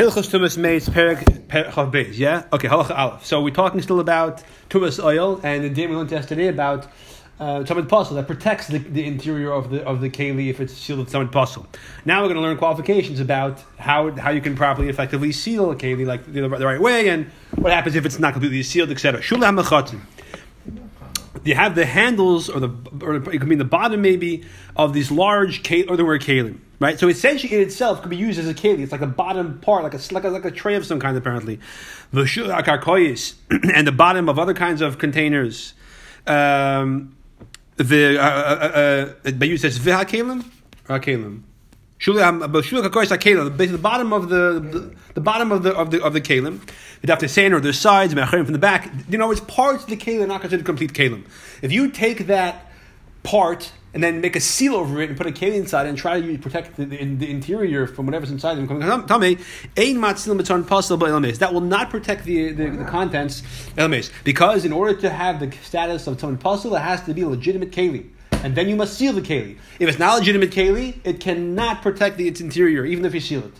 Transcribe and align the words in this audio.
Hilchos 0.00 0.30
Tumas 0.30 0.56
Meis 0.56 0.88
Perek 0.88 1.22
Chav 1.48 2.16
yeah? 2.16 2.44
Okay, 2.54 2.68
Halacha 2.68 2.96
Aleph. 2.96 3.26
So 3.26 3.42
we're 3.42 3.50
talking 3.50 3.82
still 3.82 4.00
about 4.00 4.42
Tumas 4.70 4.98
oil, 4.98 5.38
and 5.44 5.62
the 5.62 5.68
day 5.68 5.86
we 5.86 5.94
learned 5.94 6.10
yesterday 6.10 6.46
about 6.46 6.86
uh, 7.38 7.60
Tzamid 7.64 7.86
Pasil 7.86 8.14
that 8.14 8.26
protects 8.26 8.68
the, 8.68 8.78
the 8.78 9.04
interior 9.04 9.52
of 9.52 9.68
the 9.68 9.84
of 9.84 10.00
the 10.00 10.08
keli 10.08 10.48
if 10.48 10.58
it's 10.58 10.72
sealed 10.72 11.00
with 11.00 11.12
Tzamid 11.12 11.30
Pasil. 11.30 11.66
Now 12.06 12.22
we're 12.22 12.28
going 12.28 12.36
to 12.36 12.42
learn 12.42 12.56
qualifications 12.56 13.20
about 13.20 13.62
how 13.78 14.10
how 14.12 14.30
you 14.30 14.40
can 14.40 14.56
properly, 14.56 14.88
effectively 14.88 15.32
seal 15.32 15.70
a 15.70 15.76
keli 15.76 16.06
like 16.06 16.24
the, 16.24 16.48
the 16.48 16.48
right 16.48 16.80
way, 16.80 17.10
and 17.10 17.26
what 17.56 17.70
happens 17.70 17.94
if 17.94 18.06
it's 18.06 18.18
not 18.18 18.32
completely 18.32 18.62
sealed, 18.62 18.90
etc. 18.90 19.20
Shulam 19.20 19.60
Mechatim 19.60 20.00
you 21.44 21.54
have 21.54 21.74
the 21.74 21.86
handles 21.86 22.48
or 22.48 22.60
the 22.60 22.70
or 23.02 23.16
it 23.16 23.40
could 23.40 23.48
be 23.48 23.54
the 23.54 23.64
bottom 23.64 24.02
maybe 24.02 24.44
of 24.76 24.92
these 24.92 25.10
large 25.10 25.70
or 25.88 25.96
the 25.96 26.04
word 26.04 26.22
kalim, 26.22 26.58
right? 26.78 26.98
So 26.98 27.08
essentially, 27.08 27.54
in 27.54 27.60
itself 27.60 28.02
could 28.02 28.10
be 28.10 28.16
used 28.16 28.38
as 28.38 28.48
a 28.48 28.54
keli. 28.54 28.80
It's 28.80 28.92
like 28.92 29.00
the 29.00 29.06
bottom 29.06 29.60
part, 29.60 29.82
like 29.82 29.94
a 29.94 30.00
like 30.12 30.24
a, 30.24 30.28
like 30.28 30.44
a 30.44 30.50
tray 30.50 30.74
of 30.74 30.84
some 30.84 31.00
kind, 31.00 31.16
apparently. 31.16 31.60
The 32.12 32.22
akarkoyis 32.22 33.34
and 33.74 33.86
the 33.86 33.92
bottom 33.92 34.28
of 34.28 34.38
other 34.38 34.54
kinds 34.54 34.80
of 34.80 34.98
containers. 34.98 35.74
Um, 36.26 37.16
the 37.76 38.18
uh, 38.18 38.22
uh, 38.22 39.14
uh, 39.24 39.30
uh 39.30 39.56
says 39.56 39.78
v'hakalim, 42.00 43.18
kalim. 43.18 43.56
Basically, 43.56 43.66
the 43.66 43.78
bottom 43.78 44.12
of 44.12 44.28
the, 44.28 44.60
the, 44.60 44.94
the 45.14 45.20
bottom 45.20 45.52
of 45.52 45.62
the 45.62 45.74
of 45.74 45.90
the 45.90 46.02
of 46.02 46.12
the 46.12 46.20
kalim, 46.20 46.60
the 47.02 47.06
daftesain 47.06 47.52
or 47.52 47.60
the 47.60 47.72
sides, 47.72 48.14
from 48.14 48.52
the 48.52 48.58
back. 48.58 48.90
You 49.08 49.18
know, 49.18 49.30
it's 49.30 49.40
parts 49.40 49.84
of 49.84 49.90
the 49.90 49.96
kalim 49.96 50.28
not 50.28 50.40
considered 50.40 50.64
complete 50.64 50.92
kalim. 50.92 51.24
If 51.62 51.72
you 51.72 51.90
take 51.90 52.26
that 52.26 52.66
part 53.22 53.72
and 53.92 54.02
then 54.02 54.20
make 54.20 54.36
a 54.36 54.40
seal 54.40 54.76
over 54.76 55.00
it 55.00 55.08
and 55.08 55.18
put 55.18 55.26
a 55.26 55.32
kalim 55.32 55.54
inside 55.54 55.86
and 55.86 55.98
try 55.98 56.20
to 56.20 56.38
protect 56.38 56.76
the, 56.76 56.84
the, 56.84 57.04
the 57.16 57.30
interior 57.30 57.86
from 57.86 58.06
whatever's 58.06 58.30
inside 58.30 58.54
them, 58.54 58.68
coming 58.68 59.06
tummy, 59.06 59.36
ain 59.76 59.96
matzilim 59.96 60.40
mitzon 60.40 60.66
possible 60.66 61.06
elames. 61.06 61.38
that 61.40 61.52
will 61.52 61.60
not 61.60 61.90
protect 61.90 62.24
the, 62.24 62.52
the, 62.52 62.70
the 62.70 62.84
contents 62.84 63.42
because 64.24 64.64
in 64.64 64.72
order 64.72 64.98
to 64.98 65.10
have 65.10 65.40
the 65.40 65.50
status 65.62 66.06
of 66.06 66.16
tzamid 66.18 66.38
pasil, 66.38 66.76
it 66.76 66.80
has 66.80 67.02
to 67.04 67.12
be 67.12 67.22
a 67.22 67.28
legitimate 67.28 67.72
kalim 67.72 68.08
and 68.42 68.54
then 68.54 68.68
you 68.68 68.76
must 68.76 68.94
seal 68.94 69.12
the 69.12 69.20
keli. 69.20 69.58
If 69.78 69.88
it's 69.88 69.98
not 69.98 70.18
legitimate 70.18 70.50
keli, 70.50 70.96
it 71.04 71.20
cannot 71.20 71.82
protect 71.82 72.16
the, 72.16 72.28
its 72.28 72.40
interior, 72.40 72.84
even 72.84 73.04
if 73.04 73.14
you 73.14 73.20
seal 73.20 73.44
it. 73.44 73.54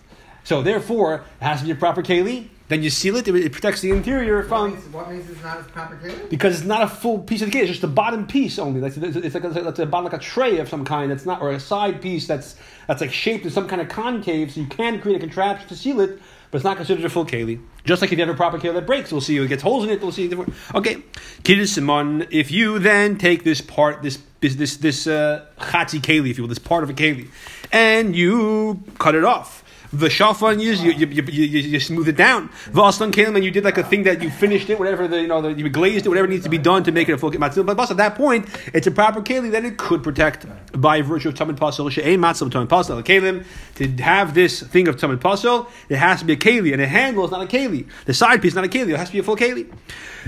So 0.45 0.62
therefore, 0.62 1.25
it 1.41 1.45
has 1.45 1.61
to 1.61 1.67
be 1.67 1.73
a 1.73 1.75
proper 1.75 2.03
keli. 2.03 2.48
Then 2.69 2.84
you 2.84 2.91
seal 2.91 3.17
it; 3.17 3.27
it, 3.27 3.53
protects 3.53 3.81
the 3.81 3.91
interior 3.91 4.45
from. 4.45 4.70
What 4.70 4.70
means, 4.70 4.92
what 4.92 5.11
means 5.11 5.31
it's 5.31 5.42
not 5.42 5.61
a 5.61 5.64
proper 5.64 5.97
keli? 5.97 6.31
Because 6.31 6.56
it's 6.56 6.67
not 6.67 6.83
a 6.83 6.89
full 6.89 7.19
piece 7.19 7.42
of 7.42 7.51
the 7.51 7.58
keli; 7.58 7.62
it's 7.62 7.70
just 7.70 7.81
the 7.81 7.89
bottom 7.89 8.28
piece 8.28 8.61
only. 8.61 8.81
It's, 8.81 8.97
it's, 8.97 9.17
it's 9.17 9.34
like 9.34 9.42
a, 9.42 9.83
a 9.83 9.86
bottom 9.86 10.05
like 10.05 10.12
a 10.12 10.19
tray 10.19 10.58
of 10.58 10.69
some 10.69 10.84
kind. 10.84 11.11
That's 11.11 11.27
not 11.27 11.42
or 11.42 11.51
a 11.51 11.58
side 11.58 12.01
piece 12.01 12.28
that's 12.28 12.55
that's 12.86 13.01
like 13.01 13.12
shaped 13.12 13.45
in 13.45 13.51
some 13.51 13.67
kind 13.67 13.83
of 13.83 13.89
concave. 13.89 14.53
So 14.53 14.61
you 14.61 14.67
can 14.69 15.01
create 15.01 15.17
a 15.17 15.20
contraption 15.20 15.69
to 15.69 15.77
seal 15.77 16.01
it, 16.01 16.20
but 16.50 16.56
it's 16.58 16.64
not 16.64 16.76
considered 16.76 17.04
a 17.04 17.08
full 17.08 17.24
keli. 17.24 17.60
Just 17.84 18.02
like 18.02 18.12
if 18.12 18.18
you 18.18 18.24
have 18.24 18.34
a 18.34 18.36
proper 18.36 18.58
keli 18.58 18.74
that 18.74 18.86
breaks, 18.86 19.12
we'll 19.12 19.20
see 19.20 19.36
it 19.36 19.48
gets 19.48 19.62
holes 19.62 19.84
in 19.84 19.90
it. 19.90 20.00
We'll 20.00 20.12
see. 20.12 20.28
Different. 20.28 20.54
Okay, 20.74 21.02
kiddush 21.44 21.70
simon. 21.70 22.26
If 22.30 22.50
you 22.50 22.78
then 22.78 23.16
take 23.16 23.44
this 23.44 23.60
part, 23.60 24.02
this 24.02 24.18
this 24.40 24.56
this 24.56 24.76
this 24.78 25.06
uh, 25.06 25.46
chatzi 25.58 26.00
keli, 26.00 26.30
if 26.30 26.38
you 26.38 26.44
will, 26.44 26.48
this 26.48 26.58
part 26.58 26.82
of 26.82 26.90
a 26.90 26.94
keli, 26.94 27.28
and 27.72 28.16
you 28.16 28.82
cut 28.98 29.14
it 29.14 29.24
off. 29.24 29.64
The 29.92 30.06
shafan 30.06 30.60
you, 30.60 30.72
you, 30.72 30.92
you, 30.92 31.22
you, 31.22 31.60
you 31.60 31.80
smooth 31.80 32.08
it 32.08 32.16
down. 32.16 32.48
V'aslan 32.66 33.10
kelim, 33.10 33.34
and 33.34 33.44
you 33.44 33.50
did 33.50 33.64
like 33.64 33.77
a 33.77 33.83
thing 33.83 34.05
that 34.05 34.22
you 34.22 34.30
finished 34.30 34.70
it, 34.70 34.78
whatever 34.78 35.08
the 35.08 35.20
you 35.20 35.27
know 35.27 35.42
the, 35.42 35.52
you 35.52 35.69
glazed 35.69 36.06
it, 36.06 36.08
whatever 36.08 36.28
needs 36.28 36.44
to 36.44 36.48
be 36.48 36.58
done 36.58 36.84
to 36.84 36.92
make 36.92 37.08
it 37.08 37.12
a 37.12 37.19
full 37.19 37.30
matzil. 37.33 37.66
But 37.66 37.91
at 37.91 37.96
that 37.96 38.14
point, 38.14 38.46
it's 38.72 38.86
a 38.86 38.92
proper 38.92 39.20
keli 39.20 39.50
that 39.50 39.64
it 39.64 39.78
could 39.78 40.05
protect 40.05 40.46
by 40.80 41.02
virtue 41.02 41.30
of 41.30 41.34
tzamid 41.34 41.56
pasil 41.56 41.91
she'ein 41.91 42.20
matzil 42.20 42.50
tzamid 42.50 42.68
pasil 42.68 43.02
kelim. 43.02 43.44
To 43.77 44.02
have 44.02 44.34
this 44.34 44.62
thing 44.62 44.86
of 44.86 44.96
tzamid 44.96 45.18
pasil, 45.18 45.68
it 45.88 45.96
has 45.96 46.20
to 46.20 46.24
be 46.24 46.34
a 46.34 46.36
keli, 46.36 46.72
and 46.72 46.80
a 46.80 46.86
handle 46.86 47.24
is 47.24 47.33
not 47.33 47.42
a 47.42 47.46
keli. 47.46 47.88
The 48.05 48.14
side 48.14 48.41
piece 48.42 48.52
is 48.52 48.56
not 48.56 48.64
a 48.64 48.68
keli; 48.68 48.91
it 48.91 48.96
has 48.96 49.08
to 49.08 49.12
be 49.12 49.18
a 49.18 49.22
full 49.24 49.36
keli. 49.36 49.72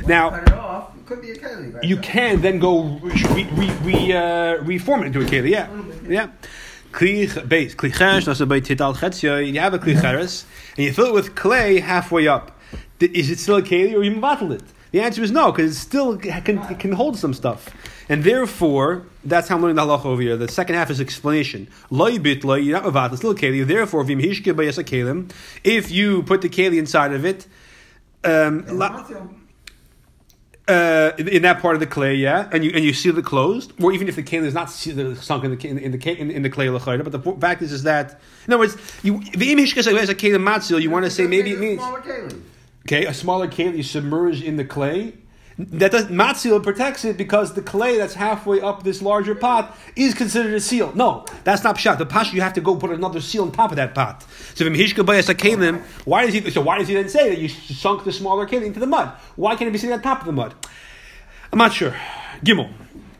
Now 0.07 0.91
could 1.13 1.23
be 1.23 1.31
a 1.33 1.37
keli. 1.37 1.75
Right? 1.75 1.85
You 1.85 1.97
can 1.99 2.41
then 2.41 2.59
go 2.59 2.99
re, 3.03 3.45
re, 3.53 3.71
re, 3.83 4.13
uh, 4.13 4.63
reform 4.63 5.03
it 5.03 5.07
into 5.07 5.21
a 5.21 5.25
keli. 5.25 5.51
Yeah, 5.51 5.69
yeah. 6.09 6.29
Kli 6.93 7.49
base 7.49 7.75
kli 7.75 7.93
cheres 7.93 8.29
also 8.29 8.47
by 8.47 8.61
tital 8.61 8.95
chetzia. 8.95 9.47
You 9.47 9.61
have 9.61 9.75
a 9.75 9.79
kli 9.79 10.01
cheres 10.01 10.45
and 10.77 10.85
you 10.85 10.93
fill 10.93 11.07
it 11.07 11.15
with 11.15 11.35
clay 11.35 11.81
halfway 11.81 12.29
up. 12.29 12.59
Is 13.01 13.31
it 13.31 13.39
still 13.39 13.57
a 13.57 13.63
keli 13.63 13.95
or 13.95 14.03
you 14.03 14.21
bottle 14.21 14.53
it? 14.53 14.63
The 14.93 15.01
answer 15.01 15.23
is 15.23 15.31
no, 15.31 15.51
because 15.51 15.73
it 15.73 15.81
still 15.81 16.19
can, 16.19 16.59
it 16.59 16.79
can 16.79 16.93
hold 16.93 17.17
some 17.17 17.33
stuff. 17.33 17.71
And 18.11 18.25
therefore, 18.25 19.07
that's 19.25 19.49
how 19.49 19.57
I'm 19.57 19.63
learning 19.63 19.77
the 19.77 19.83
halacha 19.83 20.05
over 20.05 20.21
here. 20.21 20.37
The 20.37 20.49
second 20.49 20.75
half 20.75 20.91
is 20.91 21.01
explanation. 21.01 21.69
Loy 21.89 22.19
bit 22.19 22.45
loy, 22.45 22.57
you're 22.57 22.79
not 22.79 22.85
mavat, 22.85 23.09
it's 23.09 23.21
still 23.21 23.31
a 23.31 23.35
keli. 23.35 23.67
Therefore, 23.67 24.05
vim 24.05 24.19
hishke 24.19 24.53
kelim, 24.53 25.33
if 25.65 25.91
you 25.91 26.23
put 26.25 26.43
the 26.43 26.51
keli 26.51 26.79
inside 26.79 27.15
of 27.15 27.25
it, 27.25 27.47
um, 28.23 28.67
uh, 30.69 31.13
in 31.19 31.43
that 31.43 31.61
part 31.61 31.75
of 31.75 31.81
the 31.81 31.87
clay, 31.87 32.15
yeah, 32.15 32.49
and 32.53 32.65
you 32.65 32.71
and 32.73 32.85
you 32.85 32.93
seal 32.93 33.19
it 33.19 33.25
closed, 33.25 33.73
or 33.83 33.93
even 33.93 34.09
if 34.09 34.17
the 34.17 34.23
keli 34.23 34.45
is 34.45 34.55
not 34.55 34.71
sunk 34.71 35.45
in 35.45 35.57
the 35.57 35.69
in 35.69 35.77
the 35.77 35.83
in 35.85 35.93
the, 36.29 36.35
in 36.35 36.43
the 36.43 36.51
clay 36.51 36.67
lechayda. 36.67 37.03
But 37.03 37.13
the 37.13 37.33
fact 37.41 37.63
is, 37.63 37.73
is 37.73 37.83
that 37.83 38.21
in 38.47 38.53
other 38.53 38.61
words, 38.61 38.77
you 39.03 39.23
the 39.35 39.51
image 39.51 39.77
as 39.77 39.87
a 39.87 40.15
keli 40.15 40.39
matzil, 40.39 40.81
you 40.81 40.91
want 40.91 41.05
to 41.05 41.11
say 41.11 41.27
maybe 41.27 41.53
it 41.53 41.59
means 41.59 41.81
okay 42.87 43.07
a 43.07 43.15
smaller 43.15 43.49
keli 43.49 43.85
submerged 43.85 44.43
in 44.43 44.57
the 44.57 44.65
clay. 44.65 45.15
That 45.71 45.93
does 45.93 46.07
matzil 46.07 46.63
protects 46.63 47.05
it 47.05 47.17
because 47.17 47.55
the 47.55 47.63
clay 47.63 47.99
that's 47.99 48.15
halfway 48.15 48.61
up 48.61 48.83
this 48.83 49.03
larger 49.03 49.35
pot 49.35 49.77
is 49.97 50.15
considered 50.15 50.55
a 50.55 50.61
seal. 50.61 50.93
No, 50.95 51.25
that's 51.45 51.63
not 51.63 51.77
pshat. 51.77 51.99
The 51.99 52.07
pash 52.07 52.33
you 52.33 52.41
have 52.41 52.55
to 52.55 52.61
go 52.61 52.77
put 52.77 52.91
another 52.91 53.21
seal 53.21 53.43
on 53.43 53.53
top 53.53 53.71
of 53.71 53.77
that 53.77 53.95
pot. 53.95 54.25
So 54.55 54.65
kalim, 54.65 55.83
why 56.05 56.27
does 56.27 56.35
he? 56.35 56.51
So 56.51 56.61
why 56.61 56.79
does 56.79 56.89
he 56.89 56.95
then 56.95 57.09
say 57.09 57.29
that 57.29 57.39
you 57.39 57.49
sunk 57.49 58.05
the 58.05 58.13
smaller 58.13 58.47
keli 58.47 58.65
into 58.67 58.81
the 58.81 58.87
mud? 58.87 59.13
Why 59.37 59.55
can't 59.57 59.69
it 59.69 59.73
be 59.73 59.79
sitting 59.79 59.95
on 59.95 60.03
top 60.03 60.21
of 60.21 60.27
the 60.27 60.33
mud? 60.33 60.55
I'm 61.53 61.59
not 61.59 61.73
sure. 61.73 61.95
Gimel. 62.43 62.73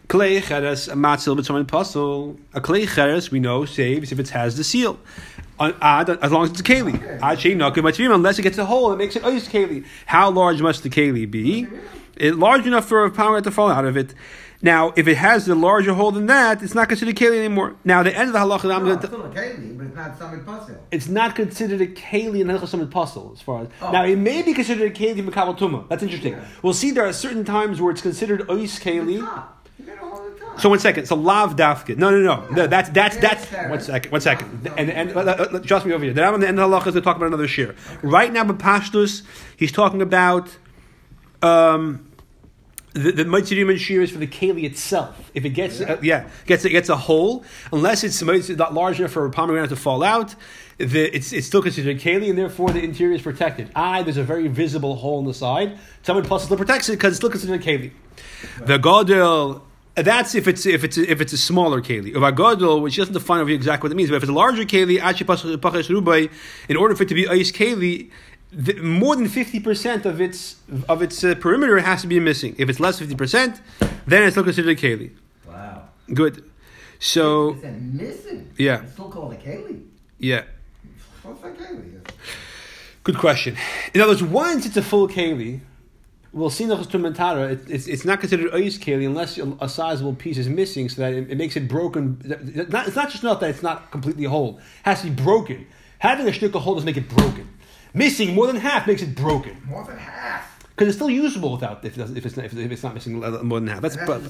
Clay 0.09 0.41
cheres 0.41 0.89
a 0.89 0.95
matzil 0.95 1.39
b'tzamin 1.39 1.65
pasul. 1.65 2.39
A 2.55 2.61
clay 2.61 2.87
cheres 2.87 3.31
we 3.31 3.41
know 3.41 3.65
saves 3.65 4.13
if 4.13 4.19
it 4.19 4.29
has 4.31 4.57
the 4.57 4.65
seal. 4.65 4.99
Uh, 5.59 5.73
ad, 5.81 6.11
as 6.11 6.33
long 6.33 6.45
as 6.45 6.51
it's 6.51 6.61
a 6.61 6.65
keli. 6.65 6.99
Unless 8.15 8.39
it 8.39 8.43
gets 8.43 8.59
a 8.59 8.65
hole, 8.65 8.93
it 8.93 8.97
makes 8.97 9.17
it 9.17 9.23
ois 9.23 9.49
keli. 9.49 9.85
How 10.07 10.31
large 10.31 10.61
must 10.61 10.83
the 10.83 10.91
keli 10.91 11.31
be? 11.31 11.69
It, 12.17 12.37
large 12.37 12.67
enough 12.67 12.87
for 12.87 13.05
a 13.05 13.11
pomegranate 13.11 13.45
to 13.45 13.51
fall 13.51 13.71
out 13.71 13.85
of 13.85 13.97
it. 13.97 14.15
Now, 14.65 14.93
if 14.95 15.09
it 15.09 15.17
has 15.17 15.49
a 15.49 15.57
larger 15.57 15.93
hole 15.93 16.13
than 16.13 16.27
that, 16.27 16.63
it's 16.63 16.75
not 16.75 16.89
considered 16.89 17.17
keli 17.17 17.37
anymore. 17.37 17.75
Now, 17.85 18.05
the 18.05 18.17
end 18.17 18.29
of 18.29 18.33
the 18.33 18.39
halacha. 18.39 18.69
No, 18.69 18.77
I'm 18.77 18.87
it's 18.87 19.07
still 19.07 19.25
a 19.25 19.29
keli, 19.29 19.77
but 19.77 19.87
it's 19.87 19.97
not 19.97 20.19
tzamid 20.19 20.45
pasil. 20.45 20.79
It's 20.93 21.09
not 21.09 21.35
considered 21.35 21.81
a 21.81 21.89
keli 21.89 22.41
in 22.43 22.47
halacha 22.47 22.61
tzamid 22.61 22.91
pasil, 22.91 23.33
as 23.33 23.43
far 23.43 23.63
as 23.63 23.69
oh. 23.81 23.91
now. 23.91 24.05
It 24.05 24.17
may 24.17 24.43
be 24.43 24.55
considered 24.55 24.93
a 24.93 24.95
keli 24.95 25.19
in 25.19 25.27
makabel 25.27 25.59
tuma. 25.59 25.89
That's 25.89 26.05
interesting. 26.05 26.35
Yeah. 26.35 26.45
We'll 26.63 26.75
see. 26.75 26.93
There 26.93 27.05
are 27.05 27.13
certain 27.13 27.45
times 27.45 27.81
where 27.81 27.91
it's 27.91 28.03
considered 28.03 28.43
ois 28.43 28.81
keli. 28.81 29.19
So 30.59 30.69
one 30.69 30.79
second. 30.79 31.07
So 31.07 31.17
lav 31.17 31.57
dafkid. 31.57 31.97
No, 31.97 32.11
no, 32.11 32.21
no. 32.21 32.49
no 32.51 32.67
that's 32.69 32.89
that's 32.91 33.17
that's. 33.17 33.51
One 33.69 33.81
second. 33.81 34.13
One 34.13 34.21
second. 34.21 34.71
And 34.77 34.91
and 34.91 35.17
uh, 35.17 35.59
trust 35.61 35.87
me 35.87 35.93
over 35.93 36.05
here. 36.05 36.13
Then 36.13 36.25
I'm 36.25 36.35
on 36.35 36.41
the 36.41 36.47
end 36.47 36.61
of 36.61 36.71
the 36.71 36.79
halachas 36.79 36.93
to 36.93 37.01
talk 37.01 37.17
about 37.17 37.27
another 37.27 37.49
share. 37.49 37.75
Right 38.03 38.33
now, 38.33 38.45
Bapashtus, 38.45 39.23
he's 39.57 39.73
talking 39.73 40.01
about. 40.01 40.57
Um, 41.43 42.09
the, 42.95 43.11
the 43.11 43.25
Mitzirim 43.25 43.71
and 43.71 43.81
Shir 43.81 44.03
is 44.03 44.11
for 44.11 44.19
the 44.19 44.27
Keli 44.27 44.65
itself. 44.65 45.31
If 45.35 45.45
it 45.45 45.51
gets, 45.51 45.81
yeah, 45.81 45.93
uh, 45.93 45.99
yeah 46.03 46.29
gets, 46.45 46.65
it 46.65 46.71
gets 46.71 46.89
a 46.89 46.97
hole, 46.97 47.45
unless 47.73 48.05
it's 48.05 48.23
not 48.23 48.75
large 48.75 49.01
enough 49.01 49.13
for 49.13 49.25
a 49.25 49.31
pomegranate 49.31 49.71
to 49.71 49.77
fall 49.77 50.03
out, 50.03 50.35
the, 50.77 51.15
it's, 51.17 51.33
it's 51.33 51.47
still 51.47 51.63
considered 51.63 51.97
a 51.97 51.99
Keli, 51.99 52.29
and 52.29 52.39
therefore 52.39 52.71
the 52.71 52.83
interior 52.83 53.15
is 53.15 53.23
protected. 53.23 53.71
I, 53.75 54.03
there's 54.03 54.19
a 54.19 54.25
very 54.25 54.49
visible 54.49 54.97
hole 54.97 55.21
in 55.21 55.27
the 55.27 55.35
side. 55.35 55.79
Someone 56.03 56.25
plus 56.25 56.45
still 56.45 56.57
protects 56.57 56.89
it 56.89 56.93
because 56.93 57.13
it's 57.13 57.19
still 57.19 57.31
considered 57.31 57.61
a 57.61 57.65
Keli. 57.65 57.93
Right. 58.59 58.67
The 58.67 58.79
Godel, 58.79 59.63
that's 59.95 60.35
if 60.35 60.49
it's 60.49 60.65
if 60.65 60.85
it's 60.85 60.97
if 60.97 61.21
it's 61.21 61.35
a 61.35 61.39
smaller 61.39 61.83
keli. 61.83 62.17
If 62.17 62.23
a 62.23 62.33
gadol, 62.33 62.81
which 62.81 62.97
doesn't 62.97 63.13
define 63.13 63.47
exactly 63.49 63.89
what 63.89 63.93
it 63.93 63.97
means, 63.97 64.09
but 64.09 64.17
if 64.17 64.23
it's 64.23 64.31
a 64.31 64.35
larger 64.35 64.65
keli, 64.65 64.97
in 66.69 66.77
order 66.77 66.95
for 66.95 67.03
it 67.03 67.09
to 67.11 67.15
be 67.15 67.29
ice 67.29 67.53
keli, 67.53 68.11
the, 68.53 68.75
more 68.75 69.17
than 69.17 69.29
fifty 69.29 69.59
percent 69.59 70.05
of 70.07 70.21
its 70.21 70.57
of 70.89 71.03
its 71.03 71.25
uh, 71.25 71.35
perimeter 71.35 71.79
has 71.81 72.03
to 72.03 72.07
be 72.07 72.21
missing. 72.21 72.55
If 72.59 72.69
it's 72.69 72.79
less 72.79 72.99
fifty 72.99 73.15
percent, 73.15 73.61
then 74.07 74.23
it's 74.23 74.35
still 74.35 74.45
considered 74.45 74.79
a 74.79 74.81
keli. 74.81 75.11
Wow. 75.49 75.89
Good. 76.13 76.45
So. 76.99 77.55
missing. 77.55 78.51
Yeah. 78.59 78.83
It's 78.83 78.93
still 78.93 79.11
called 79.11 79.33
a 79.33 79.37
keli. 79.37 79.85
Yeah. 80.19 80.45
What's 81.23 81.43
a 81.43 81.51
keli? 81.51 81.93
Good 83.05 83.19
question. 83.19 83.57
In 83.95 84.01
other 84.01 84.13
words, 84.13 84.23
once 84.23 84.65
it's 84.65 84.77
a 84.77 84.83
full 84.83 85.09
keli, 85.09 85.61
we'll 86.33 86.51
see 86.51 86.67
the 86.67 86.77
Mentara, 86.77 87.51
it, 87.51 87.69
it's, 87.69 87.87
it's 87.89 88.05
not 88.05 88.21
considered 88.21 88.53
ois 88.53 88.79
keli 88.79 89.07
unless 89.07 89.39
a 89.39 89.69
sizable 89.69 90.15
piece 90.15 90.39
is 90.39 90.49
missing, 90.49 90.89
so 90.89 91.03
that 91.03 91.13
it, 91.13 91.31
it 91.31 91.39
makes 91.39 91.57
it 91.57 91.67
broken. 91.67 92.21
Not, 92.69 92.87
it's 92.87 92.97
not 92.97 93.11
just 93.11 93.25
enough 93.25 93.41
that 93.41 93.51
it's 93.51 93.63
not 93.63 93.91
completely 93.91 94.25
whole; 94.25 94.59
it 94.59 94.65
has 94.85 95.03
to 95.03 95.11
be 95.11 95.23
broken. 95.23 95.67
Having 95.99 96.29
a 96.29 96.31
shtickle 96.31 96.61
hole 96.61 96.75
doesn't 96.75 96.87
make 96.87 96.97
it 96.97 97.09
broken. 97.09 97.49
Missing 97.95 98.35
more 98.35 98.47
than 98.47 98.57
half 98.57 98.87
makes 98.87 99.03
it 99.03 99.15
broken. 99.15 99.61
More 99.67 99.85
than 99.85 99.99
half. 99.99 100.59
Because 100.71 100.89
it's 100.89 100.97
still 100.97 101.11
usable 101.11 101.53
without 101.53 101.85
if, 101.85 101.99
if, 101.99 102.27
it's, 102.27 102.39
if, 102.39 102.55
it's 102.55 102.83
not 102.83 102.95
missing 102.95 103.21
more 103.21 103.61
than 103.61 103.69
half. 103.69 103.83
That's 103.83 103.97
but, 103.97 104.23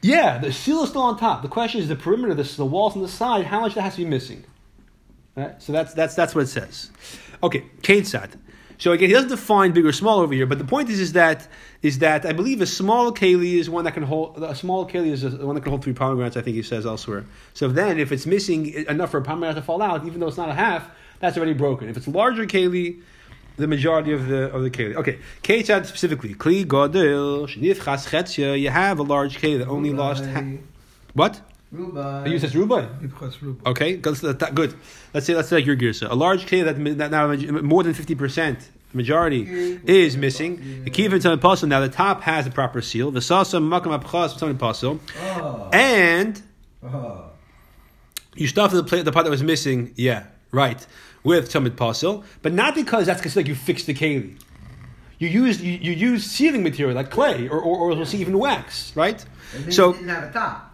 yeah, 0.00 0.38
the 0.38 0.52
seal 0.52 0.82
is 0.82 0.88
still 0.88 1.02
on 1.02 1.18
top. 1.18 1.42
The 1.42 1.48
question 1.48 1.80
is 1.80 1.88
the 1.88 1.96
perimeter, 1.96 2.34
the, 2.34 2.42
the 2.42 2.66
walls 2.66 2.96
on 2.96 3.02
the 3.02 3.08
side. 3.08 3.46
How 3.46 3.60
much 3.60 3.74
that 3.74 3.82
has 3.82 3.94
to 3.94 4.04
be 4.04 4.08
missing? 4.08 4.44
Right? 5.36 5.62
So 5.62 5.72
that's 5.72 5.94
that's 5.94 6.14
that's 6.14 6.34
what 6.34 6.42
it 6.42 6.48
says. 6.48 6.90
Okay, 7.42 7.64
Ketzat. 7.82 8.32
So 8.78 8.90
again, 8.90 9.08
he 9.10 9.14
doesn't 9.14 9.30
define 9.30 9.70
big 9.70 9.86
or 9.86 9.92
small 9.92 10.18
over 10.18 10.34
here, 10.34 10.44
but 10.44 10.58
the 10.58 10.64
point 10.64 10.90
is 10.90 10.98
is 10.98 11.12
that 11.12 11.46
is 11.82 12.00
that 12.00 12.26
I 12.26 12.32
believe 12.32 12.60
a 12.60 12.66
small 12.66 13.12
keli 13.12 13.54
is 13.54 13.70
one 13.70 13.84
that 13.84 13.94
can 13.94 14.02
hold 14.02 14.42
a 14.42 14.56
small 14.56 14.88
keli 14.88 15.12
is 15.12 15.24
one 15.24 15.54
that 15.54 15.60
can 15.60 15.70
hold 15.70 15.84
three 15.84 15.92
pomegranates. 15.92 16.36
I 16.36 16.42
think 16.42 16.56
he 16.56 16.62
says 16.64 16.84
elsewhere. 16.84 17.24
So 17.54 17.68
then, 17.68 18.00
if 18.00 18.10
it's 18.10 18.26
missing 18.26 18.72
enough 18.88 19.12
for 19.12 19.18
a 19.18 19.22
pomegranate 19.22 19.54
to 19.54 19.62
fall 19.62 19.80
out, 19.82 20.04
even 20.04 20.18
though 20.18 20.26
it's 20.26 20.36
not 20.36 20.48
a 20.48 20.54
half, 20.54 20.90
that's 21.22 21.36
already 21.38 21.54
broken. 21.54 21.88
If 21.88 21.96
it's 21.96 22.06
larger 22.08 22.44
keli, 22.44 23.00
the 23.56 23.66
majority 23.66 24.12
of 24.12 24.26
the 24.28 24.52
of 24.52 24.62
the 24.62 24.70
keli. 24.70 24.94
Okay, 24.96 25.18
Ketzad 25.42 25.86
specifically, 25.86 26.34
kli 26.34 26.66
shnifchas 26.66 28.08
chetzia. 28.10 28.60
You 28.60 28.68
have 28.68 28.98
a 28.98 29.02
large 29.02 29.38
keli 29.40 29.58
that 29.58 29.68
only 29.68 29.92
lost 29.94 30.24
ha- 30.26 30.44
what? 31.14 31.40
Rubai. 31.74 32.28
You 32.30 32.38
says 32.38 32.52
rubai. 32.52 32.84
Okay, 33.66 33.96
good. 33.96 34.74
Let's 35.14 35.26
say 35.26 35.34
let's 35.34 35.48
say 35.48 35.56
like 35.56 35.64
your 35.66 35.76
girsa. 35.76 36.10
A 36.10 36.14
large 36.14 36.44
keli 36.44 36.64
that, 36.64 36.98
that 36.98 37.10
now 37.10 37.32
more 37.62 37.82
than 37.82 37.94
fifty 37.94 38.14
percent 38.14 38.58
majority 38.92 39.78
is 39.86 40.16
missing. 40.16 40.82
The 40.84 40.90
kiva 40.90 41.14
and 41.14 41.40
pasul. 41.40 41.68
Now 41.68 41.80
the 41.80 41.88
top 41.88 42.20
has 42.22 42.44
the 42.44 42.50
proper 42.50 42.82
seal. 42.82 43.10
The 43.10 43.20
salsa 43.20 43.58
makam 43.62 43.98
apchas 43.98 44.34
tzamid 44.38 44.58
pasil, 44.58 45.00
Oh. 45.20 45.70
and 45.72 46.42
Oh. 46.84 47.26
you 48.34 48.48
stuff 48.48 48.72
the 48.72 48.82
plate, 48.82 49.04
the 49.04 49.12
part 49.12 49.24
that 49.24 49.30
was 49.30 49.42
missing. 49.42 49.92
Yeah, 49.96 50.24
right. 50.50 50.84
With 51.24 51.52
tzamid 51.52 51.76
pasil, 51.76 52.24
but 52.42 52.52
not 52.52 52.74
because 52.74 53.06
that's 53.06 53.20
because 53.20 53.36
like 53.36 53.46
you 53.46 53.54
fixed 53.54 53.86
the 53.86 53.94
keli. 53.94 54.40
You 55.18 55.28
use 55.28 55.62
you, 55.62 55.72
you 55.72 55.92
use 55.92 56.24
sealing 56.24 56.64
material 56.64 56.96
like 56.96 57.10
clay 57.10 57.48
or 57.48 57.60
or, 57.60 57.78
or 57.78 57.88
we'll 57.94 58.06
see 58.06 58.18
even 58.18 58.38
wax, 58.38 58.94
right? 58.96 59.24
And 59.54 59.64
then 59.64 59.72
So 59.72 59.92
didn't 59.92 60.08
have 60.08 60.24
a 60.24 60.32
top. 60.32 60.72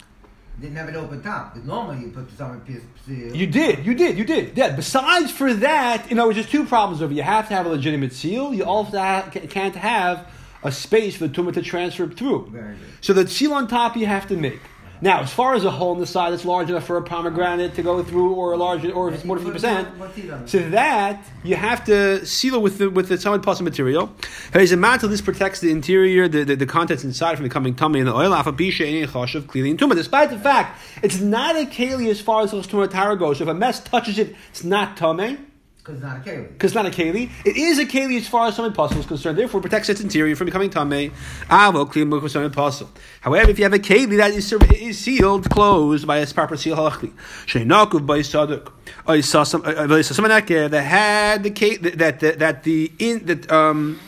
Didn't 0.61 0.77
have 0.77 0.89
an 0.89 0.97
open 0.97 1.23
top. 1.23 1.55
Because 1.55 1.69
normally 1.69 2.01
you 2.01 2.09
put 2.09 2.27
piece 2.67 2.79
of 2.79 2.83
seal. 3.07 3.37
You 3.37 3.47
did, 3.47 3.87
you 3.87 3.95
did, 3.95 4.19
you 4.19 4.25
did. 4.25 4.57
Yeah. 4.57 4.75
Besides 4.75 5.31
for 5.31 5.53
that, 5.55 6.09
you 6.11 6.17
know, 6.17 6.33
there's 6.33 6.49
two 6.49 6.65
problems 6.65 7.01
over. 7.01 7.13
You 7.13 7.23
have 7.23 7.47
to 7.49 7.55
have 7.55 7.67
a 7.67 7.69
legitimate 7.69 8.13
seal. 8.13 8.53
You 8.53 8.65
also 8.65 8.99
ha- 8.99 9.29
can't 9.31 9.77
have 9.77 10.27
a 10.65 10.73
space 10.73 11.17
for 11.17 11.29
the 11.29 11.35
tumor 11.35 11.53
to 11.53 11.63
transfer 11.63 12.09
through. 12.09 12.49
Very 12.51 12.75
good. 12.75 12.87
So 13.01 13.13
the 13.13 13.29
seal 13.29 13.53
on 13.53 13.69
top 13.69 13.97
you 13.97 14.07
have 14.07 14.27
to 14.29 14.37
make. 14.37 14.61
Now, 15.01 15.21
as 15.21 15.33
far 15.33 15.55
as 15.55 15.65
a 15.65 15.71
hole 15.71 15.93
in 15.95 16.01
the 16.01 16.07
side 16.07 16.33
that's 16.33 16.45
large 16.45 16.69
enough 16.71 16.85
for 16.87 16.97
a 16.97 17.03
pomegranate 17.03 17.75
to 17.77 17.83
go 17.83 18.03
through, 18.03 18.33
or 18.35 18.53
a 18.53 18.57
large, 18.57 18.85
or 18.85 19.09
if 19.09 19.15
it's 19.15 19.25
more 19.25 19.37
than 19.37 19.45
fifty 19.47 19.57
percent, 19.59 19.89
What- 19.91 19.99
what's 20.09 20.17
he 20.17 20.23
done? 20.23 20.47
so 20.49 20.59
that 20.71 21.23
you 21.45 21.57
have 21.57 21.85
to 21.85 22.25
seal 22.27 22.55
it 22.57 22.63
with 22.63 22.79
the 22.79 22.91
with 22.91 23.09
the 23.09 23.19
solid 23.19 23.43
pulse 23.43 23.61
material. 23.61 24.11
There's 24.53 24.73
a 24.73 24.77
mantle. 24.77 25.09
This 25.09 25.21
protects 25.21 25.61
the 25.61 25.71
interior, 25.71 26.27
the, 26.29 26.45
the, 26.45 26.57
the 26.57 26.67
contents 26.67 27.05
inside 27.05 27.37
from 27.37 27.45
becoming 27.45 27.75
tummy 27.75 28.01
and 28.01 28.09
the 28.09 28.15
oil. 28.15 28.33
Afapisha 28.33 28.87
any 28.87 29.07
chashav 29.07 29.47
clearly 29.47 29.71
in 29.71 29.77
tumor. 29.77 29.95
Despite 29.95 30.31
the 30.31 30.39
fact 30.39 30.81
it's 31.03 31.21
not 31.21 31.55
a 31.57 31.65
keli 31.67 32.11
as 32.11 32.21
far 32.21 32.43
as 32.43 32.51
the 32.51 33.17
goes. 33.17 33.39
So 33.39 33.45
if 33.45 33.49
a 33.49 33.55
mess 33.55 33.81
touches 33.83 34.19
it, 34.19 34.35
it's 34.51 34.65
not 34.65 34.97
tummy 34.97 35.39
Because 35.79 35.95
it's 35.95 36.03
not 36.03 36.17
a 36.19 36.21
keli. 36.21 36.49
because 36.53 36.71
it's 36.71 36.75
not 36.75 36.87
a 36.87 36.91
keli. 36.91 37.31
It 37.45 37.57
is 37.57 37.79
a 37.79 37.87
keli 37.87 38.19
as 38.19 38.29
far 38.29 38.49
as 38.49 38.57
tzamid 38.57 38.75
pasil 38.75 38.99
is 38.99 39.07
concerned. 39.07 39.39
Therefore, 39.39 39.61
it 39.61 39.63
protects 39.63 39.89
its 39.89 40.01
interior 40.01 40.37
from 40.37 40.45
becoming 40.47 40.71
tamei. 40.71 41.13
Avo 41.49 41.91
kli 41.91 42.05
mukusam 42.05 42.53
puzzle. 42.53 42.91
However, 43.21 43.51
if 43.51 43.59
you 43.59 43.65
have 43.65 43.73
a 43.73 43.79
keli 43.79 44.17
that 44.19 44.33
is, 44.33 44.53
is 44.53 44.99
sealed, 44.99 45.49
closed 45.49 46.07
by 46.07 46.19
a 46.19 46.27
proper 46.27 46.57
seal 46.57 46.77
halachli, 46.77 47.13
sheinakuv 47.47 48.07
by 48.07 48.19
saduk, 48.19 48.71
or 49.07 49.23
saw 49.23 49.45
some 49.45 49.63
that 49.63 50.73
had 50.85 51.43
the 51.43 51.51
that 51.51 52.21
that 52.21 52.39
that 52.39 52.63
the 52.65 52.93
in 52.99 53.25
that 53.27 53.51
um 53.51 53.99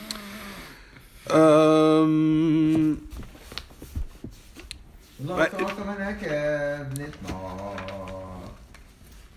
um. 1.29 3.07
Right. 5.23 5.51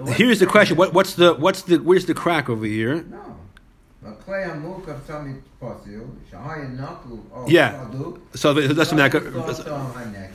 Here's 0.07 0.41
the 0.41 0.47
question: 0.47 0.77
What, 0.77 0.93
what's 0.93 1.15
the 1.15 1.35
what's 1.35 1.63
the 1.63 1.79
where's 1.79 2.07
the 2.07 2.15
crack 2.15 2.49
over 2.49 2.67
here? 2.67 3.03
No. 3.03 3.37
Yeah. 7.49 7.87
So 8.35 8.53
that's 8.53 8.91
something 8.91 9.11
that 9.11 9.13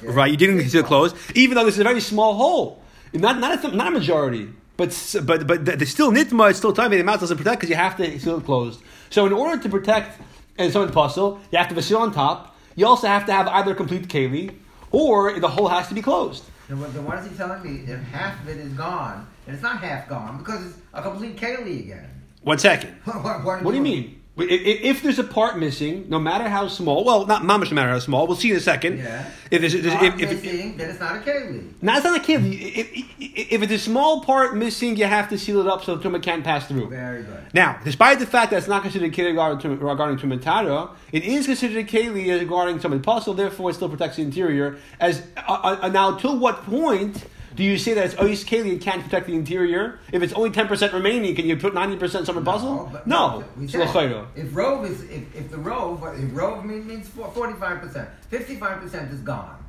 right. 0.04 0.32
You 0.32 0.38
didn't 0.38 0.60
consider 0.60 0.88
closed, 0.88 1.16
even 1.36 1.56
though 1.56 1.66
this 1.66 1.76
is 1.76 1.82
a 1.82 1.84
very 1.84 2.02
small 2.02 2.34
hole. 2.36 2.82
Not 3.14 3.40
not 3.40 3.64
a, 3.64 3.76
not 3.76 3.88
a 3.88 3.92
majority, 3.92 4.50
but 4.78 4.90
but 5.24 5.46
but 5.46 5.66
they 5.66 5.86
still 5.86 6.12
need 6.12 6.32
It's 6.32 6.58
still 6.58 6.74
time. 6.74 6.92
The 6.92 7.04
mouth 7.04 7.20
doesn't 7.20 7.38
protect 7.38 7.60
because 7.60 7.70
you 7.70 7.76
have 7.76 7.98
to 7.98 8.20
seal 8.20 8.38
it 8.38 8.46
closed. 8.46 8.82
So 9.10 9.26
in 9.26 9.34
order 9.34 9.62
to 9.62 9.70
protect 9.70 10.20
and 10.58 10.72
so 10.72 10.88
puzzle, 10.88 11.40
you 11.52 11.58
have 11.58 11.68
to 11.68 11.76
have 11.76 11.78
a 11.78 11.82
seal 11.82 12.00
on 12.00 12.14
top. 12.14 12.56
You 12.76 12.86
also 12.88 13.08
have 13.08 13.26
to 13.26 13.34
have 13.34 13.48
either 13.48 13.76
complete 13.76 14.08
cavity 14.10 14.52
or 14.92 15.40
the 15.40 15.48
hole 15.48 15.68
has 15.68 15.88
to 15.90 15.94
be 15.94 16.02
closed. 16.02 16.44
Then 16.70 16.80
what, 16.80 16.94
then 16.94 17.04
what 17.04 17.18
is 17.18 17.28
he 17.28 17.36
telling 17.36 17.64
me? 17.64 17.82
That 17.86 17.98
half 17.98 18.42
of 18.44 18.48
it 18.48 18.58
is 18.58 18.72
gone, 18.74 19.28
and 19.48 19.56
it's 19.56 19.64
not 19.64 19.80
half 19.80 20.08
gone 20.08 20.38
because 20.38 20.68
it's 20.68 20.78
a 20.94 21.02
complete 21.02 21.36
Kaylee 21.36 21.80
again. 21.80 22.08
One 22.44 22.60
second. 22.60 22.92
what, 23.06 23.44
what, 23.44 23.64
What 23.64 23.72
do 23.72 23.78
you 23.78 23.84
mean? 23.84 24.22
If 24.38 25.04
there's 25.04 25.20
a 25.20 25.24
part 25.24 25.60
missing, 25.60 26.06
no 26.08 26.18
matter 26.18 26.48
how 26.48 26.68
small, 26.70 27.04
well, 27.04 27.26
not 27.26 27.42
mamish, 27.42 27.72
no 27.72 27.76
matter 27.76 27.90
how 27.90 28.00
small, 28.00 28.26
we'll 28.26 28.38
see 28.38 28.52
in 28.52 28.58
a 28.58 28.62
second. 28.62 29.00
Yeah. 29.00 29.30
If 29.52 29.62
there's, 29.62 29.74
if, 29.74 29.86
if, 29.86 30.44
missing, 30.44 30.78
then 30.78 30.92
it's 30.92 31.00
not 31.00 31.18
a 31.18 31.20
keli. 31.20 31.74
No, 31.82 31.96
it's 31.96 32.04
not 32.06 32.18
a 32.18 32.24
kid. 32.24 32.46
If, 32.46 32.90
if, 32.94 33.52
if 33.52 33.62
it's 33.64 33.74
a 33.74 33.80
small 33.80 34.22
part 34.24 34.56
missing, 34.56 34.96
you 34.96 35.06
have 35.06 35.28
to 35.30 35.38
seal 35.38 35.60
it 35.60 35.68
up 35.68 35.84
so 35.84 35.96
the 35.96 36.04
tumor 36.04 36.20
can't 36.20 36.44
pass 36.44 36.68
through. 36.68 36.90
Very 36.90 37.24
good. 37.24 37.44
Now, 37.54 37.80
despite 37.84 38.20
the 38.20 38.26
fact 38.26 38.52
that 38.52 38.58
it's 38.58 38.68
not 38.68 38.82
considered 38.82 39.12
a 39.12 39.16
keli 39.16 39.28
regarding 39.28 39.60
tum- 39.60 39.80
regarding 39.80 40.18
tumatara, 40.18 40.92
it 41.12 41.24
is 41.24 41.46
considered 41.46 41.78
a 41.78 41.84
keli 41.84 42.40
regarding 42.40 42.80
tzamid 42.80 43.02
pasil. 43.02 43.36
Therefore, 43.36 43.72
it 43.72 43.74
still 43.74 43.90
protects 43.90 44.16
the 44.18 44.22
interior. 44.22 44.78
As 45.00 45.22
uh, 45.36 45.78
uh, 45.82 45.90
now, 45.90 46.16
till 46.16 46.38
what 46.38 46.64
point 46.64 47.26
do 47.56 47.64
you 47.64 47.78
say 47.78 47.94
that 47.94 48.06
it's 48.06 48.16
ois 48.16 48.46
keli 48.46 48.72
and 48.72 48.82
can't 48.82 49.04
protect 49.04 49.28
the 49.28 49.34
interior? 49.36 50.00
If 50.12 50.22
it's 50.22 50.34
only 50.34 50.52
ten 50.52 50.68
percent 50.68 50.94
remaining, 50.94 51.36
can 51.36 51.46
you 51.46 51.58
put 51.58 51.74
ninety 51.74 51.98
percent 51.98 52.28
tzamid 52.28 52.44
pasil? 52.44 53.06
No, 53.06 53.44
said, 53.68 53.88
if 54.36 54.56
rove 54.56 54.86
is 54.86 55.04
if, 55.04 55.36
if 55.36 55.50
the 55.52 55.58
rove 55.58 56.04
if 56.18 56.36
rove 56.36 56.66
means 56.66 56.86
means 56.86 57.08
forty 57.10 57.54
five 57.60 57.82
percent, 57.82 58.10
fifty 58.30 58.56
five 58.56 58.82
percent 58.82 59.12
is 59.12 59.22
gone, 59.22 59.64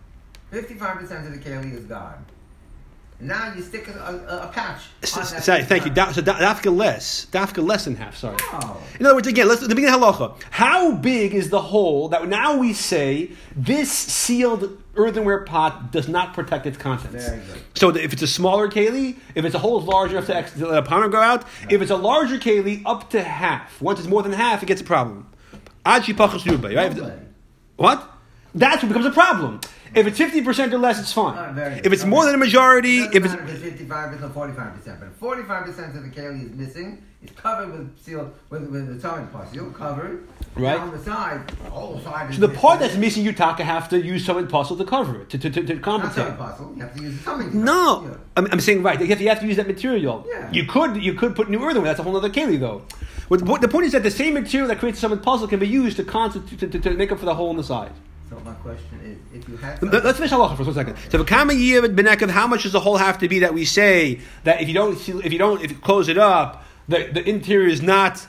fifty 0.50 0.74
five 0.74 0.98
percent 0.98 1.26
of 1.26 1.32
the 1.32 1.38
keli 1.38 1.74
is 1.74 1.84
gone. 1.84 2.24
Now 3.22 3.52
you 3.54 3.60
stick 3.62 3.86
a, 3.88 3.92
a, 3.92 4.48
a 4.48 4.50
patch. 4.50 4.80
that 5.02 5.42
Sorry, 5.42 5.62
thank 5.62 5.84
you. 5.84 5.90
Da- 5.90 6.12
So 6.12 6.22
da- 6.22 6.38
dafka 6.38 6.74
less, 6.74 7.26
dafka 7.26 7.62
less 7.62 7.84
than 7.84 7.94
half. 7.96 8.16
Sorry. 8.16 8.36
Oh. 8.40 8.82
In 8.98 9.04
other 9.04 9.14
words, 9.14 9.26
again, 9.26 9.46
let's 9.46 9.60
the 9.60 9.74
beginning 9.74 9.94
halacha. 10.00 10.40
How 10.50 10.92
big 10.92 11.34
is 11.34 11.50
the 11.50 11.60
hole 11.60 12.08
that 12.08 12.26
now 12.28 12.56
we 12.56 12.72
say 12.72 13.32
this 13.54 13.92
sealed 13.92 14.82
earthenware 15.06 15.40
pot 15.44 15.90
does 15.92 16.08
not 16.08 16.34
protect 16.34 16.66
its 16.66 16.76
contents? 16.78 17.28
So 17.74 17.88
if 17.90 18.12
it's 18.12 18.22
a 18.22 18.26
smaller 18.26 18.68
keli, 18.68 19.16
if 19.34 19.44
it's 19.44 19.54
a 19.54 19.58
hole 19.58 19.80
large 19.80 20.10
enough 20.12 20.26
to, 20.26 20.32
let 20.66 20.78
a 20.78 20.82
pomegranate 20.82 21.12
go 21.12 21.20
out, 21.20 21.44
if 21.70 21.80
it's 21.82 21.90
a 21.90 21.96
larger 21.96 22.38
keli, 22.38 22.82
up 22.86 23.10
to 23.10 23.22
half. 23.22 23.80
Once 23.80 23.98
it's 24.00 24.08
more 24.08 24.22
than 24.22 24.32
half, 24.32 24.62
it 24.62 24.66
gets 24.66 24.80
a 24.80 24.84
problem. 24.84 25.26
Aji 25.86 26.14
pachas 26.14 26.42
rubai, 26.42 26.76
right? 26.76 26.86
If 26.86 26.92
it's- 26.92 26.98
Lovely. 27.00 27.26
What? 27.76 28.10
That's 28.54 28.82
what 28.82 28.88
becomes 28.88 29.06
a 29.06 29.10
problem. 29.12 29.60
If 29.94 30.06
it's 30.06 30.18
fifty 30.18 30.40
percent 30.42 30.72
or 30.72 30.78
less, 30.78 30.98
it's 31.00 31.12
fine. 31.12 31.58
If 31.84 31.92
it's 31.92 32.04
more 32.04 32.24
than 32.26 32.34
a 32.34 32.38
majority, 32.38 32.98
It 33.00 33.14
if 33.16 33.24
it's 33.24 33.34
if 33.34 33.50
it's 33.50 33.62
55 33.62 34.12
percent 34.12 34.34
45 34.34 34.74
percent, 34.76 35.00
but 35.00 35.14
45 35.16 35.64
percent 35.64 35.96
of 35.96 36.02
the 36.04 36.10
keli 36.10 36.44
is 36.50 36.52
missing. 36.56 37.04
It's 37.22 37.32
covered 37.32 37.70
with 37.72 38.02
seal 38.02 38.32
with, 38.48 38.62
with 38.70 38.86
the 38.94 38.98
tongue. 39.08 39.28
You're 39.52 39.70
covered. 39.72 40.26
Right. 40.54 40.80
On 40.80 40.90
the 40.90 40.98
side, 41.04 41.46
the 41.48 41.70
whole 41.70 42.00
side 42.00 42.30
is 42.30 42.36
So 42.36 42.46
the 42.46 42.54
part 42.54 42.80
that's 42.80 42.96
missing. 42.96 43.24
you 43.24 43.32
taka 43.34 43.62
have 43.62 43.90
to 43.90 44.00
use 44.00 44.26
tzamid 44.26 44.48
pasil 44.48 44.78
to 44.78 44.84
cover 44.84 45.20
it 45.22 45.28
to 45.30 45.36
to, 45.38 45.50
to, 45.50 45.62
to 45.66 45.76
compensate. 45.80 46.26
tzamid 46.28 46.38
pasil. 46.38 46.76
You 46.76 46.82
have 46.82 46.94
to 46.96 47.02
use 47.02 47.18
the 47.18 47.24
tongue. 47.24 47.64
No, 47.64 48.02
Yeah. 48.04 48.16
I'm, 48.38 48.46
I'm 48.52 48.60
saying 48.60 48.82
right. 48.82 48.98
You 48.98 49.06
have, 49.08 49.20
you 49.20 49.28
have 49.28 49.40
to 49.40 49.46
use 49.46 49.56
that 49.56 49.66
material. 49.66 50.24
Yeah. 50.28 50.50
You 50.50 50.64
could 50.64 51.02
you 51.02 51.12
could 51.12 51.36
put 51.36 51.50
new 51.50 51.58
earthenware. 51.62 51.90
That's 51.90 52.00
a 52.00 52.02
whole 52.04 52.16
other 52.16 52.30
keli 52.30 52.58
though. 52.58 52.82
What, 53.28 53.60
the 53.60 53.68
point 53.68 53.84
is 53.86 53.92
that 53.92 54.02
the 54.02 54.10
same 54.10 54.34
material 54.34 54.66
that 54.68 54.78
creates 54.78 55.00
tzamid 55.02 55.22
pasil 55.22 55.48
can 55.48 55.58
be 55.60 55.68
used 55.68 55.96
to 55.98 56.04
constitute 56.04 56.58
to, 56.60 56.66
to, 56.68 56.78
to 56.80 56.90
make 56.96 57.12
up 57.12 57.18
for 57.18 57.26
the 57.26 57.34
hole 57.34 57.50
in 57.50 57.56
the 57.58 57.64
side. 57.74 57.92
So 58.30 58.38
my 58.44 58.52
question 58.54 59.00
is, 59.04 59.40
if 59.42 59.48
you 59.48 59.56
had 59.56 59.82
Let- 59.82 60.04
Let's 60.04 60.18
finish 60.18 60.30
halacha 60.30 60.56
for 60.56 60.62
one 60.62 60.74
second. 60.74 60.96
So, 61.08 61.24
kama 61.24 61.52
year 61.52 61.82
benekev, 61.82 62.30
how 62.30 62.46
much 62.46 62.62
does 62.62 62.72
the 62.72 62.78
hole 62.78 62.96
have 62.96 63.18
to 63.18 63.28
be 63.28 63.40
that 63.40 63.52
we 63.52 63.64
say 63.64 64.20
that 64.44 64.60
if 64.60 64.68
you 64.68 64.74
don't 64.74 64.96
if 65.24 65.32
you 65.32 65.38
don't 65.38 65.60
if 65.64 65.72
you 65.72 65.76
close 65.78 66.08
it 66.08 66.16
up, 66.16 66.64
the, 66.88 67.10
the 67.12 67.28
interior 67.28 67.66
is 67.66 67.82
not 67.82 68.24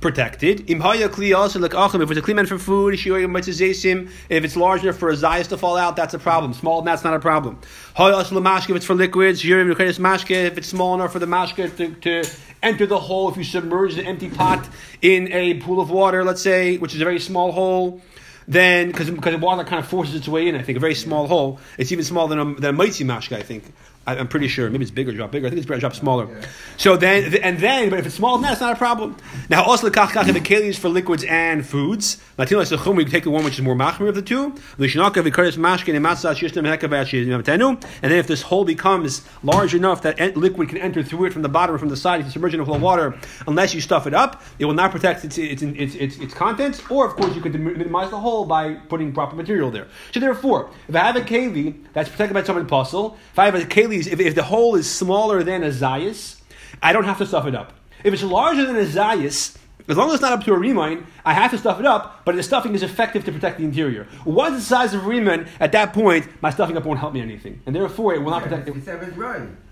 protected. 0.00 0.70
Im 0.70 0.80
kli 0.80 1.36
also. 1.36 1.62
If 1.62 2.10
it's 2.10 2.18
a 2.18 2.22
clean 2.22 2.36
man 2.36 2.46
for 2.46 2.58
food. 2.58 2.94
If 2.94 4.44
it's 4.44 4.56
large 4.56 4.82
enough 4.82 4.96
for 4.96 5.10
a 5.10 5.14
zayas 5.14 5.48
to 5.48 5.58
fall 5.58 5.76
out, 5.76 5.96
that's 5.96 6.14
a 6.14 6.18
problem. 6.18 6.54
Small, 6.54 6.80
that's 6.80 7.04
not 7.04 7.12
a 7.12 7.20
problem. 7.20 7.58
If 7.98 8.70
it's 8.70 8.86
for 8.86 8.94
liquids. 8.94 9.44
If 9.44 10.58
it's 10.58 10.68
small 10.68 10.94
enough 10.94 11.12
for 11.12 11.18
the 11.18 11.26
mashke 11.26 11.76
to, 11.76 11.94
to 11.94 12.30
enter 12.62 12.86
the 12.86 12.98
hole, 12.98 13.30
if 13.30 13.36
you 13.36 13.44
submerge 13.44 13.96
the 13.96 14.04
empty 14.04 14.30
pot 14.30 14.66
in 15.02 15.30
a 15.30 15.54
pool 15.60 15.78
of 15.78 15.90
water, 15.90 16.24
let's 16.24 16.42
say, 16.42 16.78
which 16.78 16.94
is 16.94 17.02
a 17.02 17.04
very 17.04 17.20
small 17.20 17.52
hole 17.52 18.00
then 18.48 18.88
because 18.88 19.10
because 19.10 19.36
water 19.40 19.64
kind 19.64 19.78
of 19.78 19.86
forces 19.86 20.14
its 20.14 20.28
way 20.28 20.48
in. 20.48 20.54
I 20.54 20.62
think 20.62 20.76
a 20.76 20.80
very 20.80 20.94
small 20.94 21.26
hole. 21.26 21.60
It's 21.78 21.92
even 21.92 22.04
smaller 22.04 22.28
than 22.28 22.38
a, 22.38 22.54
than 22.60 22.74
a 22.74 22.78
mitzi 22.78 23.04
mashka. 23.04 23.36
I 23.36 23.42
think 23.42 23.72
I, 24.06 24.16
am 24.16 24.28
pretty 24.28 24.48
sure. 24.48 24.68
Maybe 24.68 24.82
it's 24.82 24.90
bigger, 24.90 25.12
drop 25.12 25.30
bigger. 25.30 25.46
I 25.46 25.50
think 25.50 25.64
it's 25.64 25.80
drop 25.80 25.94
smaller. 25.94 26.28
Yeah. 26.28 26.46
So 26.76 26.96
then, 26.96 27.34
and 27.36 27.58
then, 27.58 27.90
but 27.90 28.00
if 28.00 28.06
it's 28.06 28.16
small, 28.16 28.36
that's 28.38 28.60
not 28.60 28.72
a 28.72 28.76
problem. 28.76 29.16
Now, 29.48 29.62
also 29.62 29.88
the 29.88 29.92
the 29.92 30.40
keli 30.40 30.62
is 30.64 30.78
for 30.78 30.88
liquids 30.88 31.24
and 31.24 31.64
foods. 31.64 32.20
Latino 32.36 32.62
sechum, 32.62 32.96
we 32.96 33.04
take 33.04 33.24
the 33.24 33.30
one 33.30 33.44
which 33.44 33.54
is 33.54 33.62
more 33.62 33.76
machmir 33.76 34.08
of 34.08 34.14
the 34.14 34.22
two. 34.22 34.52
Lishnaka 34.78 35.22
v'karis 35.22 35.56
mashkin 35.56 35.94
and 35.94 36.04
matzah 36.04 36.34
shishtem 36.34 37.78
And 38.02 38.12
then 38.12 38.18
if 38.18 38.26
this 38.26 38.42
hole 38.42 38.64
becomes 38.64 39.22
large 39.44 39.74
enough 39.74 40.02
that 40.02 40.36
liquid 40.36 40.68
can 40.68 40.78
enter 40.78 41.02
through 41.04 41.26
it 41.26 41.32
from 41.32 41.42
the 41.42 41.48
bottom 41.48 41.74
or 41.74 41.78
from 41.78 41.88
the 41.88 41.96
side, 41.96 42.20
if 42.20 42.26
you 42.26 42.32
submerge 42.32 42.54
it 42.54 42.60
in 42.60 42.66
full 42.66 42.78
water, 42.78 43.16
unless 43.46 43.74
you 43.74 43.80
stuff 43.80 44.06
it 44.06 44.14
up, 44.14 44.42
it 44.58 44.64
will 44.64 44.74
not 44.74 44.90
protect 44.90 45.24
its 45.24 45.38
its 45.38 45.62
its, 45.62 45.94
its, 45.94 46.16
its 46.16 46.34
contents. 46.34 46.82
Or 46.90 47.06
of 47.06 47.14
course, 47.14 47.34
you 47.36 47.40
could 47.40 47.58
minimize 47.58 48.10
the 48.10 48.18
hole 48.18 48.46
by 48.46 48.74
putting 48.74 49.12
proper 49.12 49.36
material 49.36 49.70
there. 49.70 49.86
So 50.12 50.18
therefore, 50.18 50.70
if 50.88 50.96
I 50.96 51.00
have 51.00 51.16
a 51.16 51.20
keli 51.20 51.84
that's 51.92 52.08
protected 52.08 52.34
by 52.34 52.42
someone 52.42 52.66
puzzle, 52.66 53.16
if 53.32 53.38
I 53.38 53.44
have 53.44 53.54
a 53.54 53.60
keli, 53.60 53.91
if, 53.92 54.20
if 54.20 54.34
the 54.34 54.42
hole 54.42 54.74
is 54.74 54.90
smaller 54.90 55.42
than 55.42 55.62
a 55.62 55.68
zayas, 55.68 56.40
I 56.82 56.92
don't 56.92 57.04
have 57.04 57.18
to 57.18 57.26
stuff 57.26 57.46
it 57.46 57.54
up. 57.54 57.72
If 58.04 58.12
it's 58.12 58.22
larger 58.22 58.66
than 58.66 58.76
a 58.76 58.84
zayas, 58.84 59.56
as 59.88 59.96
long 59.96 60.08
as 60.08 60.14
it's 60.14 60.22
not 60.22 60.32
up 60.32 60.44
to 60.44 60.52
a 60.52 60.58
remind, 60.58 61.06
I 61.24 61.34
have 61.34 61.50
to 61.50 61.58
stuff 61.58 61.80
it 61.80 61.86
up, 61.86 62.24
but 62.24 62.36
the 62.36 62.42
stuffing 62.42 62.74
is 62.74 62.82
effective 62.82 63.24
to 63.24 63.32
protect 63.32 63.58
the 63.58 63.64
interior. 63.64 64.06
Once 64.24 64.54
the 64.56 64.60
size 64.60 64.94
of 64.94 65.04
a 65.04 65.08
remind, 65.08 65.48
at 65.60 65.72
that 65.72 65.92
point, 65.92 66.28
my 66.40 66.50
stuffing 66.50 66.76
up 66.76 66.84
won't 66.84 67.00
help 67.00 67.12
me 67.14 67.20
anything. 67.20 67.60
And 67.66 67.74
therefore, 67.74 68.14
it 68.14 68.22
will 68.22 68.30
not 68.30 68.42
protect 68.44 68.68
it. 68.68 68.74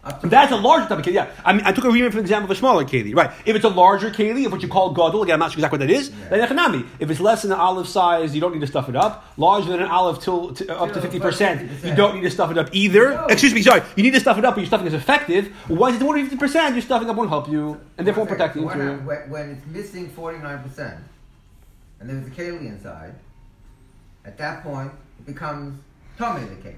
That's 0.02 0.50
a 0.50 0.57
larger 0.57 0.88
type 0.88 0.99
of 0.99 1.04
keli. 1.04 1.12
Yeah, 1.12 1.30
I 1.45 1.52
mean, 1.52 1.62
I 1.66 1.73
took 1.73 1.85
a 1.85 1.90
remind 1.90 2.14
for 2.14 2.21
example 2.21 2.50
of 2.50 2.57
a 2.57 2.59
smaller 2.59 2.85
keli. 2.85 3.14
Right. 3.14 3.30
If 3.45 3.54
it's 3.54 3.66
a 3.66 3.69
larger 3.69 4.11
keli, 4.11 4.47
of 4.47 4.52
what 4.52 4.62
you 4.62 4.69
call 4.69 4.95
gadol, 4.95 5.23
again, 5.23 5.35
I'm 5.35 5.40
not 5.40 5.52
sure 5.52 5.59
exactly 5.59 5.78
what 5.78 5.87
that 5.87 5.92
is. 5.92 6.09
Yeah. 6.09 6.47
Then 6.47 6.85
If 6.99 7.11
it's 7.11 7.21
less 7.21 7.42
than 7.42 7.52
an 7.52 7.59
olive 7.59 7.87
size, 7.87 8.35
you 8.35 8.40
don't 8.40 8.54
need 8.54 8.62
to 8.62 8.66
stuff 8.66 8.88
it 8.88 8.97
up. 8.97 9.26
Larger 9.37 9.73
than 9.73 9.83
an 9.83 9.90
olive 9.90 10.23
till 10.23 10.54
to, 10.54 10.80
up 10.80 10.92
to 10.95 11.02
fifty 11.02 11.21
percent, 11.21 11.71
you 11.85 11.95
don't 11.95 12.14
need 12.14 12.23
to 12.23 12.30
stuff 12.30 12.50
it 12.50 12.57
up 12.57 12.71
either. 12.73 13.11
No. 13.11 13.26
Excuse 13.26 13.52
me, 13.52 13.61
sorry. 13.62 13.83
You 13.95 14.02
need 14.02 14.14
to 14.14 14.21
stuff 14.21 14.38
it 14.38 14.45
up, 14.45 14.54
but 14.54 14.61
your 14.61 14.69
stuffing 14.69 14.87
is 14.87 14.95
effective. 14.95 15.54
Once 15.69 15.97
it's 15.97 16.02
more 16.02 16.14
than 16.14 16.25
fifty 16.25 16.38
percent, 16.38 16.75
your 16.75 16.83
stuffing 16.83 17.11
up 17.11 17.16
won't 17.16 17.28
help 17.28 17.49
you, 17.49 17.78
and 17.99 18.07
therefore 18.07 18.25
won't 18.25 18.30
protect 18.30 18.54
the 18.54 18.62
interior. 18.62 18.97
When 19.28 19.50
it's 19.50 19.66
missing 19.66 20.09
forty 20.09 20.38
nine 20.38 20.62
percent, 20.62 20.97
and 22.00 22.09
there's 22.09 22.26
a 22.26 22.30
keli 22.30 22.69
inside, 22.69 23.14
at 24.25 24.38
that 24.38 24.62
point 24.62 24.92
it 25.19 25.26
becomes 25.26 25.78
tummy 26.16 26.47
the 26.47 26.57
keli 26.57 26.76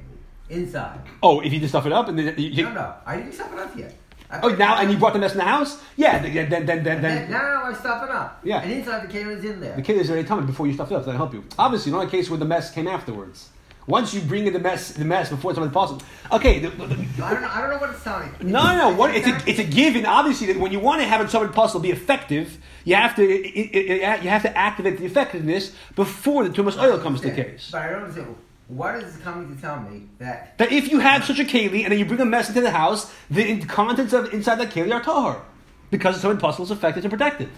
inside. 0.53 1.01
Oh, 1.23 1.41
if 1.41 1.53
you 1.53 1.61
just 1.61 1.73
stuff 1.73 1.87
it 1.87 1.93
up 1.93 2.09
and 2.09 2.19
then 2.19 2.35
you, 2.39 2.65
no, 2.65 2.73
no, 2.73 2.95
I 3.07 3.17
didn't 3.17 3.33
stuff 3.33 3.53
it 3.53 3.59
up 3.59 3.77
yet. 3.77 3.95
oh, 4.43 4.49
now 4.51 4.79
and 4.79 4.91
you 4.91 4.97
brought 4.99 5.13
the 5.13 5.19
mess 5.19 5.33
in 5.33 5.39
the 5.39 5.45
house? 5.45 5.81
Yeah, 5.97 6.19
then 6.23 6.49
then 6.49 6.67
then 6.67 6.85
then, 6.85 7.03
then 7.03 7.31
now 7.31 7.65
I 7.65 7.73
stuff 7.73 8.03
it 8.05 8.11
up. 8.11 8.41
Yeah, 8.45 8.63
and 8.63 8.73
inside 8.73 9.11
the 9.11 9.19
is 9.19 9.45
in 9.45 9.61
there. 9.61 9.77
The 9.77 9.93
is 9.93 10.11
already 10.11 10.27
tummy 10.27 10.47
before 10.47 10.67
you 10.67 10.75
stuff 10.75 10.91
it 10.91 10.95
up. 10.95 11.05
So 11.05 11.11
that 11.11 11.17
help 11.17 11.35
you. 11.35 11.45
Obviously, 11.59 11.93
not 11.93 12.07
a 12.07 12.11
case 12.11 12.31
where 12.31 12.39
the 12.39 12.45
mess 12.45 12.73
came 12.73 12.87
afterwards. 12.87 13.51
Once 13.87 14.15
you 14.15 14.21
bring 14.21 14.47
in 14.47 14.53
the 14.53 14.61
mess, 14.61 14.93
the 14.93 15.05
mess 15.05 15.29
before 15.29 15.55
something 15.55 15.73
possible. 15.73 16.03
Okay. 16.31 16.61
The, 16.61 16.69
the, 16.69 16.87
the, 16.87 17.25
I, 17.25 17.33
don't 17.33 17.43
know, 17.43 17.49
I 17.49 17.61
don't 17.61 17.71
know 17.71 17.79
what 17.79 17.91
it's 17.91 18.05
telling. 18.05 18.31
No, 18.41 18.63
no, 18.63 18.91
no. 18.91 18.97
What, 18.97 19.15
it's, 19.15 19.27
a, 19.27 19.51
it's 19.51 19.59
a 19.59 19.65
given. 19.65 20.07
Obviously, 20.07 20.47
that 20.49 20.59
when 20.59 20.71
you 20.71 20.79
want 20.79 21.01
to 21.01 21.09
have 21.09 21.29
something 21.31 21.53
possible 21.53 21.81
be 21.81 21.91
effective, 21.91 22.59
you 22.85 22.95
have 22.95 23.17
to 23.17 23.23
it, 23.23 23.47
it, 23.47 23.75
it, 23.75 24.23
you 24.23 24.29
have 24.29 24.43
to 24.43 24.57
activate 24.57 24.99
the 24.99 25.05
effectiveness 25.05 25.75
before 25.97 26.47
the 26.47 26.51
tumas 26.51 26.81
oil 26.81 26.99
comes 26.99 27.21
to 27.23 27.31
case. 27.35 27.71
But 27.73 27.83
I 27.83 27.91
don't 27.91 28.03
understand. 28.03 28.37
What 28.73 28.95
is 28.97 29.13
this 29.13 29.23
coming 29.23 29.55
to 29.55 29.61
tell 29.61 29.81
me 29.81 30.09
that 30.19 30.57
that 30.57 30.73
if 30.73 30.91
you 30.91 30.99
have 30.99 31.25
such 31.25 31.39
a 31.39 31.45
keli 31.45 31.83
and 31.83 31.93
then 31.93 31.99
you 31.99 32.07
bring 32.07 32.21
a 32.21 32.25
mess 32.25 32.49
into 32.49 32.63
the 32.63 32.71
house, 32.71 33.13
the 33.31 33.61
contents 33.67 34.15
of 34.15 34.33
inside 34.33 34.57
that 34.61 34.71
keli 34.71 34.93
are 34.95 35.03
tahar 35.03 35.43
because 35.91 36.15
it's 36.15 36.23
so 36.23 36.31
impossible, 36.31 36.65
it's 36.65 36.73
effective 36.73 37.05
and 37.05 37.11
protected. 37.11 37.51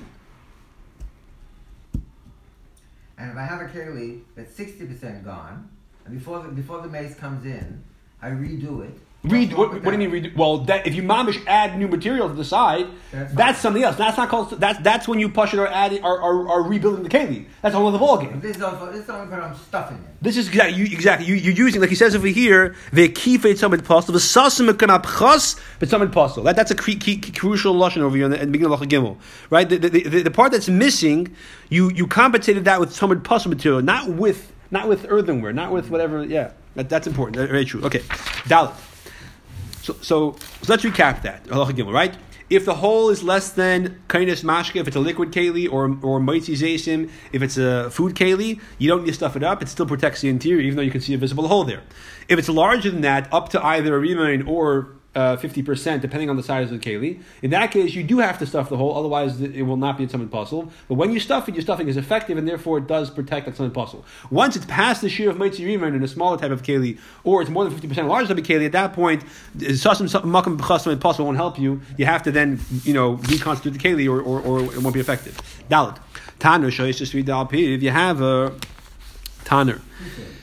And 3.17 3.31
if 3.31 3.37
I 3.37 3.45
have 3.45 3.61
a 3.61 3.67
keli 3.67 4.23
that's 4.35 4.53
sixty 4.55 4.87
percent 4.87 5.25
gone, 5.25 5.71
and 6.05 6.19
before 6.19 6.43
the, 6.43 6.49
before 6.49 6.83
the 6.83 6.89
mace 6.89 7.15
comes 7.15 7.45
in, 7.45 7.85
I 8.21 8.31
redo 8.31 8.85
it. 8.85 8.99
Read 9.25 9.55
what, 9.55 9.73
what 9.83 9.85
do 9.85 10.03
you 10.03 10.11
mean 10.11 10.23
redo? 10.23 10.37
Well, 10.37 10.59
that, 10.65 10.87
if 10.87 10.95
you 10.95 11.03
mamish 11.03 11.43
add 11.47 11.79
new 11.79 11.89
material 11.89 12.29
to 12.29 12.35
the 12.35 12.45
side, 12.45 12.89
that's, 13.11 13.33
that's 13.33 13.59
something 13.59 13.83
else. 13.83 13.97
That's 13.97 14.19
not 14.19 14.29
called. 14.29 14.51
That's 14.61 14.79
that's 14.81 15.09
when 15.09 15.19
you 15.19 15.31
push 15.31 15.55
it 15.55 15.59
or 15.59 15.67
adding 15.67 16.05
or, 16.05 16.21
or, 16.21 16.47
or 16.47 16.63
rebuilding 16.63 17.05
the 17.05 17.09
keli. 17.09 17.47
That's 17.63 17.75
a 17.75 17.79
the 17.79 17.97
ball 17.97 18.19
game. 18.19 18.39
This 18.41 18.57
is 18.57 18.63
also, 18.63 18.93
this 18.93 19.05
is 19.05 19.09
only 19.09 19.31
when 19.31 19.41
I'm 19.41 19.57
stuffing 19.57 19.97
it. 19.97 20.05
This 20.21 20.37
is 20.37 20.49
exactly 20.49 20.77
you, 20.77 20.85
exactly 20.85 21.27
you, 21.27 21.37
you're 21.37 21.55
using 21.55 21.81
like 21.81 21.89
he 21.89 21.97
says 21.97 22.15
over 22.15 22.27
here 22.27 22.77
the 22.93 23.09
kifet 23.09 23.55
tzamid 23.55 23.79
pasil 23.79 24.09
the 24.09 24.19
sasim 24.19 24.67
chas 24.77 25.57
but 25.79 25.89
tzamid 25.89 26.13
pasil. 26.13 26.45
That 26.45 26.57
that's 26.57 26.71
a 26.71 26.75
key, 26.75 26.97
key, 26.97 27.17
crucial 27.33 27.73
lesson 27.73 28.03
over 28.03 28.15
here 28.15 28.27
in 28.27 28.31
the, 28.31 28.39
in 28.39 28.49
the 28.49 28.53
beginning 28.53 28.75
of 28.75 28.79
Lachah 28.79 28.89
Gimel, 28.91 29.17
right? 29.49 29.67
The, 29.67 29.79
the, 29.79 29.89
the, 29.89 30.23
the, 30.25 30.31
part 30.31 30.53
that's 30.53 30.69
missing, 30.69 31.35
you 31.71 31.91
you 31.93 32.07
compensated 32.07 32.67
that 32.67 32.79
with 32.79 32.91
tzamid 32.91 33.23
pasil 33.23 33.47
material, 33.47 33.81
not 33.81 34.11
with 34.11 34.53
not 34.71 34.87
with 34.87 35.07
earthenware, 35.09 35.55
not 35.55 35.73
with 35.73 35.89
whatever. 35.89 36.23
Yeah, 36.23 36.51
that, 36.75 36.91
that's 36.91 37.07
important. 37.07 37.39
Very 37.49 37.65
true. 37.65 37.83
Okay, 37.85 38.01
Dalit. 38.51 38.75
So, 39.85 39.95
so, 40.01 40.37
let's 40.67 40.83
recap 40.83 41.21
that. 41.23 41.47
Right? 41.51 42.17
If 42.49 42.65
the 42.65 42.75
hole 42.75 43.11
is 43.11 43.23
less 43.23 43.51
than 43.51 44.03
kainis 44.09 44.43
mashke, 44.43 44.81
if 44.81 44.87
it's 44.89 44.97
a 44.97 45.01
liquid 45.01 45.31
keli 45.31 45.71
or 45.71 45.99
or 46.03 46.21
mitzi 46.21 46.55
zasim, 46.55 47.11
if 47.33 47.43
it's 47.43 47.59
a 47.59 47.91
food 47.91 48.15
keli, 48.15 48.61
you 48.79 48.89
don't 48.89 49.03
need 49.05 49.09
to 49.09 49.15
stuff 49.15 49.37
it 49.37 49.43
up. 49.43 49.61
It 49.61 49.69
still 49.69 49.85
protects 49.85 50.23
the 50.23 50.31
interior, 50.31 50.61
even 50.61 50.77
though 50.77 50.83
you 50.83 50.91
can 50.91 51.03
see 51.03 51.13
a 51.13 51.19
visible 51.19 51.49
hole 51.49 51.65
there. 51.65 51.83
If 52.29 52.39
it's 52.39 52.49
larger 52.49 52.91
than 52.91 53.03
that, 53.03 53.31
up 53.31 53.51
to 53.51 53.63
either 53.63 53.95
a 53.95 53.99
remain 53.99 54.43
or 54.43 54.89
fifty 55.15 55.63
uh, 55.63 55.65
percent, 55.65 56.03
depending 56.03 56.29
on 56.29 56.37
the 56.37 56.43
size 56.43 56.73
of 56.73 56.81
the 56.81 56.85
keli. 56.85 57.21
In 57.43 57.51
that 57.51 57.71
case, 57.71 57.95
you 57.95 58.03
do 58.03 58.19
have 58.19 58.39
to 58.41 58.47
stuff 58.47 58.69
the 58.69 58.77
hole, 58.77 58.97
otherwise 58.97 59.41
it 59.41 59.63
will 59.63 59.77
not 59.77 59.97
be 59.97 60.05
a 60.05 60.07
tzamid 60.07 60.29
pasil. 60.29 60.71
But 60.89 60.95
when 60.95 61.13
you 61.13 61.21
stuff 61.21 61.49
it, 61.49 61.55
your 61.55 61.63
stuffing 61.63 61.89
is 61.89 61.97
effective, 61.97 62.37
and 62.37 62.49
therefore 62.49 62.79
it 62.79 62.87
does 62.87 63.11
protect 63.11 63.47
that 63.47 63.55
tzamid 63.55 63.71
pasil. 63.71 64.03
Once 64.31 64.57
it's 64.57 64.67
past 64.67 65.03
the 65.03 65.09
shear 65.09 65.31
of 65.31 65.39
mitzvah 65.39 65.85
in 65.85 66.03
a 66.03 66.09
smaller 66.09 66.37
type 66.37 66.51
of 66.51 66.63
keli, 66.63 66.99
or 67.23 67.41
it's 67.41 67.51
more 67.51 67.65
than 67.65 67.73
fifty 67.73 67.87
percent 67.87 68.09
larger 68.09 68.29
type 68.29 68.39
of 68.39 68.45
keli, 68.45 68.67
at 68.67 68.73
that 68.73 68.93
point, 68.93 69.25
sussum 69.57 70.09
makam 70.23 70.59
b'chasam 70.59 70.99
puzzle 71.01 71.25
won't 71.25 71.37
help 71.37 71.59
you. 71.59 71.81
You 71.97 72.07
have 72.07 72.23
to 72.25 72.33
then 72.33 72.61
you 72.83 72.93
know 72.93 73.15
reconstitute 73.15 73.75
the 73.75 73.79
keli, 73.79 74.09
or, 74.09 74.21
or, 74.21 74.41
or 74.41 74.65
it 74.65 74.83
won't 74.83 74.95
be 74.95 75.01
effective. 75.01 75.39
Dalit. 75.71 75.99
Tanner 76.41 76.71
shows 76.71 76.99
just 76.99 77.15
read 77.15 77.29
If 77.29 77.83
you 77.83 77.91
have 77.91 78.21
a 78.21 78.53
tanner. 79.45 79.81
Okay 80.15 80.34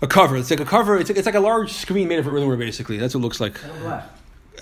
a 0.00 0.06
cover. 0.06 0.36
It's 0.36 0.50
like 0.50 0.60
a 0.60 0.64
cover. 0.64 0.96
It's 0.98 1.08
like, 1.10 1.18
it's 1.18 1.26
like 1.26 1.34
a 1.34 1.40
large 1.40 1.72
screen 1.72 2.08
made 2.08 2.18
of 2.18 2.26
earthenware, 2.26 2.56
basically. 2.56 2.96
That's 2.98 3.14
what 3.14 3.20
it 3.20 3.24
looks 3.24 3.40
like. 3.40 3.62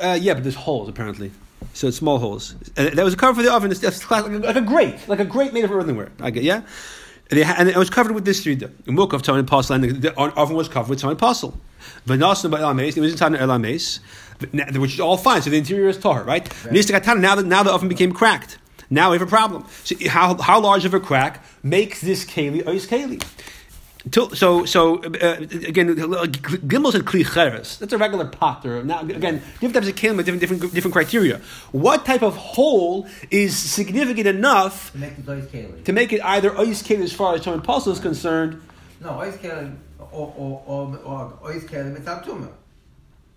Uh, 0.01 0.19
yeah, 0.21 0.35
but 0.35 0.43
there's 0.43 0.55
holes 0.55 0.89
apparently. 0.89 1.31
So 1.75 1.87
it's 1.89 1.97
small 1.97 2.19
holes. 2.19 2.55
And 2.77 2.97
that 2.97 3.05
was 3.05 3.15
a 3.15 3.17
cover 3.17 3.37
for 3.37 3.43
the 3.43 3.53
oven. 3.53 3.71
It's, 3.71 3.83
it's 3.83 4.11
like, 4.11 4.27
like 4.29 4.57
a 4.57 4.61
grate, 4.61 5.09
like 5.09 5.21
a 5.21 5.25
grate 5.25 5.53
made 5.53 5.65
of 5.65 5.71
earthenware. 5.71 6.11
I 6.21 6.31
get 6.31 6.43
yeah. 6.43 6.63
And, 7.31 7.39
they, 7.39 7.45
and 7.45 7.69
it 7.69 7.77
was 7.77 7.89
covered 7.89 8.13
with 8.13 8.25
this. 8.25 8.45
Milk 8.45 9.13
of 9.13 9.23
Tzamid 9.23 9.45
Pasil, 9.45 9.75
and 9.75 9.85
the, 9.85 9.93
the 9.93 10.15
oven 10.15 10.57
was 10.57 10.69
covered 10.69 10.91
with 10.91 11.01
Tzamid 11.01 11.17
Pasil. 11.17 11.55
Vanasan 12.07 12.51
by 12.51 12.61
Elames, 12.61 12.97
it 12.97 13.01
was 13.01 13.21
an 13.21 13.35
Elames, 13.35 14.01
which 14.79 14.95
is 14.95 15.01
all 15.01 15.17
fine. 15.17 15.41
So 15.41 15.51
the 15.51 15.57
interior 15.57 15.89
is 15.89 15.99
tar, 15.99 16.25
right? 16.25 16.47
right. 16.67 17.19
Now 17.19 17.35
that 17.37 17.47
now 17.47 17.63
the 17.63 17.73
oven 17.73 17.89
became 17.89 18.13
cracked. 18.13 18.59
Now 18.91 19.11
we 19.11 19.19
have 19.19 19.27
a 19.27 19.31
problem. 19.31 19.65
So 19.85 19.97
how, 20.09 20.37
how 20.37 20.61
large 20.61 20.85
of 20.85 20.93
a 20.93 21.01
crack 21.01 21.43
makes 21.63 22.03
this 22.03 22.27
keli 22.27 22.63
ois 22.65 22.87
keli? 22.87 23.25
So 24.11 24.65
so 24.65 24.99
uh, 25.05 25.37
again, 25.39 25.95
gimel 25.97 26.93
said 26.93 27.03
kli 27.03 27.25
cheres. 27.25 27.79
That's 27.79 27.93
a 27.93 27.99
regular 27.99 28.27
pot. 28.27 28.65
Or 28.67 28.83
now 28.83 29.01
again, 29.03 29.43
different 29.61 29.75
types 29.75 29.89
of 29.89 29.95
kelim 29.95 30.17
with 30.17 30.27
different 30.27 30.41
different 30.41 30.75
different 30.75 30.93
criteria. 30.93 31.41
What 31.71 32.05
type 32.05 32.23
of 32.23 32.37
hole 32.37 33.07
is 33.31 33.57
significant 33.57 34.27
enough 34.27 34.93
to 34.93 34.99
make, 34.99 35.13
it, 35.19 35.85
to 35.85 35.93
make 35.93 36.13
it 36.13 36.21
either 36.25 36.51
ois 36.51 36.83
kelim 36.83 37.03
as 37.03 37.13
far 37.13 37.35
as 37.35 37.43
Torah 37.43 37.59
Apostle 37.59 37.93
is 37.93 38.01
concerned? 38.01 38.61
No, 39.01 39.11
ois 39.11 39.37
kelim 39.39 39.77
or 40.11 40.35
or 40.37 40.63
or, 40.67 40.99
or 41.05 41.39
ois 41.45 41.65
kelim 41.65 42.25
tumor. 42.25 42.49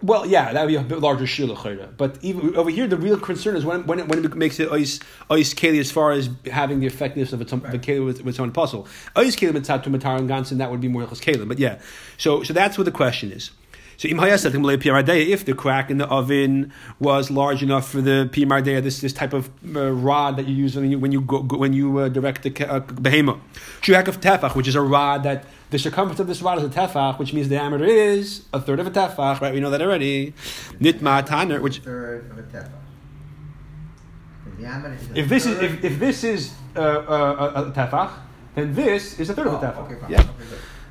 Well, 0.02 0.26
yeah, 0.26 0.52
that 0.52 0.62
would 0.62 0.68
be 0.68 0.76
a 0.76 0.82
bit 0.82 1.00
larger 1.00 1.24
shilach 1.24 1.98
But 1.98 2.18
even 2.22 2.56
over 2.58 2.70
here, 2.70 2.86
the 2.86 2.98
real 2.98 3.18
concern 3.18 3.56
is 3.56 3.64
when 3.64 3.86
when 3.88 4.00
it, 4.00 4.08
when 4.10 4.24
it 4.24 4.36
makes 4.36 4.60
it 4.60 4.70
ice 4.72 5.00
ice 5.30 5.54
keli 5.54 5.80
as 5.80 5.90
far 5.90 6.12
as 6.12 6.30
having 6.52 6.82
the 6.82 6.86
effectiveness 6.88 7.32
of 7.32 7.42
a, 7.42 7.56
right. 7.56 7.76
a 7.76 7.78
keli 7.78 8.06
with, 8.06 8.18
with 8.18 8.36
its 8.36 8.40
own 8.40 8.52
puzzle. 8.52 8.88
Ice 9.16 9.36
keli 9.36 9.52
mitzat 9.52 9.84
to 9.84 9.90
matar 9.90 10.20
and 10.20 10.60
that 10.60 10.70
would 10.70 10.82
be 10.82 10.90
more 10.90 11.06
keli. 11.06 11.48
But 11.48 11.60
yeah, 11.60 11.80
so 12.18 12.44
so 12.44 12.54
that's 12.54 12.78
what 12.78 12.84
the 12.84 12.92
question 12.92 13.32
is. 13.32 13.52
So 13.98 14.08
if 14.08 15.46
the 15.46 15.54
crack 15.54 15.90
in 15.90 15.98
the 15.98 16.08
oven 16.08 16.72
was 17.00 17.32
large 17.32 17.64
enough 17.64 17.90
for 17.90 18.02
the 18.02 18.30
pimardeya, 18.32 18.84
this 18.84 19.02
this 19.02 19.14
type 19.14 19.34
of 19.34 19.50
uh, 19.76 19.92
rod 19.92 20.38
that 20.38 20.48
you 20.48 20.56
use 20.56 20.76
when 20.76 20.92
you 20.92 21.00
when 21.00 21.12
you 21.12 21.22
go, 21.22 21.42
when 21.42 21.74
you 21.74 21.98
uh, 22.00 22.10
direct 22.10 22.44
the 22.44 22.52
uh, 22.70 22.80
behema, 22.82 23.40
shuhak 23.82 24.08
of 24.08 24.20
tefach, 24.20 24.56
which 24.56 24.68
is 24.68 24.76
a 24.76 24.82
rod 24.82 25.24
that 25.24 25.46
the 25.70 25.80
circumference 25.80 26.20
of 26.20 26.28
this 26.28 26.42
rod 26.42 26.58
is 26.58 26.64
a 26.64 26.70
tefach, 26.70 27.20
which 27.20 27.34
means 27.34 27.50
the 27.50 27.56
diameter 27.56 27.86
is 27.86 28.44
a 28.54 28.60
third 28.60 28.80
of 28.80 28.88
a 28.88 28.92
tefach. 28.92 29.42
Right, 29.42 29.54
we 29.54 29.60
know 29.60 29.70
that 29.70 29.82
already. 29.82 30.34
Nitma 30.80 31.26
taner, 31.26 31.62
which 31.62 31.80
third 31.80 32.30
of 32.32 32.38
a 32.38 32.44
tefach. 32.44 32.70
If 35.16 35.30
this 35.30 35.46
is 35.46 35.60
if, 35.60 35.84
if 35.84 36.00
this 36.00 36.24
is 36.24 36.54
uh, 36.76 36.80
uh, 36.80 37.52
a, 37.56 37.62
a 37.64 37.72
tefach, 37.72 38.12
then 38.56 38.74
this 38.74 39.20
is 39.20 39.30
a 39.30 39.34
third 39.34 39.48
oh, 39.48 39.56
of 39.56 39.64
a 39.64 39.68
tefach. 39.68 39.92
Okay, 39.92 40.14
yeah. 40.14 40.22
Okay, 40.22 40.30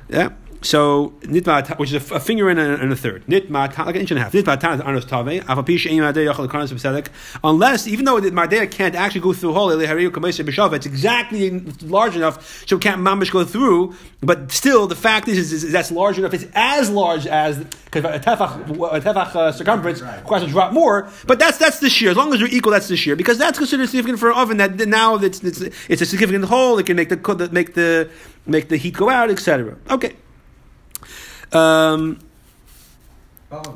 yeah. 0.09 0.29
So 0.61 1.13
nitma, 1.21 1.77
which 1.77 1.93
is 1.93 2.11
a, 2.11 2.15
a 2.15 2.19
finger 2.19 2.49
and 2.49 2.59
a, 2.59 2.75
and 2.75 2.91
a 2.91 2.95
third. 2.95 3.25
Nitma, 3.27 3.77
like 3.77 3.95
an 3.95 4.01
inch 4.01 4.11
and 4.11 4.19
a 4.19 4.23
half. 4.23 4.31
Nitma 4.33 4.59
tanas 4.59 4.85
anos 4.85 5.05
tave. 5.05 5.43
Afapish 5.43 5.89
ein 5.89 5.99
madei 5.99 6.31
yachal 6.31 6.47
kanas 6.47 6.73
b'sedek. 6.73 7.09
Unless, 7.43 7.87
even 7.87 8.05
though 8.05 8.19
madei 8.19 8.69
can't 8.69 8.95
actually 8.95 9.21
go 9.21 9.33
through 9.33 9.53
hole, 9.53 9.69
it's 9.69 10.85
exactly 10.85 11.59
large 11.81 12.15
enough 12.15 12.65
so 12.67 12.77
it 12.77 12.81
can't 12.81 13.01
mamish 13.01 13.31
go 13.31 13.45
through. 13.45 13.95
But 14.21 14.51
still, 14.51 14.87
the 14.87 14.95
fact 14.95 15.27
is, 15.27 15.37
is, 15.37 15.63
is 15.63 15.71
that's 15.71 15.91
large 15.91 16.17
enough. 16.17 16.33
It's 16.33 16.47
as 16.53 16.89
large 16.89 17.27
as 17.27 17.57
because 17.85 18.03
a 18.05 18.19
tefach, 18.19 18.69
a 18.91 19.01
tefach 19.01 19.35
uh, 19.35 19.51
circumference 19.51 20.01
requires 20.01 20.43
a 20.43 20.47
drop 20.47 20.73
more. 20.73 21.09
But 21.27 21.39
that's 21.39 21.57
that's 21.57 21.79
the 21.79 21.89
shear. 21.89 22.11
As 22.11 22.17
long 22.17 22.33
as 22.33 22.39
they're 22.39 22.49
equal, 22.49 22.71
that's 22.71 22.87
the 22.87 22.97
shear 22.97 23.15
because 23.15 23.37
that's 23.37 23.57
considered 23.57 23.87
significant 23.87 24.19
for 24.19 24.31
an 24.31 24.37
oven. 24.37 24.57
That 24.57 24.75
now 24.87 25.15
it's, 25.15 25.43
it's, 25.43 25.61
it's 25.61 26.01
a 26.01 26.05
significant 26.05 26.45
hole. 26.45 26.79
It 26.79 26.85
can 26.85 26.95
make 26.95 27.09
the 27.09 27.49
make 27.51 27.73
the 27.73 28.09
make 28.45 28.69
the 28.69 28.77
heat 28.77 28.95
go 28.95 29.09
out, 29.09 29.29
etc. 29.29 29.77
Okay. 29.89 30.15
Um, 31.55 32.19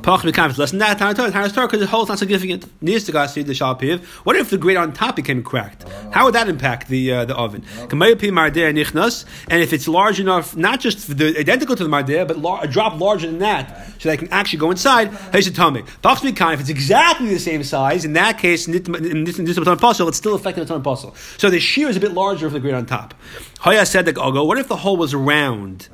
Pach 0.01 0.23
becomes 0.23 0.57
less 0.57 0.71
than 0.71 0.79
that. 0.79 0.97
Because 0.97 1.79
the 1.79 1.87
hole 1.87 2.03
is 2.03 2.09
not 2.09 2.17
significant. 2.19 2.65
Needs 2.81 3.05
to 3.05 3.27
see 3.27 3.43
the 3.43 3.53
shalpiv. 3.53 4.03
What 4.25 4.35
if 4.35 4.49
the 4.49 4.57
grate 4.57 4.77
on 4.77 4.93
top 4.93 5.15
became 5.15 5.43
cracked? 5.43 5.85
How 6.11 6.25
would 6.25 6.35
that 6.35 6.49
impact 6.49 6.87
the 6.87 7.13
uh, 7.13 7.25
the 7.25 7.35
oven? 7.35 7.63
And 7.91 9.61
if 9.61 9.73
it's 9.73 9.87
large 9.87 10.19
enough, 10.19 10.57
not 10.57 10.79
just 10.79 11.17
the, 11.17 11.37
identical 11.37 11.75
to 11.75 11.83
the 11.83 11.89
marder, 11.89 12.27
but 12.27 12.39
lar- 12.39 12.63
a 12.63 12.67
drop 12.67 12.99
larger 12.99 13.27
than 13.27 13.39
that, 13.39 13.93
so 13.99 14.09
that 14.09 14.17
can 14.17 14.27
actually 14.29 14.59
go 14.59 14.71
inside. 14.71 15.11
Here's 15.31 15.47
a 15.47 15.51
tummy. 15.51 15.83
If 16.03 16.59
it's 16.59 16.69
exactly 16.69 17.29
the 17.29 17.39
same 17.39 17.63
size, 17.63 18.05
in 18.05 18.13
that 18.13 18.39
case, 18.39 18.67
in 18.67 19.23
this 19.23 19.59
puzzle, 19.79 20.07
it's 20.07 20.17
still 20.17 20.35
affecting 20.35 20.65
the 20.65 20.73
tzamid 20.73 20.83
pasil. 20.83 21.15
So 21.39 21.49
the 21.49 21.59
shear 21.59 21.89
is 21.89 21.97
a 21.97 21.99
bit 21.99 22.13
larger 22.13 22.47
for 22.47 22.53
the 22.53 22.59
grate 22.59 22.73
on 22.73 22.85
top. 22.87 23.13
Hoya 23.59 23.85
said 23.85 24.05
that 24.05 24.17
What 24.17 24.57
if 24.57 24.67
the 24.67 24.77
hole 24.77 24.97
was 24.97 25.13
round? 25.13 25.89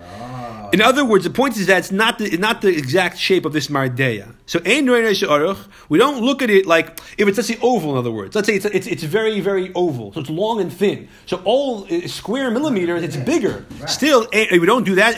In 0.75 0.81
other 0.81 1.05
words, 1.05 1.23
the 1.23 1.29
point 1.29 1.55
is 1.55 1.67
that 1.67 1.77
it's 1.77 1.91
not 1.93 2.19
the, 2.19 2.35
not 2.35 2.61
the 2.61 2.67
exact 2.67 3.17
shape 3.17 3.45
of 3.45 3.53
this 3.53 3.67
mardeya. 3.67 4.33
So 4.45 4.59
we 4.59 5.97
don't 5.97 6.21
look 6.21 6.41
at 6.41 6.49
it 6.49 6.65
like 6.65 6.99
if 7.17 7.29
it's 7.29 7.37
let's 7.37 7.47
say 7.47 7.57
oval. 7.61 7.91
In 7.93 7.97
other 7.97 8.11
words, 8.11 8.35
let's 8.35 8.45
say 8.45 8.55
it's, 8.55 8.65
it's, 8.65 8.85
it's 8.85 9.03
very 9.03 9.39
very 9.39 9.73
oval, 9.73 10.11
so 10.11 10.19
it's 10.19 10.29
long 10.29 10.59
and 10.59 10.73
thin. 10.73 11.07
So 11.27 11.41
all 11.45 11.85
uh, 11.85 12.05
square 12.09 12.51
millimeters, 12.51 13.03
it's 13.03 13.15
bigger. 13.15 13.65
Right. 13.79 13.89
Still, 13.89 14.27
we 14.33 14.65
don't 14.65 14.83
do 14.83 14.95
that. 14.95 15.13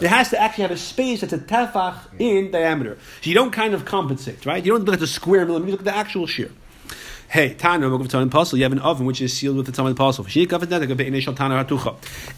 It 0.00 0.08
has 0.08 0.30
to 0.30 0.40
actually 0.40 0.62
have 0.62 0.70
a 0.70 0.78
space 0.78 1.20
that's 1.20 1.34
a 1.34 1.38
tefach 1.38 1.98
in 2.18 2.52
diameter. 2.52 2.96
So 3.20 3.28
you 3.28 3.34
don't 3.34 3.50
kind 3.50 3.74
of 3.74 3.84
compensate, 3.84 4.46
right? 4.46 4.64
You 4.64 4.72
don't 4.72 4.86
look 4.86 4.94
at 4.94 5.00
the 5.00 5.06
square 5.06 5.44
millimeter. 5.44 5.66
You 5.66 5.72
look 5.72 5.80
at 5.82 5.92
the 5.92 5.94
actual 5.94 6.26
shear. 6.26 6.50
Hey, 7.28 7.54
Tana, 7.54 7.88
you 7.88 8.62
have 8.62 8.72
an 8.72 8.78
oven 8.78 9.06
which 9.06 9.20
is 9.20 9.36
sealed 9.36 9.56
with 9.56 9.66
the 9.66 9.72
Tzamid 9.72 9.94
Pasil. 9.94 10.24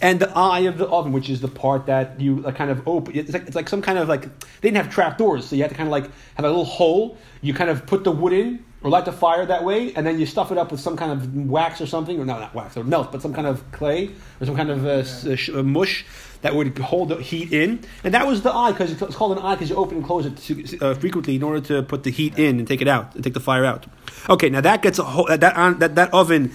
And 0.01 0.19
the 0.19 0.31
eye 0.35 0.59
of 0.61 0.77
the 0.77 0.87
oven, 0.87 1.11
which 1.11 1.29
is 1.29 1.41
the 1.41 1.47
part 1.47 1.85
that 1.85 2.19
you 2.19 2.41
kind 2.43 2.71
of 2.71 2.87
open, 2.87 3.15
it's 3.15 3.31
like, 3.31 3.43
it's 3.43 3.55
like 3.55 3.69
some 3.69 3.81
kind 3.81 3.99
of 3.99 4.07
like, 4.07 4.21
they 4.21 4.69
didn't 4.69 4.77
have 4.77 4.89
trap 4.89 5.17
doors, 5.17 5.45
so 5.45 5.55
you 5.55 5.61
had 5.61 5.69
to 5.69 5.75
kind 5.75 5.87
of 5.87 5.91
like 5.91 6.09
have 6.35 6.45
a 6.45 6.47
little 6.47 6.65
hole. 6.65 7.17
You 7.41 7.53
kind 7.53 7.69
of 7.69 7.85
put 7.85 8.03
the 8.03 8.11
wood 8.11 8.33
in, 8.33 8.65
or 8.81 8.89
light 8.89 9.05
the 9.05 9.11
fire 9.11 9.45
that 9.45 9.63
way, 9.63 9.93
and 9.93 10.05
then 10.05 10.19
you 10.19 10.25
stuff 10.25 10.51
it 10.51 10.57
up 10.57 10.71
with 10.71 10.79
some 10.79 10.95
kind 10.95 11.11
of 11.11 11.35
wax 11.47 11.81
or 11.81 11.87
something, 11.87 12.19
or 12.19 12.25
no, 12.25 12.39
not 12.39 12.53
wax, 12.55 12.77
or 12.77 12.83
melt, 12.83 13.11
but 13.11 13.21
some 13.21 13.33
kind 13.33 13.47
of 13.47 13.71
clay 13.71 14.11
or 14.39 14.45
some 14.45 14.55
kind 14.55 14.69
of 14.69 14.85
uh, 14.85 15.03
yeah. 15.29 15.59
uh, 15.59 15.63
mush 15.63 16.05
that 16.41 16.55
would 16.55 16.77
hold 16.77 17.09
the 17.09 17.17
heat 17.17 17.51
in, 17.51 17.83
and 18.03 18.13
that 18.13 18.27
was 18.27 18.41
the 18.41 18.53
eye 18.53 18.71
because 18.71 18.91
it's 19.01 19.15
called 19.15 19.37
an 19.37 19.43
eye 19.43 19.55
because 19.55 19.69
you 19.69 19.75
open 19.75 19.97
and 19.97 20.05
close 20.05 20.25
it 20.25 20.37
to, 20.37 20.79
uh, 20.79 20.93
frequently 20.93 21.35
in 21.35 21.43
order 21.43 21.61
to 21.61 21.83
put 21.83 22.03
the 22.03 22.11
heat 22.11 22.37
in 22.37 22.59
and 22.59 22.67
take 22.67 22.81
it 22.81 22.87
out 22.87 23.15
and 23.15 23.23
take 23.23 23.33
the 23.33 23.39
fire 23.39 23.65
out. 23.65 23.85
Okay, 24.29 24.49
now 24.49 24.61
that 24.61 24.81
gets 24.81 24.99
a 24.99 25.03
whole 25.03 25.25
that 25.27 25.39
that 25.79 25.95
that 25.95 26.13
oven 26.13 26.51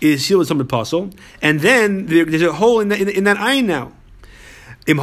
is 0.00 0.24
sealed 0.24 0.40
with 0.40 0.48
tzamid 0.48 0.68
pasil, 0.68 1.12
and 1.42 1.60
then 1.60 2.06
there, 2.06 2.24
there's 2.24 2.42
a 2.42 2.52
hole 2.52 2.80
in, 2.80 2.88
the, 2.88 3.00
in, 3.00 3.08
in 3.08 3.24
that 3.24 3.38
eye 3.38 3.60
now. 3.60 3.92
If 4.86 4.96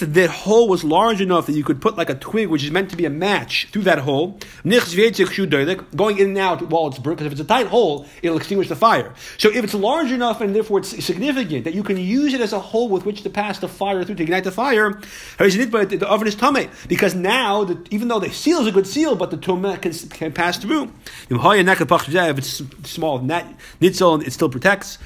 that 0.00 0.30
hole 0.30 0.68
was 0.68 0.84
large 0.84 1.20
enough 1.20 1.46
that 1.46 1.54
you 1.54 1.64
could 1.64 1.80
put 1.80 1.96
like 1.96 2.10
a 2.10 2.14
twig, 2.14 2.48
which 2.48 2.62
is 2.62 2.70
meant 2.70 2.90
to 2.90 2.96
be 2.96 3.06
a 3.06 3.10
match, 3.10 3.68
through 3.72 3.82
that 3.82 4.00
hole, 4.00 4.38
going 4.64 6.18
in 6.18 6.28
and 6.28 6.38
out 6.38 6.62
while 6.68 6.88
it's 6.88 6.98
burnt, 6.98 7.16
because 7.18 7.26
if 7.26 7.32
it's 7.32 7.40
a 7.40 7.44
tight 7.44 7.68
hole, 7.68 8.06
it'll 8.22 8.36
extinguish 8.36 8.68
the 8.68 8.76
fire. 8.76 9.14
So 9.38 9.50
if 9.50 9.64
it's 9.64 9.74
large 9.74 10.12
enough 10.12 10.40
and 10.42 10.54
therefore 10.54 10.80
it's 10.80 11.04
significant 11.04 11.64
that 11.64 11.74
you 11.74 11.82
can 11.82 11.96
use 11.96 12.34
it 12.34 12.40
as 12.40 12.52
a 12.52 12.60
hole 12.60 12.88
with 12.90 13.06
which 13.06 13.22
to 13.22 13.30
pass 13.30 13.58
the 13.58 13.68
fire 13.68 14.04
through 14.04 14.16
to 14.16 14.22
ignite 14.22 14.44
the 14.44 14.52
fire, 14.52 15.00
the 15.38 16.06
oven 16.08 16.26
is 16.28 16.34
tame 16.34 16.68
because 16.88 17.14
now 17.14 17.64
the, 17.64 17.82
even 17.90 18.08
though 18.08 18.20
the 18.20 18.30
seal 18.30 18.60
is 18.60 18.66
a 18.66 18.72
good 18.72 18.86
seal, 18.86 19.16
but 19.16 19.30
the 19.30 19.38
tumah 19.38 19.80
can, 19.80 19.92
can 20.10 20.32
pass 20.32 20.58
through. 20.58 20.92
If 21.30 22.38
it's 22.38 22.62
small, 22.84 23.20
nitzel, 23.20 24.26
it 24.26 24.32
still 24.32 24.50
protects. 24.50 24.98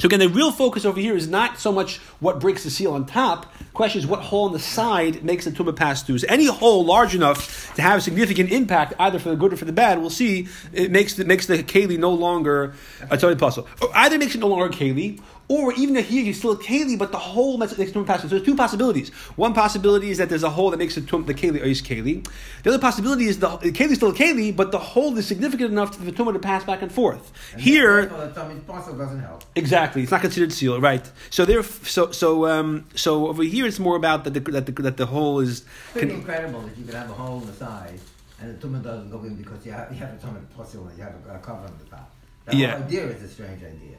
So 0.00 0.06
again, 0.06 0.20
the 0.20 0.30
real 0.30 0.50
focus 0.50 0.86
over 0.86 0.98
here 0.98 1.14
is 1.14 1.28
not 1.28 1.58
so 1.58 1.70
much 1.70 1.98
what 2.20 2.40
breaks 2.40 2.64
the 2.64 2.70
seal 2.70 2.94
on 2.94 3.04
top. 3.04 3.52
Question 3.74 3.98
is 3.98 4.06
what 4.06 4.20
hole 4.22 4.46
on 4.46 4.52
the 4.52 4.58
side 4.58 5.22
makes 5.22 5.44
the 5.44 5.50
tumah 5.50 5.76
pass 5.76 6.02
through. 6.02 6.18
So 6.18 6.26
any 6.30 6.46
hole 6.46 6.86
large 6.86 7.14
enough 7.14 7.74
to 7.74 7.82
have 7.82 7.98
a 7.98 8.00
significant 8.00 8.50
impact, 8.50 8.94
either 8.98 9.18
for 9.18 9.28
the 9.28 9.36
good 9.36 9.52
or 9.52 9.58
for 9.58 9.66
the 9.66 9.74
bad, 9.74 10.00
we'll 10.00 10.08
see. 10.08 10.48
It 10.72 10.90
makes 10.90 11.14
the, 11.14 11.26
makes 11.26 11.46
the 11.46 11.62
keli 11.62 11.98
no 11.98 12.14
longer 12.14 12.72
a 13.10 13.18
tzamid 13.18 13.36
pasil. 13.36 13.66
Or 13.82 13.90
either 13.94 14.16
makes 14.16 14.34
it 14.34 14.38
no 14.38 14.48
longer 14.48 14.74
keli, 14.74 15.20
or 15.50 15.72
even 15.72 15.96
if 15.96 16.08
here 16.08 16.22
you 16.22 16.32
still 16.32 16.52
a 16.52 16.56
keli, 16.56 16.96
but 16.96 17.10
the 17.10 17.18
hole 17.18 17.58
makes 17.58 17.72
the 17.72 17.84
tumah 17.84 18.06
pass. 18.06 18.22
So 18.22 18.28
there's 18.28 18.44
two 18.44 18.54
possibilities. 18.54 19.08
One 19.34 19.52
possibility 19.52 20.10
is 20.10 20.18
that 20.18 20.28
there's 20.28 20.44
a 20.44 20.50
hole 20.50 20.70
that 20.70 20.76
makes 20.76 20.94
the, 20.94 21.00
tum, 21.00 21.26
the 21.26 21.34
keli 21.34 21.60
or 21.60 21.64
is 21.64 21.82
keli. 21.82 22.24
The 22.62 22.70
other 22.70 22.78
possibility 22.78 23.24
is 23.24 23.40
the, 23.40 23.56
the 23.56 23.72
keli 23.72 23.96
still 23.96 24.10
a 24.10 24.14
keli, 24.14 24.54
but 24.54 24.70
the 24.70 24.78
hole 24.78 25.18
is 25.18 25.26
significant 25.26 25.72
enough 25.72 25.96
for 25.96 26.04
the 26.04 26.12
tumah 26.12 26.34
to 26.34 26.38
pass 26.38 26.62
back 26.62 26.82
and 26.82 26.92
forth. 26.92 27.32
And 27.52 27.60
here, 27.60 28.06
doesn't 28.06 29.20
help. 29.20 29.42
Exactly, 29.56 30.02
it's 30.02 30.12
not 30.12 30.20
considered 30.20 30.52
seal, 30.52 30.80
right? 30.80 31.10
So 31.30 31.44
there, 31.44 31.64
so 31.64 32.12
so 32.12 32.46
um, 32.46 32.86
so 32.94 33.26
over 33.26 33.42
here, 33.42 33.66
it's 33.66 33.80
more 33.80 33.96
about 33.96 34.22
that 34.24 34.34
the 34.34 34.40
that 34.52 34.66
the, 34.66 34.72
that 34.82 34.98
the 34.98 35.06
hole 35.06 35.40
is. 35.40 35.62
It's 35.62 35.68
pretty 35.92 36.08
con- 36.08 36.16
incredible 36.18 36.60
that 36.62 36.78
you 36.78 36.84
could 36.84 36.94
have 36.94 37.10
a 37.10 37.14
hole 37.14 37.40
in 37.40 37.48
the 37.48 37.54
side 37.54 37.98
and 38.40 38.56
the 38.56 38.66
tumah 38.66 38.82
doesn't 38.82 39.10
go 39.10 39.22
in 39.24 39.34
because 39.34 39.66
you 39.66 39.72
have 39.72 39.92
you 39.92 39.98
have 39.98 40.10
a 40.10 40.16
tzamid 40.16 40.44
pasil 40.56 40.88
and 40.88 40.96
you 40.96 41.02
have 41.02 41.14
a, 41.28 41.34
a 41.34 41.38
cover 41.38 41.66
on 41.66 41.74
the 41.82 41.90
top. 41.90 42.10
That 42.44 42.54
yeah. 42.54 42.76
idea 42.76 43.04
is 43.04 43.22
a 43.22 43.28
strange 43.28 43.62
idea. 43.62 43.96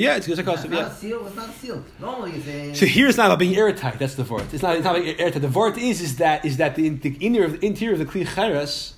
Yeah, 0.00 0.16
it's 0.16 0.26
a 0.28 0.42
custom. 0.42 0.72
Yeah, 0.72 0.90
seal. 0.90 1.26
It's 1.26 1.36
not 1.36 1.54
sealed. 1.54 1.84
Normally, 2.00 2.36
you 2.36 2.42
say. 2.42 2.74
So 2.74 2.86
here 2.86 3.08
it's 3.08 3.18
not 3.18 3.26
about 3.26 3.38
being 3.38 3.56
airtight. 3.56 3.98
That's 3.98 4.14
the 4.14 4.24
vort. 4.24 4.44
It's 4.52 4.62
not. 4.62 4.76
It's 4.76 4.84
not 4.84 4.96
about 4.96 5.20
airtight. 5.20 5.42
The 5.42 5.48
vort 5.48 5.76
is 5.76 6.00
is 6.00 6.16
that 6.16 6.44
is 6.44 6.56
that 6.56 6.74
the, 6.74 6.88
the 6.88 7.16
interior 7.20 7.46
of 7.46 7.60
the 7.60 7.66
interior 7.66 7.94
of 7.94 7.98
the 7.98 8.06
kli 8.06 8.26
cheres 8.34 8.94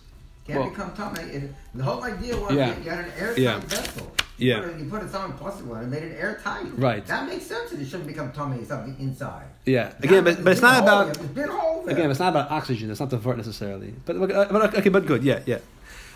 can 0.46 0.56
well, 0.56 0.70
become 0.70 0.92
tummy. 0.94 1.50
The 1.74 1.82
whole 1.82 2.02
idea 2.04 2.36
was 2.38 2.54
yeah. 2.54 2.78
you 2.78 2.90
had 2.90 3.04
an 3.06 3.12
airtight 3.18 3.38
yeah. 3.38 3.58
vessel. 3.58 4.12
You 4.38 4.48
yeah. 4.48 4.60
Put 4.60 4.68
it, 4.68 4.78
you 4.78 4.84
put 4.90 5.02
it 5.02 5.10
something 5.10 5.38
possible 5.38 5.74
and 5.74 5.90
made 5.90 6.02
it 6.04 6.18
airtight. 6.18 6.78
Right. 6.78 7.04
That 7.06 7.28
makes 7.28 7.46
sense. 7.46 7.70
That 7.70 7.80
it 7.80 7.86
shouldn't 7.86 8.06
become 8.06 8.32
tummy 8.32 8.64
something 8.64 8.96
inside. 8.98 9.46
Yeah. 9.66 9.92
Again, 10.02 10.24
but, 10.24 10.42
but 10.42 10.52
it's 10.52 10.62
not 10.62 10.82
about. 10.82 11.16
Again, 11.16 12.10
it's 12.10 12.20
not 12.20 12.30
about 12.30 12.50
oxygen. 12.50 12.90
It's 12.90 13.00
not 13.00 13.10
the 13.10 13.18
vort 13.18 13.36
necessarily. 13.36 13.94
But, 14.04 14.18
but 14.20 14.30
uh, 14.30 14.46
uh, 14.50 14.72
okay, 14.78 14.88
but 14.88 15.06
good. 15.06 15.22
Yeah, 15.22 15.40
yeah. 15.46 15.58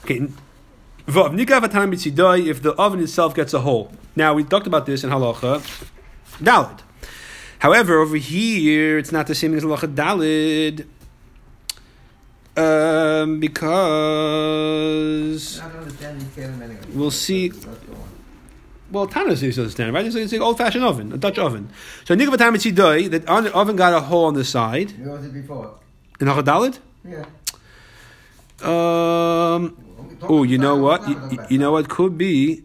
Okay. 0.04 0.28
If 1.08 2.62
the 2.62 2.74
oven 2.78 3.00
itself 3.00 3.34
gets 3.34 3.54
a 3.54 3.60
hole. 3.60 3.92
Now, 4.16 4.34
we 4.34 4.44
talked 4.44 4.66
about 4.66 4.86
this 4.86 5.04
in 5.04 5.10
halacha 5.10 5.62
dalid. 6.42 6.80
However, 7.60 7.98
over 8.00 8.16
here, 8.16 8.98
it's 8.98 9.12
not 9.12 9.26
the 9.26 9.34
same 9.34 9.54
as 9.54 9.62
halacha 9.62 9.94
dalid. 9.94 10.86
Um, 12.58 13.38
because 13.38 14.00
we'll 16.94 17.10
see. 17.10 17.52
Well, 18.90 19.06
Tana 19.06 19.36
says 19.36 19.58
understand, 19.58 19.92
right? 19.92 20.06
It's, 20.06 20.16
it's 20.16 20.32
an 20.32 20.40
old 20.40 20.56
fashioned 20.56 20.84
oven, 20.84 21.12
a 21.12 21.18
Dutch 21.18 21.38
oven. 21.38 21.68
So 22.04 22.16
Nikav 22.16 22.36
Tamitzidoi, 22.36 23.10
that 23.10 23.26
oven 23.28 23.76
got 23.76 23.92
a 23.92 24.00
hole 24.00 24.24
on 24.24 24.34
the 24.34 24.44
side. 24.44 24.92
Where 24.98 25.16
was 25.16 25.26
it 25.26 25.34
before? 25.34 25.74
In? 26.18 26.28
Yeah. 27.04 27.26
Um, 28.62 29.76
Oh, 30.22 30.42
you 30.42 30.58
know 30.58 30.76
what? 30.76 31.08
You, 31.08 31.46
you, 31.50 31.58
know 31.58 31.72
what 31.72 31.88
could 31.88 32.16
be. 32.16 32.62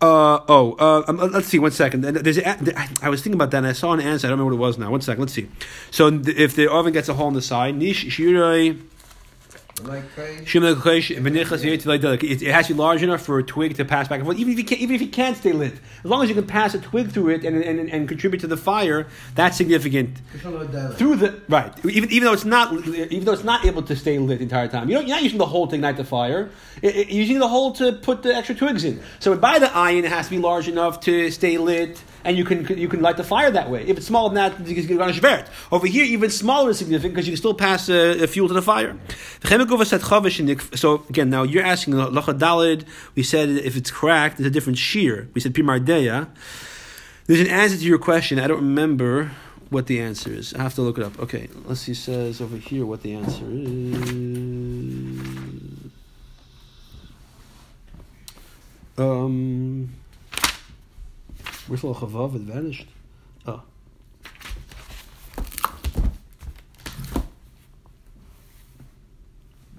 Uh, 0.00 0.40
oh, 0.48 0.76
uh, 0.78 1.04
um, 1.08 1.16
let's 1.32 1.48
see. 1.48 1.58
One 1.58 1.70
second. 1.70 2.02
There's 2.02 2.38
a, 2.38 2.48
I 3.02 3.08
was 3.08 3.22
thinking 3.22 3.34
about 3.34 3.50
that. 3.52 3.58
and 3.58 3.66
I 3.66 3.72
saw 3.72 3.92
an 3.92 4.00
answer. 4.00 4.26
I 4.26 4.30
don't 4.30 4.38
remember 4.38 4.56
what 4.56 4.64
it 4.64 4.68
was 4.68 4.78
now. 4.78 4.90
One 4.90 5.00
second. 5.00 5.20
Let's 5.22 5.32
see. 5.32 5.48
So 5.90 6.08
if 6.26 6.54
the 6.56 6.70
oven 6.70 6.92
gets 6.92 7.08
a 7.08 7.14
hole 7.14 7.28
in 7.28 7.34
the 7.34 7.42
side, 7.42 7.76
nish 7.76 8.04
shiroi 8.06 8.80
it 12.42 12.52
has 12.52 12.68
to 12.68 12.74
be 12.74 12.78
large 12.78 13.02
enough 13.02 13.22
for 13.22 13.38
a 13.38 13.42
twig 13.42 13.74
to 13.76 13.84
pass 13.84 14.06
back 14.06 14.20
and 14.20 14.26
forth. 14.26 14.38
Even 14.38 14.52
if 14.52 14.58
you 14.58 14.64
can't, 14.64 14.80
even 14.80 14.94
if 14.94 15.02
you 15.02 15.08
can't 15.08 15.36
stay 15.36 15.52
lit, 15.52 15.72
as 15.72 16.04
long 16.04 16.22
as 16.22 16.28
you 16.28 16.34
can 16.34 16.46
pass 16.46 16.74
a 16.74 16.78
twig 16.78 17.10
through 17.10 17.30
it 17.30 17.44
and, 17.44 17.60
and, 17.60 17.90
and 17.90 18.08
contribute 18.08 18.38
to 18.40 18.46
the 18.46 18.56
fire, 18.56 19.08
that's 19.34 19.56
significant. 19.56 20.18
Through 20.94 21.16
the 21.16 21.40
right, 21.48 21.72
even, 21.84 22.10
even 22.10 22.24
though 22.24 22.32
it's 22.32 22.44
not 22.44 22.72
even 22.86 23.24
though 23.24 23.32
it's 23.32 23.44
not 23.44 23.64
able 23.64 23.82
to 23.82 23.96
stay 23.96 24.18
lit 24.18 24.38
the 24.38 24.44
entire 24.44 24.68
time. 24.68 24.88
You 24.88 24.98
are 24.98 25.02
not 25.02 25.22
using 25.22 25.38
the 25.38 25.46
hole 25.46 25.66
to 25.66 25.74
ignite 25.74 25.96
the 25.96 26.04
fire. 26.04 26.50
It, 26.80 26.94
it, 26.94 27.08
you're 27.08 27.22
using 27.22 27.40
the 27.40 27.48
hole 27.48 27.72
to 27.72 27.92
put 27.92 28.22
the 28.22 28.34
extra 28.34 28.54
twigs 28.54 28.84
in. 28.84 29.02
So 29.18 29.36
by 29.36 29.58
the 29.58 29.74
iron, 29.74 30.04
it 30.04 30.12
has 30.12 30.26
to 30.26 30.30
be 30.30 30.38
large 30.38 30.68
enough 30.68 31.00
to 31.00 31.30
stay 31.32 31.58
lit 31.58 32.00
and 32.24 32.36
you 32.36 32.44
can 32.44 32.66
you 32.78 32.88
can 32.88 33.00
light 33.00 33.16
the 33.16 33.24
fire 33.24 33.50
that 33.50 33.70
way. 33.70 33.86
If 33.86 33.96
it's 33.98 34.06
smaller 34.06 34.28
than 34.32 34.36
that, 34.36 34.66
you 34.66 34.82
can 34.82 35.12
vert. 35.20 35.46
Over 35.70 35.86
here, 35.86 36.04
even 36.04 36.30
smaller 36.30 36.70
is 36.70 36.78
significant 36.78 37.14
because 37.14 37.26
you 37.26 37.32
can 37.32 37.38
still 37.38 37.54
pass 37.54 37.88
uh, 37.88 38.26
fuel 38.28 38.48
to 38.48 38.54
the 38.54 38.62
fire. 38.62 38.96
So 40.76 41.04
again, 41.08 41.30
now 41.30 41.42
you're 41.42 41.64
asking 41.64 41.94
Lacha 41.94 42.38
Dalid. 42.38 42.86
We 43.14 43.22
said 43.22 43.48
if 43.50 43.76
it's 43.76 43.90
cracked, 43.90 44.40
it's 44.40 44.46
a 44.46 44.50
different 44.50 44.78
shear. 44.78 45.28
We 45.34 45.40
said 45.40 45.54
Pimardeya. 45.54 46.28
There's 47.26 47.40
an 47.40 47.46
answer 47.48 47.76
to 47.76 47.84
your 47.84 47.98
question. 47.98 48.38
I 48.38 48.46
don't 48.46 48.60
remember 48.60 49.30
what 49.70 49.86
the 49.86 50.00
answer 50.00 50.30
is. 50.30 50.54
I 50.54 50.62
have 50.62 50.74
to 50.74 50.82
look 50.82 50.98
it 50.98 51.04
up. 51.04 51.18
Okay, 51.18 51.48
let's 51.64 51.80
see. 51.80 51.94
Says 51.94 52.40
over 52.40 52.56
here 52.56 52.86
what 52.86 53.02
the 53.02 53.14
answer 53.14 53.44
is. 53.50 54.44
Um, 58.96 59.92
where's 61.66 61.82
the 61.82 61.92
chavav? 61.92 62.34
It 62.34 62.42
vanished. 62.42 62.86
Oh. 63.46 63.62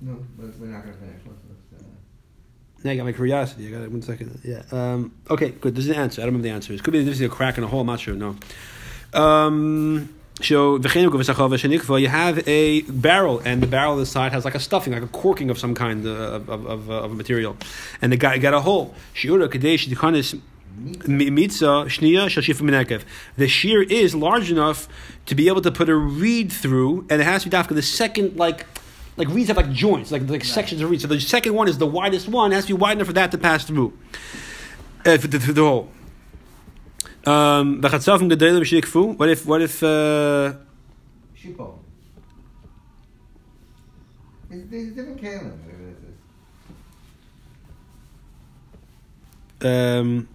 No, 0.02 0.17
but 0.38 0.58
we're 0.60 0.67
not 0.67 0.84
going 0.84 0.93
to 0.93 1.00
finish. 1.00 1.21
Let's, 1.26 1.39
let's, 1.50 1.84
uh... 1.84 1.86
Now 2.84 2.91
I 2.91 2.95
got 2.95 3.06
my 3.06 3.12
curiosity. 3.12 3.67
I 3.67 3.71
got 3.71 3.82
it. 3.82 3.91
One 3.91 4.02
second. 4.02 4.39
Yeah. 4.43 4.63
Um, 4.71 5.13
okay. 5.30 5.50
Good. 5.50 5.76
This 5.76 5.86
is 5.86 5.89
the 5.89 5.98
answer. 5.98 6.21
I 6.21 6.26
don't 6.26 6.34
remember 6.34 6.48
the 6.48 6.54
answer. 6.54 6.74
It 6.74 6.84
could 6.84 6.91
be 6.91 7.04
this 7.04 7.15
is 7.15 7.21
a 7.21 7.30
crack 7.30 7.58
in 7.58 7.63
a 7.63 7.67
hole. 7.67 7.82
I'm 7.82 7.88
not 7.88 8.00
sure. 8.00 8.13
No. 8.13 8.36
Um, 9.13 10.13
so 10.41 10.76
you 10.76 12.08
have 12.10 12.48
a 12.48 12.82
barrel, 12.82 13.41
and 13.45 13.63
the 13.63 13.67
barrel 13.67 13.93
on 13.93 14.00
the 14.00 14.06
side 14.06 14.34
has 14.34 14.43
like 14.43 14.54
a 14.54 14.60
stuffing, 14.60 14.91
like 14.91 15.02
a 15.02 15.08
corking 15.08 15.50
of 15.50 15.58
some 15.58 15.74
kind 15.74 16.06
of, 16.06 16.50
of, 16.50 16.65
of, 16.65 16.89
of 16.89 17.12
a 17.12 17.15
material, 17.15 17.56
and 18.02 18.12
the 18.12 18.17
guy 18.17 18.38
got 18.38 18.54
a 18.54 18.60
hole. 18.60 18.93
The 23.38 23.47
shear 23.47 23.81
is 23.83 24.15
large 24.15 24.51
enough 24.51 24.88
to 25.25 25.35
be 25.35 25.47
able 25.47 25.61
to 25.61 25.71
put 25.71 25.89
a 25.89 25.95
reed 25.95 26.51
through, 26.51 27.05
and 27.09 27.21
it 27.21 27.25
has 27.25 27.43
to 27.43 27.49
be 27.49 27.55
after 27.57 27.73
the 27.73 27.81
second 27.81 28.35
like 28.35 28.65
like 29.17 29.29
reeds 29.29 29.47
have 29.47 29.57
like 29.57 29.71
joints, 29.71 30.11
like 30.11 30.23
like 30.23 30.31
right. 30.31 30.43
sections 30.43 30.81
of 30.81 30.89
reeds. 30.89 31.03
So 31.03 31.07
the 31.07 31.19
second 31.19 31.53
one 31.53 31.67
is 31.67 31.77
the 31.77 31.88
widest 31.88 32.27
one. 32.27 32.51
It 32.51 32.55
has 32.55 32.65
to 32.65 32.75
be 32.75 32.79
wide 32.79 32.97
enough 32.97 33.07
for 33.07 33.13
that 33.13 33.31
to 33.31 33.38
pass 33.38 33.63
through. 33.63 33.97
Uh, 35.05 35.17
for 35.17 35.27
the, 35.27 35.38
the 35.38 35.61
hole. 35.61 35.89
Um, 37.25 37.81
what 37.81 39.29
if 39.29 39.45
what 39.45 39.61
if 39.61 39.81
uh, 39.81 40.53
Shupo. 41.45 41.79
There's 44.49 44.93
different 44.93 45.21
kalim, 45.21 45.57
whatever 45.63 45.83
this 45.89 45.97
is. 49.61 50.01
Um, 50.01 50.27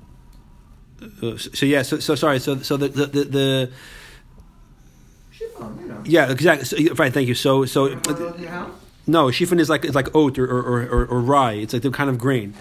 uh, 1.23 1.37
so 1.37 1.67
yeah, 1.67 1.83
so, 1.83 1.99
so 1.99 2.15
sorry, 2.15 2.39
so 2.41 2.59
so 2.59 2.77
the 2.77 2.89
the 2.89 3.07
the, 3.07 3.25
the 3.25 3.71
Shifon, 5.41 5.81
you 5.81 5.89
know. 5.89 6.03
yeah 6.05 6.31
exactly 6.31 6.65
so, 6.65 6.95
right 6.95 7.13
thank 7.13 7.29
you 7.29 7.35
so 7.35 7.65
so 7.65 7.87
You 7.87 7.95
want 7.95 8.05
those 8.05 8.35
in 8.37 8.43
your 8.43 8.51
house? 8.51 8.71
no 9.07 9.27
shifon 9.27 9.59
is 9.59 9.71
like 9.71 9.85
it's 9.85 9.95
like 9.95 10.15
oat 10.15 10.39
or 10.39 10.45
or, 10.45 10.83
or, 10.83 11.07
or, 11.07 11.21
rye 11.21 11.53
it's 11.53 11.73
like 11.73 11.83
the 11.83 11.91
kind 11.91 12.11
of 12.11 12.19
grain 12.19 12.53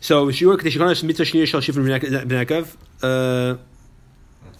so 0.00 0.26
shiur 0.28 0.56
kadeshikonas 0.56 1.02
mitzvah 1.02 1.24
shnir 1.24 1.46
shel 1.46 1.60
shifon 1.60 3.58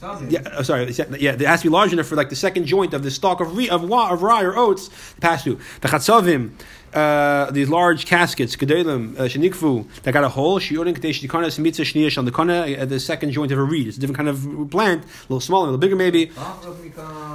obvious. 0.02 0.32
yeah, 0.32 0.54
oh, 0.56 0.62
sorry, 0.62 0.90
yeah, 0.90 1.32
it 1.32 1.40
has 1.40 1.60
to 1.60 1.68
be 1.68 1.72
large 1.72 1.92
enough 1.92 2.06
for 2.06 2.16
like 2.16 2.30
the 2.30 2.36
second 2.36 2.66
joint 2.66 2.94
of 2.94 3.02
the 3.02 3.10
stalk 3.10 3.40
of 3.40 3.56
re, 3.56 3.68
of, 3.68 3.82
wa, 3.88 4.10
of 4.10 4.22
rye 4.22 4.42
or 4.42 4.56
oats 4.56 4.88
to 4.88 5.20
pass 5.20 5.42
through. 5.42 5.58
The 5.80 5.88
chatzavim, 5.88 6.52
uh, 6.94 7.50
these 7.50 7.68
large 7.68 8.06
caskets, 8.06 8.56
gedolim, 8.56 9.18
uh, 9.18 9.22
shenikfu, 9.24 9.86
that 10.02 10.12
got 10.12 10.24
a 10.24 10.28
hole. 10.28 10.58
Shiorin 10.58 10.94
kadesh 10.94 11.22
dikanas 11.22 11.58
mitzah 11.58 11.84
shniyash 11.84 12.18
on 12.18 12.24
the 12.24 12.30
kona, 12.30 12.60
uh, 12.62 12.84
the 12.84 13.00
second 13.00 13.32
joint 13.32 13.52
of 13.52 13.58
a 13.58 13.62
reed. 13.62 13.88
It's 13.88 13.96
a 13.96 14.00
different 14.00 14.16
kind 14.16 14.28
of 14.28 14.70
plant, 14.70 15.04
a 15.04 15.06
little 15.22 15.40
smaller, 15.40 15.68
a 15.68 15.70
little 15.70 15.78
bigger 15.78 15.96
maybe. 15.96 16.30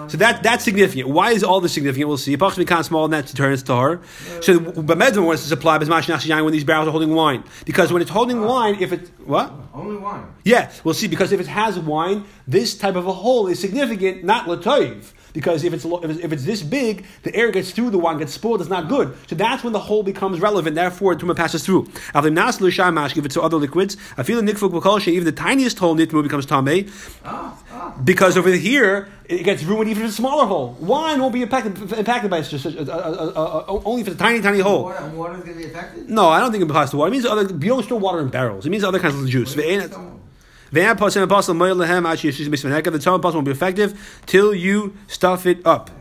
So 0.08 0.18
that 0.18 0.42
that's 0.44 0.63
significant. 0.63 1.10
Why 1.10 1.32
is 1.32 1.44
all 1.44 1.62
this 1.62 1.74
significant? 1.74 2.08
We'll 2.08 2.18
see. 2.18 2.36
Pach 2.38 2.54
mikan 2.56 2.84
small 2.84 3.06
enough 3.06 3.28
to 3.28 3.36
turn 3.36 3.54
its 3.54 3.63
tahar. 3.63 4.02
So 4.42 4.60
Bamedvin 4.60 5.26
wants 5.26 5.44
to 5.44 5.50
supply 5.50 5.78
bismash 5.78 6.10
nachshayin 6.12 6.44
when 6.44 6.54
these 6.54 6.63
barrels 6.63 6.88
are 6.88 6.92
holding 6.92 7.13
wine, 7.13 7.44
because 7.66 7.94
when 7.94 8.02
it's 8.02 8.12
holding 8.12 8.42
wine, 8.42 8.78
if 8.82 8.92
it 8.92 9.10
what? 9.26 9.54
Only 9.74 9.96
wine, 9.98 10.26
Yeah, 10.44 10.72
we'll 10.84 10.94
see. 10.94 11.08
Because 11.08 11.32
if 11.32 11.39
it 11.39 11.48
has 11.48 11.80
wine, 11.80 12.26
this 12.48 12.78
type 12.78 12.96
of 12.96 13.08
a 13.08 13.13
hole 13.13 13.48
is 13.48 13.60
significant, 13.60 14.24
not 14.24 14.46
latoiv. 14.46 15.13
Because 15.34 15.63
if 15.63 15.74
it's, 15.74 15.84
if 15.84 16.04
it's 16.06 16.19
if 16.19 16.32
it's 16.32 16.46
this 16.46 16.62
big, 16.62 17.06
the 17.24 17.36
air 17.36 17.52
gets 17.52 17.72
through 17.72 17.89
the 17.89 17.98
wine, 17.98 18.19
gets 18.19 18.34
spoiled. 18.34 18.62
It's 18.62 18.69
not 18.69 18.88
good. 18.88 19.15
So 19.28 19.36
that's 19.36 19.63
when 19.63 19.74
the 19.74 19.80
hole 19.80 20.04
becomes 20.04 20.39
relevant. 20.39 20.76
Therefore, 20.76 21.15
tuma 21.15 21.36
passes 21.36 21.65
through. 21.65 21.86
Avlim 22.13 22.34
nas 22.34 22.62
l'sham 22.62 22.93
mash, 22.93 23.13
give 23.13 23.26
it 23.26 23.32
to 23.32 23.41
other 23.41 23.58
liquids. 23.58 23.98
I 24.17 24.24
feel 24.24 24.41
the 24.41 24.52
nikfuk 24.52 25.08
even 25.08 25.26
the 25.26 25.32
tiniest 25.32 25.80
hole 25.80 25.96
nitmu 25.96 26.24
becomes 26.24 26.46
ah. 27.26 27.58
Because 28.04 28.38
over 28.38 28.50
here 28.52 29.10
it 29.26 29.43
gets 29.43 29.63
ruined 29.63 29.89
even 29.89 30.04
if 30.04 30.10
it's 30.10 30.17
a 30.19 30.22
smaller 30.22 30.46
hole. 30.46 30.78
Wine 30.80 31.19
won't 31.19 31.34
be 31.34 31.41
impacted 31.41 31.91
impacted 31.93 32.30
by 32.30 32.41
such, 32.41 32.65
uh, 32.65 32.80
uh, 32.80 33.63
uh, 33.67 33.82
only 33.86 34.02
if 34.02 34.08
it's 34.08 34.15
a 34.15 34.19
tiny 34.19 34.41
tiny 34.41 34.60
hole. 34.60 34.84
Water, 34.84 35.10
water's 35.10 35.43
going 35.43 35.58
to 35.58 35.63
be 35.63 35.65
affected? 35.65 36.10
No, 36.10 36.30
I 36.30 36.39
don't 36.39 36.52
think 36.52 36.63
it 36.63 36.69
applies 36.69 36.91
to 36.91 36.98
water. 36.98 37.10
It 37.10 37.12
means 37.13 37.26
other. 37.26 37.43
You 37.43 37.69
don't 37.69 37.84
store 37.84 38.00
water 38.00 38.19
in 38.19 38.30
barrels. 38.30 38.65
It 38.65 38.69
means 38.69 38.84
other 38.84 39.00
kinds 39.00 39.15
of 39.15 39.28
juice. 39.28 39.56
The 40.73 40.89
apostle 40.89 41.21
apostle 41.21 41.53
lehem 41.53 42.03
the 42.03 42.99
tongue 42.99 43.15
apostle 43.19 43.38
won't 43.38 43.45
be 43.45 43.51
effective 43.51 44.21
till 44.25 44.55
you 44.55 44.97
stuff 45.07 45.45
it 45.45 45.63
up. 45.67 45.91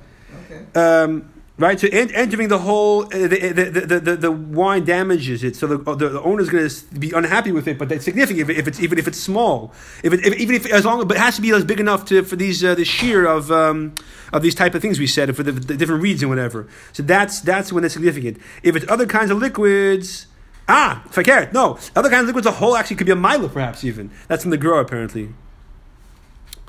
Okay. 0.50 0.80
Um, 0.80 1.30
right, 1.58 1.78
so 1.78 1.88
en- 1.92 2.10
entering 2.14 2.48
the 2.48 2.58
whole, 2.58 3.04
uh, 3.04 3.08
the, 3.10 3.52
the, 3.52 3.70
the, 3.70 4.00
the, 4.00 4.16
the 4.16 4.32
wine 4.32 4.86
damages 4.86 5.44
it, 5.44 5.56
so 5.56 5.66
the, 5.66 5.76
the, 5.76 6.08
the 6.08 6.22
owner's 6.22 6.48
going 6.48 6.66
to 6.66 6.84
be 6.98 7.12
unhappy 7.12 7.52
with 7.52 7.68
it. 7.68 7.78
But 7.78 7.90
that's 7.90 8.02
significant 8.02 8.48
if, 8.48 8.58
if 8.60 8.66
it's 8.66 8.80
even 8.80 8.98
if 8.98 9.06
it's 9.06 9.20
small, 9.20 9.74
if, 10.02 10.14
it, 10.14 10.24
if 10.24 10.40
even 10.40 10.56
if 10.56 10.64
as 10.72 10.86
long, 10.86 11.06
but 11.06 11.18
it 11.18 11.20
has 11.20 11.36
to 11.36 11.42
be 11.42 11.50
as 11.52 11.66
big 11.66 11.78
enough 11.78 12.06
to 12.06 12.22
for 12.22 12.36
these 12.36 12.64
uh, 12.64 12.74
the 12.74 12.86
shear 12.86 13.26
of 13.26 13.52
um, 13.52 13.94
of 14.32 14.40
these 14.40 14.54
type 14.54 14.74
of 14.74 14.80
things 14.80 14.98
we 14.98 15.06
said 15.06 15.36
for 15.36 15.42
the, 15.42 15.52
the 15.52 15.76
different 15.76 16.02
reeds 16.02 16.22
and 16.22 16.30
whatever. 16.30 16.66
So 16.94 17.02
that's 17.02 17.42
that's 17.42 17.74
when 17.74 17.84
it's 17.84 17.92
significant. 17.92 18.38
If 18.62 18.74
it's 18.74 18.86
other 18.88 19.04
kinds 19.04 19.30
of 19.30 19.36
liquids. 19.36 20.28
Ah, 20.68 21.04
fakir. 21.10 21.50
No, 21.52 21.78
other 21.96 22.08
kinds 22.08 22.22
of 22.22 22.26
liquids. 22.28 22.46
A 22.46 22.52
hole 22.52 22.76
actually 22.76 22.96
could 22.96 23.06
be 23.06 23.12
a 23.12 23.16
milo, 23.16 23.48
perhaps 23.48 23.84
even. 23.84 24.10
That's 24.28 24.44
in 24.44 24.50
the 24.50 24.56
grow, 24.56 24.78
apparently. 24.78 25.34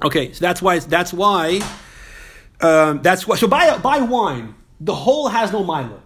Okay, 0.04 0.34
so 0.34 0.40
that's 0.42 0.62
why. 0.62 0.80
That's 0.80 1.14
why. 1.14 1.62
Um, 2.62 3.02
that's 3.02 3.28
why. 3.28 3.36
So 3.36 3.48
buy 3.48 3.78
buy 3.78 4.00
wine. 4.00 4.56
The 4.82 4.96
hole 4.96 5.28
has 5.30 5.52
no 5.52 5.64
milo. 5.64 6.02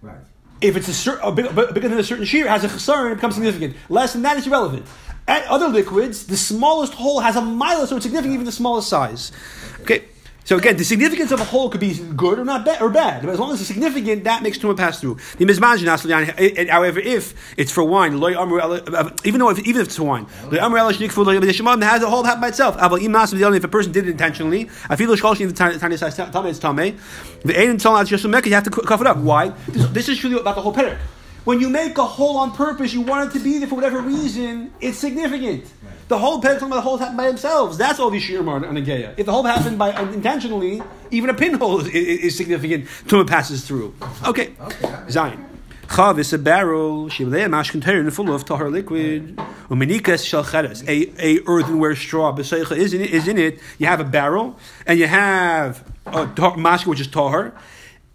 Right. 0.00 0.16
If 0.60 0.76
it's 0.76 0.88
a, 0.88 0.94
cer- 0.94 1.20
a 1.22 1.30
big, 1.30 1.46
a 1.46 1.72
bigger 1.72 1.88
than 1.88 1.98
a 1.98 2.04
certain 2.04 2.24
shear, 2.24 2.46
it 2.46 2.48
has 2.48 2.64
a 2.64 2.68
chasar, 2.68 3.12
it 3.12 3.16
becomes 3.16 3.34
significant. 3.34 3.76
Less 3.88 4.12
than 4.12 4.22
that, 4.22 4.36
it's 4.36 4.46
irrelevant. 4.46 4.86
At 5.28 5.44
other 5.46 5.68
liquids, 5.68 6.26
the 6.26 6.36
smallest 6.36 6.94
hole 6.94 7.20
has 7.20 7.36
a 7.36 7.40
milo, 7.40 7.84
so 7.84 7.96
it's 7.96 8.04
significant 8.04 8.34
even 8.34 8.46
the 8.46 8.52
smallest 8.52 8.88
size. 8.88 9.32
Okay. 9.80 10.04
So 10.44 10.56
again, 10.56 10.76
the 10.76 10.84
significance 10.84 11.30
of 11.30 11.40
a 11.40 11.44
hole 11.44 11.70
could 11.70 11.80
be 11.80 11.94
good 12.16 12.38
or 12.38 12.44
not 12.44 12.64
bad 12.64 12.82
or 12.82 12.90
bad. 12.90 13.22
But 13.22 13.30
as 13.30 13.38
long 13.38 13.52
as 13.52 13.60
it's 13.60 13.68
significant, 13.68 14.24
that 14.24 14.42
makes 14.42 14.58
tuma 14.58 14.76
pass 14.76 15.00
through. 15.00 15.18
The 15.38 16.68
However, 16.70 17.00
if 17.00 17.34
it's 17.56 17.70
for 17.70 17.84
wine, 17.84 18.22
uh, 18.22 19.10
even 19.24 19.40
though 19.40 19.50
if, 19.50 19.60
even 19.60 19.80
if 19.80 19.86
it's 19.88 19.96
for 19.96 20.04
wine, 20.04 20.26
it 20.50 20.60
has 20.60 22.02
a 22.02 22.10
hole 22.10 22.22
by 22.24 22.48
itself. 22.48 22.76
If 22.80 23.64
a 23.64 23.68
person 23.68 23.92
did 23.92 24.08
it 24.08 24.10
intentionally, 24.10 24.68
I 24.88 24.96
feel 24.96 25.08
the 25.10 25.16
tame. 25.16 26.98
The 27.44 27.60
ain 27.60 27.76
yosumeka, 28.10 28.46
you 28.46 28.54
have 28.54 28.64
to 28.64 28.70
cover 28.70 29.04
it 29.04 29.08
up. 29.08 29.18
Why? 29.18 29.50
This, 29.68 29.86
this 29.90 30.08
is 30.08 30.18
truly 30.18 30.40
about 30.40 30.56
the 30.56 30.62
whole 30.62 30.74
parak. 30.74 30.98
When 31.44 31.60
you 31.60 31.68
make 31.68 31.98
a 31.98 32.04
hole 32.04 32.36
on 32.38 32.52
purpose, 32.52 32.92
you 32.92 33.00
want 33.00 33.28
it 33.30 33.38
to 33.38 33.42
be 33.42 33.58
there 33.58 33.66
for 33.66 33.74
whatever 33.74 34.00
reason. 34.00 34.72
It's 34.80 34.98
significant. 34.98 35.64
The 36.06 36.18
whole 36.18 36.40
talking 36.40 36.66
about 36.68 36.76
the 36.76 36.80
holes 36.82 37.00
happen 37.00 37.16
by 37.16 37.26
themselves. 37.26 37.76
That's 37.78 37.98
all 37.98 38.10
these 38.10 38.22
shiur 38.22 38.46
on 38.46 38.76
a 38.76 38.80
geya. 38.80 39.14
If 39.16 39.26
the 39.26 39.32
hole 39.32 39.42
happened 39.42 39.78
by 39.78 39.98
intentionally, 40.12 40.82
even 41.10 41.30
a 41.30 41.34
pinhole 41.34 41.80
is, 41.80 41.88
is, 41.88 42.18
is 42.26 42.36
significant. 42.36 42.84
Tuma 43.06 43.26
passes 43.26 43.64
through. 43.66 43.94
Okay, 44.26 44.52
Okay. 44.60 44.94
Zion. 45.10 45.44
Chav 45.88 46.18
is 46.18 46.32
a 46.32 46.38
barrel. 46.38 47.06
Shivlei 47.08 47.50
mash 47.50 47.70
container 47.70 48.10
full 48.10 48.32
of 48.32 48.44
tahar 48.44 48.70
liquid. 48.70 49.36
Umenikas 49.68 50.24
shel 50.24 50.44
cheres. 50.44 50.82
A 50.88 51.12
a 51.18 51.40
earthenware 51.46 51.96
straw. 51.96 52.32
B'seicha 52.34 52.76
is 52.76 52.94
in 52.94 53.00
it. 53.02 53.10
Is 53.10 53.26
in 53.28 53.36
it. 53.36 53.58
You 53.78 53.86
have 53.86 54.00
a 54.00 54.04
barrel, 54.04 54.56
and 54.86 54.98
you 54.98 55.06
have 55.06 55.84
a 56.06 56.26
tar- 56.28 56.56
mash 56.56 56.86
which 56.86 57.00
is 57.00 57.08
tahar. 57.08 57.52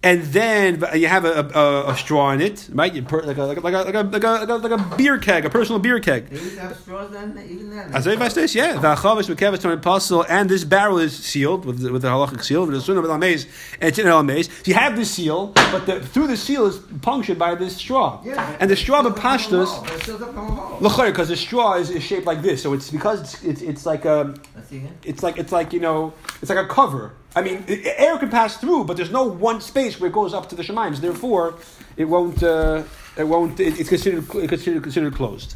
And 0.04 0.22
then 0.26 0.84
you 0.94 1.08
have 1.08 1.26
a, 1.26 1.50
a, 1.56 1.92
a 1.92 1.98
straw 1.98 2.30
in 2.32 2.40
it, 2.40 2.70
right? 2.72 2.94
You 2.94 3.02
per, 3.02 3.24
like, 3.24 3.38
a, 3.38 3.44
like, 3.46 3.58
a, 3.58 3.62
like, 3.62 3.74
a, 3.74 3.80
like, 3.80 3.96
a, 3.96 4.02
like, 4.04 4.24
a, 4.50 4.56
like, 4.56 4.72
a, 4.72 4.96
beer 4.96 5.18
keg, 5.18 5.44
a 5.44 5.50
personal 5.50 5.80
beer 5.80 6.00
keg. 6.00 6.30
They 6.30 6.40
used 6.40 6.60
have 6.60 6.78
straws 6.78 7.10
then, 7.12 7.36
even 7.50 7.72
then. 7.72 7.96
I 7.96 8.00
say, 8.02 8.14
yeah, 8.14 8.74
the 8.78 8.94
chavis 8.96 9.28
mekevis 9.28 9.60
to 9.62 9.72
apostle, 9.72 10.24
and 10.30 10.50
this 10.50 10.64
barrel 10.64 11.00
is 11.00 11.18
sealed 11.18 11.66
with 11.66 11.80
the, 11.80 11.92
with 11.92 12.04
the 12.04 12.10
halachic 12.10 12.44
seal, 12.44 12.66
with 12.68 12.76
the 12.76 12.82
sunnah 12.82 13.02
with 13.02 13.10
amaze, 13.10 13.46
and 13.82 13.90
it's 13.90 13.98
in 13.98 14.08
amaze. 14.08 14.48
So 14.48 14.64
you 14.66 14.76
have 14.76 14.96
this 14.96 15.10
seal, 15.10 15.48
but 15.56 15.88
the, 15.88 16.00
through 16.00 16.28
the 16.28 16.38
seal 16.38 16.68
is 16.68 16.78
punctured 17.02 17.40
by 17.40 17.56
this 17.56 17.76
straw, 17.76 18.22
Yeah. 18.24 18.56
and 18.60 18.70
the 18.70 18.76
straw 18.76 19.00
of 19.00 19.08
It's 19.08 19.20
still 19.20 19.34
up 19.34 19.40
from 19.50 19.58
a 19.58 19.62
hole, 19.62 19.68
pashtus, 19.68 19.84
but 19.84 19.94
it's 19.94 20.04
still 20.04 20.24
up 20.24 20.34
from 20.34 20.38
a 20.38 20.52
hole. 20.52 21.08
because 21.12 21.30
the 21.30 21.36
straw 21.36 21.74
is, 21.74 21.90
is 21.90 22.04
shaped 22.04 22.28
like 22.28 22.44
this, 22.44 22.62
so 22.62 22.74
it's 22.74 22.92
because 22.92 23.20
it's 23.22 23.44
it's, 23.44 23.62
it's 23.64 23.86
like 23.88 24.06
um, 24.06 24.36
a 24.56 24.60
again. 24.76 24.96
it's 25.04 25.24
like 25.24 25.38
it's 25.40 25.52
like 25.52 25.74
you 25.74 25.80
know 25.80 26.14
it's 26.42 26.50
like 26.52 26.64
a 26.64 26.68
cover. 26.68 27.14
I 27.38 27.44
mean, 27.44 27.64
air 27.68 28.18
can 28.18 28.32
pass 28.32 28.58
through, 28.58 28.86
but 28.86 28.98
there's 28.98 29.12
no 29.12 29.26
one 29.26 29.62
space 29.62 30.00
where 30.00 30.10
it 30.10 30.14
goes 30.14 30.34
up 30.34 30.50
to 30.50 30.56
the 30.56 30.64
shemaim. 30.64 30.98
Therefore, 30.98 31.54
it 31.96 32.06
won't. 32.06 32.42
Uh, 32.42 32.82
it 33.16 33.26
won't. 33.26 33.60
It, 33.60 33.80
it's 33.80 33.90
considered 33.90 34.28
considered 34.28 34.82
considered 34.82 35.14
closed, 35.14 35.54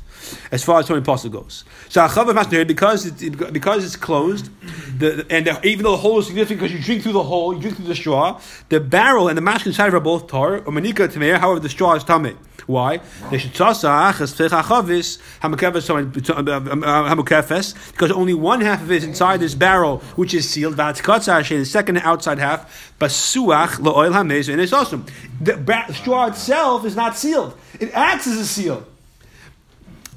as 0.51 0.63
far 0.63 0.79
as 0.79 0.87
Tzamid 0.87 1.03
Pasil 1.03 1.31
goes. 1.31 1.63
So 1.89 2.07
because 2.65 3.11
because 3.11 3.85
it's 3.85 3.95
closed, 3.95 4.49
the, 4.99 5.25
and 5.29 5.47
the, 5.47 5.65
even 5.65 5.83
though 5.83 5.91
the 5.91 5.97
hole 5.97 6.19
is 6.19 6.27
significant 6.27 6.59
because 6.59 6.73
you 6.73 6.83
drink 6.83 7.03
through 7.03 7.13
the 7.13 7.23
hole, 7.23 7.53
you 7.53 7.61
drink 7.61 7.77
through 7.77 7.87
the 7.87 7.95
straw. 7.95 8.39
The 8.69 8.79
barrel 8.79 9.27
and 9.27 9.37
the 9.37 9.41
mash 9.41 9.65
inside 9.65 9.93
are 9.93 9.99
both 9.99 10.27
tar 10.27 10.57
or 10.57 10.71
manika 10.71 11.07
tameir. 11.07 11.37
However, 11.37 11.59
the 11.59 11.69
straw 11.69 11.95
is 11.95 12.03
tameh. 12.03 12.37
Why? 12.67 13.01
Um, 13.23 13.33
um, 16.47 16.67
um, 16.67 16.83
uh, 16.83 17.15
because 17.15 18.11
only 18.11 18.33
one 18.33 18.61
half 18.61 18.81
of 18.81 18.91
it 18.91 18.97
is 18.97 19.03
inside 19.03 19.39
this 19.39 19.55
barrel, 19.55 19.97
which 20.15 20.33
is 20.33 20.49
sealed. 20.49 20.77
The 20.77 21.65
second 21.65 21.97
outside 21.97 22.39
half, 22.39 22.93
basuach 22.99 23.79
la'oil 23.79 24.11
hamezu, 24.11 24.53
and 24.53 24.61
it's 24.61 24.73
awesome. 24.73 25.05
The 25.41 25.93
straw 25.93 26.27
itself 26.27 26.85
is 26.85 26.95
not 26.95 27.17
sealed; 27.17 27.57
it 27.79 27.91
acts 27.93 28.27
as 28.27 28.37
a 28.37 28.45
seal. 28.45 28.85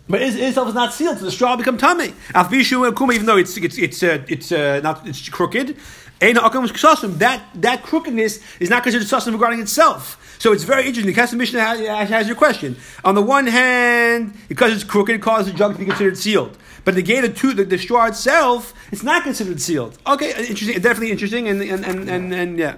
But 0.08 0.20
it 0.20 0.36
itself 0.36 0.68
is 0.68 0.74
not 0.74 0.92
sealed, 0.92 1.18
so 1.18 1.24
the 1.24 1.30
straw 1.30 1.56
become 1.56 1.78
tummy. 1.78 2.12
Even 2.34 3.26
though 3.26 3.38
it's 3.38 3.56
it's 3.56 3.78
it's 3.78 4.02
uh, 4.02 4.22
it's 4.28 4.52
uh, 4.52 4.80
not 4.82 5.06
it's 5.06 5.28
crooked, 5.30 5.76
that 6.20 7.42
that 7.54 7.82
crookedness 7.82 8.40
is 8.60 8.70
not 8.70 8.82
considered 8.82 9.06
sussum 9.06 9.32
regarding 9.32 9.60
itself. 9.60 10.36
So 10.38 10.52
it's 10.52 10.64
very 10.64 10.86
interesting. 10.86 11.14
The 11.14 11.20
Kesef 11.20 11.34
Mishnah 11.34 11.60
has, 11.60 12.08
has, 12.10 12.26
your 12.26 12.36
question. 12.36 12.76
On 13.02 13.14
the 13.14 13.22
one 13.22 13.46
hand, 13.46 14.34
because 14.48 14.74
it's 14.74 14.84
crooked, 14.84 15.14
it 15.14 15.22
causes 15.22 15.52
the 15.52 15.58
jug 15.58 15.72
to 15.72 15.78
be 15.78 15.86
considered 15.86 16.18
sealed. 16.18 16.58
But 16.84 16.96
the 16.96 17.02
gate 17.02 17.24
of 17.24 17.34
two, 17.34 17.54
the, 17.54 17.64
the 17.64 17.78
straw 17.78 18.06
itself, 18.06 18.74
it's 18.92 19.02
not 19.02 19.22
considered 19.22 19.60
sealed. 19.60 19.96
Okay, 20.06 20.30
interesting, 20.48 20.80
definitely 20.82 21.12
interesting, 21.12 21.48
and 21.48 21.62
and 21.62 21.84
and 21.84 22.10
and, 22.10 22.34
and 22.34 22.58
yeah. 22.58 22.76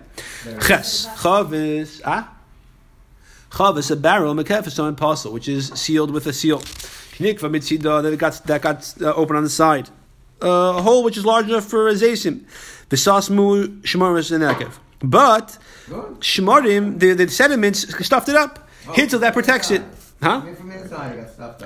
Ches 0.60 1.06
chavis 1.06 2.00
ah 2.04 2.32
chavis 3.50 3.90
a 3.90 3.96
barrel 3.96 4.34
mekefis 4.34 4.80
on 4.80 4.94
parcel, 4.94 5.32
which 5.32 5.48
is 5.48 5.68
sealed 5.74 6.12
with 6.12 6.26
a 6.28 6.32
seal. 6.32 6.62
Shnikva 7.16 7.50
mitzida 7.50 8.02
that 8.02 8.16
got 8.18 8.44
that 8.44 8.60
got 8.60 8.94
uh, 9.00 9.14
open 9.14 9.36
on 9.36 9.42
the 9.42 9.50
side. 9.50 9.88
Uh, 10.42 10.74
a 10.76 10.82
hole 10.82 11.02
which 11.02 11.16
is 11.16 11.24
large 11.24 11.46
enough 11.46 11.64
for 11.64 11.88
a 11.88 11.92
zaysim. 11.92 12.44
V'sasmu 12.90 13.80
shemaris 13.80 14.32
and 14.32 14.44
nekev. 14.44 14.74
But 15.00 15.56
shemarim, 16.20 16.98
the, 16.98 17.14
the 17.14 17.28
sediments 17.28 17.86
stuffed 18.04 18.28
it 18.28 18.36
up. 18.36 18.68
Oh, 18.88 18.92
Hintel 18.92 19.20
that 19.20 19.32
protects 19.32 19.70
it. 19.70 19.82
Huh? 20.22 20.42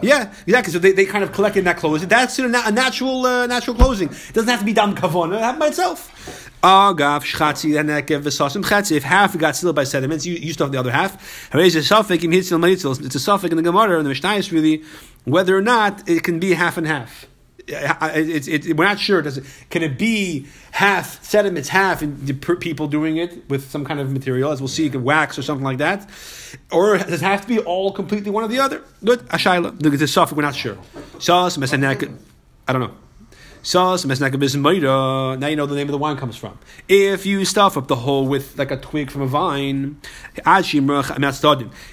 Yeah, 0.03 0.33
exactly. 0.45 0.73
So 0.73 0.81
they, 0.81 0.91
they 0.91 1.05
kind 1.05 1.23
of 1.23 1.33
collected 1.33 1.65
that 1.67 1.77
closing. 1.77 2.09
That's 2.09 2.37
a, 2.39 2.49
natural 2.49 3.25
uh, 3.25 3.47
natural 3.47 3.77
closing. 3.77 4.09
It 4.09 4.33
doesn't 4.33 4.49
have 4.49 4.61
to 4.61 4.67
be 4.67 4.73
dam 4.73 4.95
kavona. 4.97 5.37
It 5.37 5.41
happens 5.41 5.61
by 5.61 5.67
itself. 5.69 6.51
Agav 6.63 7.23
shchatzi 7.23 7.79
and 7.79 7.89
nekev 7.89 8.23
v'sasim 8.23 8.65
chatzi. 8.65 8.97
If 8.97 9.05
half 9.05 9.39
got 9.39 9.55
sealed 9.55 9.77
by 9.77 9.85
sediments, 9.85 10.27
you, 10.27 10.35
you 10.35 10.53
stuff 10.53 10.73
the 10.73 10.79
other 10.79 10.91
half. 10.91 11.55
It's 11.55 11.75
a 11.77 11.83
suffix 11.83 12.25
in 12.25 12.33
It's 12.33 12.51
a 12.51 13.21
suffix 13.21 13.51
in 13.51 13.57
the 13.57 13.63
Gemara 13.63 13.99
and 13.99 14.05
the 14.05 14.11
Mishnah 14.11 14.35
is 14.35 14.53
really 14.53 14.83
whether 15.25 15.57
or 15.57 15.63
not 15.63 16.09
it 16.09 16.23
can 16.23 16.39
be 16.39 16.55
half 16.55 16.77
and 16.77 16.87
half. 16.87 17.27
It's, 17.69 18.49
it, 18.49 18.77
we're 18.77 18.85
not 18.85 18.99
sure. 18.99 19.23
Does 19.23 19.39
it, 19.39 19.45
can 19.71 19.83
it 19.83 19.97
be 19.97 20.47
half 20.73 21.23
sediments, 21.23 21.69
half 21.69 22.03
people 22.57 22.89
doing 22.89 23.17
it 23.17 23.49
with 23.49 23.71
some 23.71 23.85
kind 23.85 24.01
of 24.01 24.11
material, 24.11 24.51
as 24.51 24.61
we'll 24.61 24.69
see, 24.69 24.89
wax 24.99 25.39
or 25.39 25.43
something 25.43 25.65
like 25.65 25.79
that, 25.79 26.09
or 26.73 26.99
does 26.99 27.23
it 27.23 27.25
have 27.25 27.43
to 27.43 27.47
be 27.47 27.61
all 27.61 27.93
completely 27.93 28.31
one 28.31 28.43
or 28.43 28.49
the 28.49 28.59
other? 28.59 28.83
Good, 29.05 29.21
ashayla. 29.29 29.79
The, 29.79 29.91
the 29.91 30.09
suffix, 30.09 30.37
we're 30.37 30.43
not 30.43 30.57
sure. 30.57 30.79
Sauce, 31.19 31.57
I 32.67 32.73
don't 32.73 32.83
know. 32.83 32.95
Now 33.63 33.95
you 33.95 35.57
know 35.57 35.67
the 35.67 35.75
name 35.75 35.89
of 35.89 35.93
the 35.93 35.99
wine 35.99 36.17
comes 36.17 36.37
from. 36.37 36.59
If 36.89 37.27
you 37.27 37.45
stuff 37.45 37.77
up 37.77 37.89
the 37.89 37.97
hole 37.97 38.27
with 38.27 38.59
like 38.59 38.71
a 38.71 38.77
twig 38.77 39.11
from 39.11 39.23
a 39.23 39.27
vine, 39.27 40.01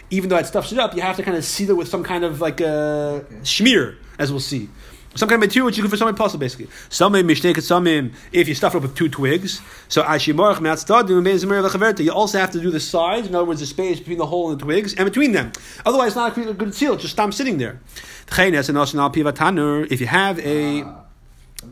even 0.10 0.30
though 0.30 0.38
it 0.38 0.45
stuffs 0.45 0.71
it 0.71 0.80
up, 0.80 0.95
you 0.95 1.01
have 1.01 1.17
to 1.17 1.23
kind 1.23 1.38
of 1.38 1.43
seal 1.43 1.71
it 1.71 1.77
with 1.77 1.88
some 1.88 2.03
kind 2.03 2.23
of 2.23 2.39
like 2.39 2.62
uh, 2.62 2.65
a 2.65 3.21
schmear, 3.43 3.97
as 4.17 4.32
we'll 4.32 4.39
see 4.39 4.69
some 5.17 5.27
kind 5.27 5.41
of 5.41 5.47
material 5.47 5.65
which 5.65 5.77
you 5.77 5.84
can 5.84 5.89
for 5.89 5.97
some 5.97 6.13
puzzle 6.15 6.39
basically. 6.39 6.67
Some 6.89 7.13
mishneke 7.13 7.56
samim 7.58 8.13
if 8.32 8.47
you 8.47 8.56
stuff 8.56 8.75
it 8.75 8.77
up 8.77 8.84
with 8.84 8.95
two 8.95 9.10
twigs. 9.10 9.62
So 9.88 10.03
ashimorach 10.03 10.62
me'atztadim 10.62 12.03
You 12.03 12.12
also 12.12 12.38
have 12.39 12.51
to 12.51 12.60
do 12.62 12.69
the 12.69 12.80
sides. 12.80 13.27
In 13.27 13.36
other 13.36 13.45
words, 13.45 13.60
the 13.60 13.65
space 13.65 13.99
between 13.99 14.19
the 14.19 14.25
hole 14.25 14.51
and 14.51 14.60
the 14.60 14.63
twigs 14.63 14.93
and 14.93 15.06
between 15.06 15.32
them. 15.32 15.51
Otherwise, 15.86 16.10
it's 16.10 16.15
not 16.15 16.38
a 16.38 16.53
good 16.53 16.73
seal. 16.73 16.95
Just 16.95 17.13
stop 17.13 17.34
sitting 17.34 17.58
there. 17.58 17.82
If 18.30 20.01
you 20.01 20.08
have 20.08 20.39
a 20.39 20.84
ah. 20.84 21.06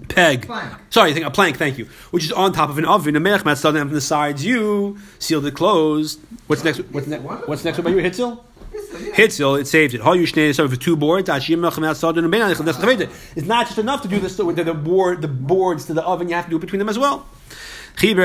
Peg. 0.10 0.46
Plank. 0.46 0.74
Sorry, 0.90 1.12
I 1.12 1.14
think 1.14 1.26
a 1.26 1.32
plank. 1.32 1.58
Thank 1.58 1.78
you. 1.78 1.86
Which 2.12 2.26
is 2.26 2.32
on 2.32 2.54
top 2.54 2.70
of 2.70 2.78
an 2.78 2.86
oven. 2.86 3.16
A 3.16 3.20
melech 3.20 3.42
from 3.42 3.90
the 3.90 4.02
sides. 4.02 4.46
You 4.46 4.98
sealed 5.20 5.46
it 5.46 5.54
closed. 5.54 6.20
What's 6.48 6.64
next? 6.64 6.80
What's, 6.92 7.08
ne- 7.08 7.20
what's 7.20 7.64
next 7.64 7.80
about 7.80 7.92
you? 7.92 7.98
Hitzel. 7.98 8.44
Hitzel, 8.74 9.60
it 9.60 9.68
saves 9.68 9.94
it. 9.94 10.02
So 10.56 10.68
for 10.68 10.76
two 10.76 10.96
boards, 10.96 11.30
it's 11.30 11.50
not 13.48 13.68
just 13.68 13.80
enough 13.80 14.02
to 14.02 14.08
do 14.08 14.20
this 14.20 14.38
with 14.38 14.56
the, 14.56 14.64
the 14.64 14.74
board, 14.74 15.22
the 15.22 15.28
boards 15.28 15.86
to 15.86 15.94
the 15.94 16.04
oven. 16.04 16.30
You 16.30 16.36
have 16.36 16.46
to 16.46 16.50
do 16.50 16.58
it 16.58 16.62
between 16.62 16.80
them 16.80 16.90
as 16.90 17.00
well. 17.00 17.26
If 17.98 18.04
you 18.04 18.16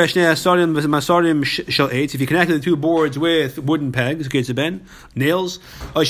connect 2.26 2.50
the 2.50 2.60
two 2.60 2.76
boards 2.76 3.16
with 3.18 3.58
wooden 3.60 3.92
pegs, 3.92 4.26
okay, 4.26 4.40
it's 4.40 4.48
a 4.48 4.54
ben, 4.54 4.84
nails, 5.14 5.60
or 5.94 6.02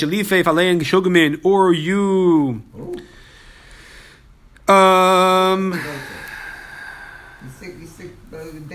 you 1.73 2.63
um, 4.71 5.81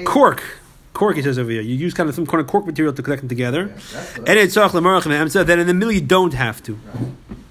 cork 0.05 0.43
cork, 0.97 1.17
he 1.17 1.23
says 1.23 1.39
over 1.39 1.51
here. 1.51 1.61
You 1.61 1.75
use 1.75 1.95
kind 1.95 2.09
of 2.09 2.15
some 2.15 2.27
kind 2.27 2.41
of 2.41 2.47
cork 2.47 2.67
material 2.67 2.93
to 2.95 3.03
connect 3.03 3.23
them 3.23 3.29
together. 3.29 3.73
and 4.27 4.39
it's 4.39 4.57
then 5.45 5.61
in 5.61 5.67
the 5.67 5.75
middle 5.75 5.93
you 5.93 6.01
don't 6.01 6.35
have 6.35 6.63
to. 6.65 6.79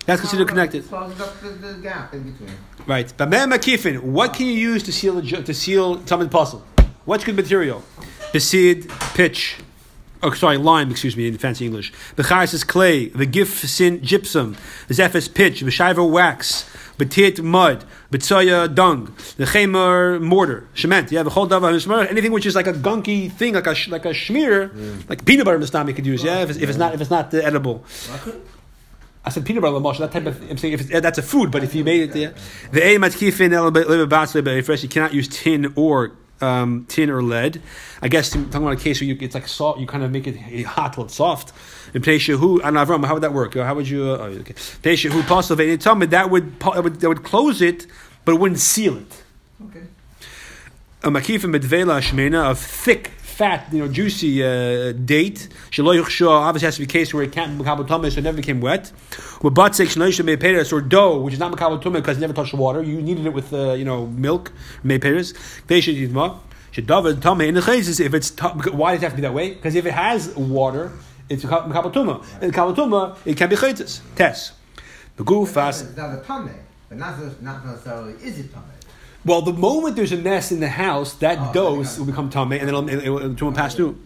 That's 0.05 0.21
considered 0.21 0.47
connected. 0.47 0.83
Right. 2.85 3.11
But 3.17 3.29
makifin, 3.29 4.01
what 4.01 4.33
can 4.33 4.47
you 4.47 4.53
use 4.53 4.83
to 4.83 4.91
seal 4.91 5.21
to 5.21 5.53
seal 5.53 6.05
something 6.05 6.29
puzzle? 6.29 6.63
What's 7.05 7.23
good 7.23 7.35
material? 7.35 7.83
Besid, 8.31 8.89
pitch. 9.15 9.57
Oh, 10.23 10.31
sorry, 10.31 10.57
lime, 10.57 10.89
excuse 10.89 11.15
me, 11.15 11.27
in 11.27 11.37
fancy 11.37 11.65
English. 11.65 11.93
Becharis 12.15 12.53
is 12.53 12.63
clay. 12.63 13.09
The 13.09 13.27
gif 13.27 13.59
sin 13.59 14.01
gypsum. 14.01 14.57
The 14.87 14.95
zephys 14.95 15.31
pitch. 15.31 15.61
The 15.61 15.71
shiver 15.71 16.03
wax 16.03 16.65
betit 16.97 17.41
mud, 17.41 17.85
betzoya 18.11 18.73
dung, 18.73 19.13
the 19.37 19.45
chemer 19.45 20.21
mortar, 20.21 20.67
cement. 20.75 21.11
Yeah, 21.11 21.23
the 21.23 21.29
whole 21.29 21.47
davar 21.47 22.09
anything 22.09 22.31
which 22.31 22.45
is 22.45 22.55
like 22.55 22.67
a 22.67 22.73
gunky 22.73 23.31
thing, 23.31 23.53
like 23.53 23.67
a 23.67 23.75
like 23.89 24.05
a 24.05 24.09
schmear, 24.09 24.69
mm. 24.69 25.09
like 25.09 25.25
peanut 25.25 25.45
butter 25.45 25.55
in 25.55 25.61
the 25.61 25.67
stomach 25.67 25.89
you 25.89 25.95
could 25.95 26.05
use. 26.05 26.23
Yeah, 26.23 26.41
if 26.41 26.49
it's, 26.49 26.59
if 26.59 26.69
it's 26.69 26.77
not 26.77 26.93
if 26.93 27.01
it's 27.01 27.09
not 27.09 27.33
uh, 27.33 27.37
edible. 27.37 27.83
I 29.23 29.29
said 29.29 29.45
peanut 29.45 29.61
butter 29.63 29.77
lamosh. 29.77 29.99
That 29.99 30.11
type 30.11 30.25
of 30.25 30.41
I'm 30.49 30.57
saying 30.57 30.73
if 30.75 30.87
that's 30.89 31.17
a 31.17 31.23
food, 31.23 31.51
but 31.51 31.63
if 31.63 31.73
you 31.73 31.83
made 31.83 32.09
it, 32.09 32.15
yeah. 32.15 32.31
The 32.71 32.81
a 32.83 32.97
matkifin 32.97 33.51
el 33.53 34.63
fresh. 34.63 34.83
You 34.83 34.89
cannot 34.89 35.13
use 35.13 35.27
tin 35.27 35.73
or 35.75 36.11
um, 36.41 36.85
tin 36.87 37.09
or 37.09 37.21
lead. 37.21 37.61
I 38.01 38.07
guess 38.07 38.29
talking 38.29 38.55
about 38.55 38.73
a 38.73 38.77
case 38.77 39.01
where 39.01 39.07
you, 39.07 39.17
it's 39.19 39.35
like 39.35 39.47
salt. 39.47 39.79
you 39.79 39.87
kind 39.87 40.03
of 40.03 40.11
make 40.11 40.27
it 40.27 40.35
hot 40.65 40.93
till 40.93 41.05
it's 41.05 41.15
soft. 41.15 41.53
In 41.93 42.01
Peshahu 42.01 42.59
and 42.63 42.75
Avram, 42.77 43.05
how 43.05 43.13
would 43.13 43.23
that 43.23 43.33
work? 43.33 43.53
How 43.55 43.73
would 43.73 43.87
you? 43.87 44.11
Uh, 44.11 44.17
oh, 44.17 44.23
okay. 44.23 44.53
Peshahu. 44.53 45.71
And 45.71 45.81
tell 45.81 45.95
me 45.95 46.05
that 46.07 46.29
would 46.29 46.59
that 46.59 46.83
would 46.83 46.99
that 46.99 47.09
would 47.09 47.23
close 47.23 47.61
it, 47.61 47.87
but 48.25 48.33
it 48.33 48.39
wouldn't 48.39 48.59
seal 48.59 48.97
it. 48.97 49.23
Okay. 49.65 49.83
A 51.03 51.09
makif 51.09 51.39
medvela 51.41 52.01
shmena 52.01 52.51
of 52.51 52.59
thick 52.59 53.11
fat, 53.35 53.67
you 53.71 53.79
know, 53.79 53.87
juicy 53.87 54.43
uh, 54.43 54.93
date. 54.93 55.49
Obviously, 55.77 56.65
has 56.65 56.75
to 56.75 56.79
be 56.79 56.85
a 56.85 56.87
case 56.87 57.13
where 57.13 57.23
it 57.23 57.33
can't 57.33 57.57
be 57.57 57.63
makabel 57.63 58.11
so 58.11 58.19
it 58.19 58.23
never 58.23 58.37
became 58.37 58.61
wet. 58.61 58.91
With 59.41 59.53
batzek 59.53 59.87
shnoisha 59.93 60.23
meperes 60.23 60.71
or 60.71 60.81
dough, 60.81 61.19
which 61.19 61.33
is 61.33 61.39
not 61.39 61.51
makabel 61.51 61.93
because 61.93 62.17
it 62.17 62.21
never 62.21 62.33
touched 62.33 62.51
the 62.51 62.57
water. 62.57 62.81
You 62.81 63.01
needed 63.01 63.25
it 63.25 63.33
with, 63.33 63.53
uh, 63.53 63.73
you 63.73 63.83
know, 63.83 64.07
milk 64.07 64.51
meperes. 64.83 65.33
Shedavid 65.67 67.21
tame 67.21 67.41
in 67.41 67.55
the 67.55 68.03
if 68.05 68.13
it's 68.13 68.31
why 68.81 68.93
does 68.93 69.01
it 69.01 69.05
have 69.05 69.11
to 69.13 69.15
be 69.15 69.21
that 69.21 69.33
way? 69.33 69.53
Because 69.53 69.75
if 69.75 69.85
it 69.85 69.93
has 69.93 70.35
water, 70.35 70.91
it's 71.29 71.43
makabel 71.43 72.23
In 72.41 72.43
And 72.43 72.53
kabel 72.53 73.17
it 73.25 73.37
can 73.37 73.49
be 73.49 73.55
chaytis. 73.55 74.01
Test. 74.15 74.53
The 75.15 75.23
goof 75.23 75.51
fast. 75.51 75.95
Now 75.95 76.13
the 76.13 76.21
tame, 76.21 76.49
but 76.89 76.97
not, 76.97 77.41
not 77.41 77.65
necessarily 77.65 78.13
is 78.21 78.39
it 78.39 78.53
tame. 78.53 78.74
Well, 79.25 79.41
the 79.41 79.53
moment 79.53 79.95
there's 79.95 80.11
a 80.11 80.17
mess 80.17 80.51
in 80.51 80.59
the 80.59 80.69
house, 80.69 81.13
that 81.15 81.39
oh, 81.39 81.53
dose 81.53 81.97
will 81.97 82.05
become 82.05 82.29
tame, 82.29 82.51
and 82.51 82.61
then 82.61 82.69
it'll, 82.69 82.87
it'll, 82.87 83.31
it'll, 83.31 83.51
pass 83.51 83.73
through. 83.73 83.97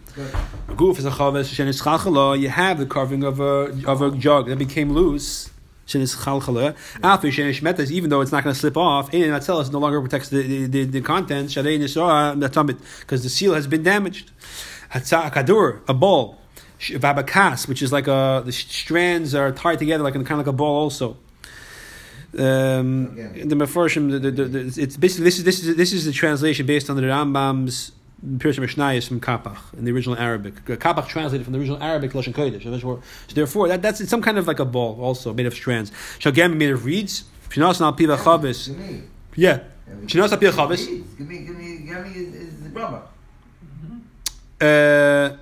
Goof 0.76 0.98
is 0.98 1.04
a 1.04 1.10
chaves 1.10 1.52
shenis 1.52 2.40
You 2.40 2.48
have 2.48 2.78
the 2.78 2.86
carving 2.86 3.22
of 3.22 3.38
a 3.38 3.70
of 3.86 4.00
a 4.00 4.10
jug 4.12 4.46
that 4.48 4.58
became 4.58 4.92
loose. 4.92 5.50
Shenis 5.86 6.16
chalchala. 6.16 6.74
After 7.02 7.28
shenis 7.28 7.60
metas, 7.60 7.92
even 7.92 8.08
though 8.08 8.22
it's 8.22 8.32
not 8.32 8.44
going 8.44 8.54
to 8.54 8.58
slip 8.58 8.78
off, 8.78 9.12
itself 9.12 9.68
it 9.68 9.72
no 9.72 9.78
longer 9.78 10.00
protects 10.00 10.30
the 10.30 10.66
the, 10.66 10.66
the, 10.66 10.84
the 10.84 11.00
nisora 11.02 12.80
because 13.00 13.22
the 13.22 13.28
seal 13.28 13.52
has 13.52 13.66
been 13.66 13.82
damaged. 13.82 14.30
Hatza 14.92 15.30
kadur, 15.30 15.82
a 15.86 15.92
ball. 15.92 16.38
Vabakas, 16.78 17.68
which 17.68 17.82
is 17.82 17.92
like 17.92 18.08
a 18.08 18.42
the 18.42 18.52
strands 18.52 19.34
are 19.34 19.52
tied 19.52 19.78
together 19.78 20.02
like 20.02 20.14
in 20.14 20.24
kind 20.24 20.40
of 20.40 20.46
like 20.46 20.54
a 20.54 20.56
ball 20.56 20.84
also. 20.84 21.18
Um, 22.32 23.16
the 23.16 23.56
Mefarshim, 23.56 24.10
the, 24.10 24.30
the, 24.30 24.44
the, 24.44 24.82
it's 24.82 24.96
basically 24.96 25.24
this 25.24 25.38
is 25.38 25.44
this 25.44 25.64
is 25.64 25.76
this 25.76 25.92
is 25.92 26.04
the 26.04 26.12
translation 26.12 26.64
based 26.64 26.88
on 26.88 26.96
the 26.96 27.02
Rambam's 27.02 27.90
Pirush 28.24 28.58
Mishnayis 28.58 29.08
from 29.08 29.20
Kapach 29.20 29.58
in 29.76 29.84
the 29.84 29.90
original 29.90 30.16
Arabic. 30.16 30.64
Kapach 30.64 31.08
translated 31.08 31.44
from 31.44 31.54
the 31.54 31.58
original 31.58 31.82
Arabic 31.82 32.12
Lashon 32.12 32.32
Kodesh. 32.32 32.62
So 33.28 33.34
therefore, 33.34 33.66
that, 33.68 33.82
that's 33.82 34.06
some 34.08 34.22
kind 34.22 34.38
of 34.38 34.46
like 34.46 34.60
a 34.60 34.64
ball, 34.64 35.00
also 35.00 35.32
made 35.32 35.46
of 35.46 35.54
strands. 35.54 35.90
Shagam 36.18 36.56
made 36.56 36.70
of 36.70 36.84
reeds. 36.84 37.24
Shinas 37.48 37.80
al 37.80 37.94
piva 37.94 38.16
chavis. 38.16 39.02
Yeah. 39.34 39.60
Shinas 40.04 40.30
al 40.30 40.38
piva 40.38 40.52
chavis. 40.52 40.86
Give 40.86 41.28
me, 41.28 41.38
give 41.38 41.56
me, 41.56 41.78
give 41.78 42.06
me 42.06 42.10
is, 42.12 42.34
is 42.34 42.68
rubber. 42.72 43.02
Uh, 44.60 45.36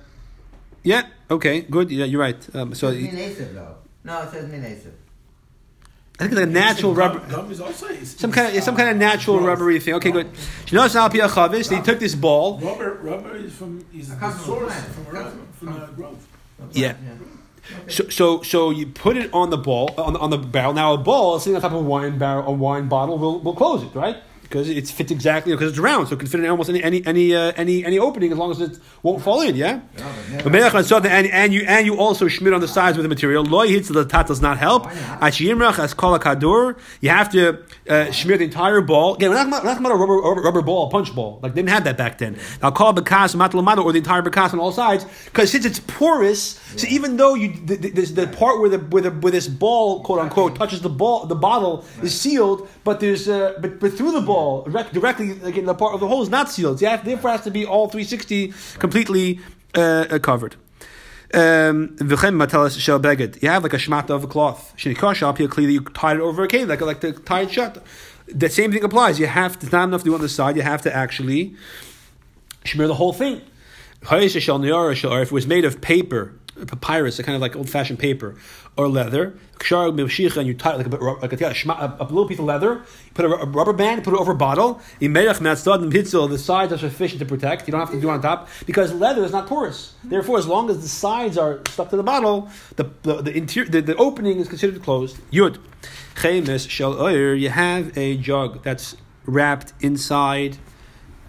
yeah. 0.83 1.03
Okay. 1.29 1.61
Good. 1.61 1.91
Yeah, 1.91 2.05
you're 2.05 2.21
right. 2.21 2.55
Um, 2.55 2.73
so. 2.73 2.91
Asif 2.91 3.53
though. 3.53 3.75
No, 4.03 4.21
it 4.23 4.31
says 4.31 4.49
min 4.49 4.63
asif. 4.63 4.93
I 6.19 6.23
think 6.27 6.33
it's 6.33 6.39
like 6.41 6.49
a 6.49 6.51
natural 6.51 6.93
rubber. 6.93 7.19
Gum 7.29 7.49
is 7.49 7.61
also 7.61 7.87
Some 8.03 8.31
kind 8.33 8.55
of 8.57 8.61
some 8.63 8.75
kind 8.75 8.89
of 8.89 8.97
natural 8.97 9.39
rubbery 9.39 9.79
thing. 9.79 9.93
Okay, 9.95 10.11
good. 10.11 10.27
Shinas 10.65 10.93
al 10.95 11.09
piva 11.09 11.29
chavis. 11.29 11.69
They 11.69 11.79
took 11.81 11.97
this 11.99 12.13
ball. 12.13 12.59
Rubber, 12.59 12.95
rubber 13.01 13.35
is 13.37 13.53
from 13.53 13.85
is 13.93 14.09
It 14.09 14.13
the 14.15 14.17
comes 14.17 14.35
from 14.35 14.43
source 14.45 14.73
from, 14.73 15.15
a 15.15 15.29
from- 15.29 15.47
from, 15.53 15.81
uh, 15.81 15.85
growth. 15.87 16.27
Yeah. 16.73 16.95
So, 17.87 18.09
so, 18.09 18.41
so 18.41 18.69
you 18.71 18.87
put 18.87 19.15
it 19.15 19.31
on 19.33 19.49
the 19.49 19.57
ball 19.57 19.93
on 19.97 20.13
the, 20.13 20.19
on 20.19 20.29
the 20.29 20.37
barrel. 20.37 20.73
Now 20.73 20.93
a 20.93 20.97
ball 20.97 21.39
sitting 21.39 21.55
on 21.55 21.61
top 21.61 21.71
of 21.71 21.77
a 21.77 21.81
wine 21.81 22.17
barrel, 22.17 22.47
a 22.47 22.51
wine 22.51 22.89
bottle 22.89 23.17
will 23.17 23.39
will 23.39 23.53
close 23.55 23.83
it, 23.83 23.93
right? 23.95 24.17
Because 24.49 24.67
it 24.67 24.87
fits 24.87 25.11
exactly 25.11 25.53
because 25.53 25.69
it's 25.69 25.77
round, 25.77 26.07
so 26.07 26.15
it 26.15 26.19
can 26.19 26.27
fit 26.27 26.39
in 26.39 26.49
almost 26.49 26.71
any 26.71 26.81
any 26.81 27.05
any 27.05 27.35
uh, 27.35 27.51
any, 27.55 27.85
any 27.85 27.99
opening 27.99 28.31
as 28.31 28.37
long 28.39 28.49
as 28.49 28.59
it 28.59 28.79
won't 29.03 29.21
fall 29.21 29.41
in. 29.41 29.55
Yeah. 29.55 29.81
Hatzot, 29.99 31.05
and 31.05 31.27
and 31.27 31.53
you 31.53 31.61
and 31.67 31.85
you 31.85 31.99
also 31.99 32.27
schmidt 32.27 32.51
on 32.53 32.59
the 32.59 32.67
sides 32.67 32.97
with 32.97 33.03
the 33.03 33.09
material. 33.09 33.45
Loy 33.45 33.67
hits 33.67 33.89
the 33.89 34.05
tat 34.05 34.25
does 34.25 34.41
not 34.41 34.57
help. 34.57 34.87
Ashimrach 35.21 35.77
as 35.77 35.93
kol 35.93 36.17
kadur. 36.17 36.79
You 36.99 37.11
have 37.11 37.29
to 37.33 37.63
uh, 37.87 38.11
smear 38.11 38.37
the 38.37 38.45
entire 38.45 38.81
ball. 38.81 39.13
Again, 39.13 39.29
we're 39.29 39.43
not, 39.43 39.61
talking 39.61 39.85
about 39.85 39.91
a 39.91 39.97
rubber, 39.97 40.17
rubber 40.17 40.41
rubber 40.41 40.61
ball, 40.63 40.87
a 40.87 40.89
punch 40.89 41.13
ball. 41.13 41.39
Like 41.43 41.53
they 41.53 41.61
didn't 41.61 41.69
have 41.69 41.83
that 41.83 41.97
back 41.97 42.17
then. 42.17 42.39
Now 42.63 42.71
call 42.71 42.95
bekas 42.95 43.35
matlamada 43.35 43.85
or 43.85 43.91
the 43.91 43.99
entire 43.99 44.23
bekas 44.23 44.53
on 44.53 44.59
all 44.59 44.71
sides 44.71 45.05
because 45.25 45.51
since 45.51 45.63
it's 45.63 45.79
porous, 45.79 46.59
so 46.75 46.87
even 46.87 47.17
though 47.17 47.35
you 47.35 47.53
the, 47.67 47.75
the, 47.75 47.89
the 47.89 48.27
part 48.27 48.59
where 48.59 48.69
the 48.69 48.79
where 48.79 49.03
the 49.03 49.11
where 49.11 49.31
this 49.31 49.47
ball 49.47 50.01
quote 50.01 50.17
unquote 50.17 50.55
touches 50.55 50.81
the 50.81 50.89
ball, 50.89 51.27
the 51.27 51.35
bottle 51.35 51.85
is 52.01 52.19
sealed, 52.19 52.67
but 52.83 52.99
there's 52.99 53.29
uh, 53.29 53.53
but 53.61 53.79
but 53.79 53.93
through 53.93 54.11
the 54.11 54.21
ball 54.21 54.38
direct, 54.65 54.93
directly 54.93 55.33
like 55.35 55.57
in 55.57 55.65
the 55.65 55.73
part 55.73 55.93
of 55.93 55.99
the 55.99 56.07
hole 56.07 56.21
is 56.21 56.29
not 56.29 56.49
sealed. 56.49 56.79
So 56.79 56.87
have, 56.87 57.05
therefore, 57.05 57.31
has 57.31 57.43
to 57.43 57.51
be 57.51 57.65
all 57.65 57.87
360 57.87 58.53
completely 58.79 59.39
uh, 59.75 60.05
uh, 60.09 60.19
covered. 60.19 60.55
Um. 61.33 61.95
You 61.99 62.07
have 62.07 63.63
like 63.63 63.73
a 63.73 63.77
shmata 63.77 64.09
of 64.09 64.23
a 64.23 64.27
cloth. 64.27 64.73
Shinikosh 64.77 65.21
up 65.21 65.37
here 65.37 65.47
clearly 65.47 65.73
you 65.73 65.81
tied 65.81 66.17
it 66.17 66.21
over 66.21 66.43
a 66.43 66.47
cave 66.47 66.67
like 66.67 66.81
like 66.81 67.01
to 67.01 67.11
tie 67.13 67.41
it 67.41 67.51
shut. 67.51 67.83
The 68.27 68.49
same 68.49 68.71
thing 68.71 68.83
applies. 68.83 69.19
You 69.19 69.27
have 69.27 69.59
to 69.59 69.65
it's 69.65 69.71
not 69.71 69.83
enough 69.83 70.01
to 70.01 70.05
do 70.05 70.15
on 70.15 70.21
the 70.21 70.29
side. 70.29 70.55
You 70.55 70.63
have 70.63 70.81
to 70.83 70.95
actually 70.95 71.55
smear 72.65 72.87
the 72.87 72.95
whole 72.95 73.13
thing. 73.13 73.41
If 74.01 74.11
it 74.11 75.31
was 75.31 75.47
made 75.47 75.65
of 75.65 75.81
paper, 75.81 76.33
papyrus, 76.67 77.19
a 77.19 77.23
kind 77.23 77.35
of 77.35 77.41
like 77.41 77.55
old 77.55 77.69
fashioned 77.69 77.99
paper, 77.99 78.35
or 78.79 78.87
leather, 78.87 79.37
Kshar 79.57 80.37
and 80.37 80.47
you 80.47 80.53
tie 80.53 80.73
it 80.73 80.77
like 80.77 80.87
a, 80.87 80.95
like 80.95 81.33
a, 81.33 81.45
a, 81.45 81.97
a 81.99 82.03
little 82.05 82.25
piece 82.25 82.39
of 82.39 82.45
leather, 82.45 82.75
you 82.75 83.11
put 83.13 83.25
a, 83.25 83.29
a 83.29 83.45
rubber 83.45 83.73
band, 83.73 84.05
put 84.05 84.13
it 84.13 84.19
over 84.19 84.31
a 84.31 84.35
bottle, 84.35 84.79
the 85.01 86.37
sides 86.37 86.71
are 86.71 86.77
sufficient 86.77 87.19
to 87.19 87.25
protect, 87.25 87.67
you 87.67 87.73
don't 87.73 87.81
have 87.81 87.91
to 87.91 87.99
do 87.99 88.09
it 88.09 88.13
on 88.13 88.21
top, 88.21 88.47
because 88.65 88.93
leather 88.93 89.21
is 89.25 89.33
not 89.33 89.47
porous. 89.47 89.95
Therefore, 90.05 90.37
as 90.37 90.47
long 90.47 90.69
as 90.69 90.81
the 90.81 90.87
sides 90.87 91.37
are 91.37 91.59
stuck 91.67 91.89
to 91.89 91.97
the 91.97 92.03
bottle, 92.03 92.47
the, 92.77 92.89
the, 93.03 93.21
the, 93.21 93.35
interior, 93.35 93.69
the, 93.69 93.81
the 93.81 93.95
opening 93.97 94.39
is 94.39 94.47
considered 94.47 94.81
closed. 94.81 95.17
Yud. 95.29 95.59
Chemes 96.15 96.69
shel 96.69 97.01
oyer, 97.01 97.33
you 97.33 97.49
have 97.49 97.97
a 97.97 98.15
jug 98.15 98.63
that's 98.63 98.95
wrapped 99.25 99.73
inside 99.81 100.57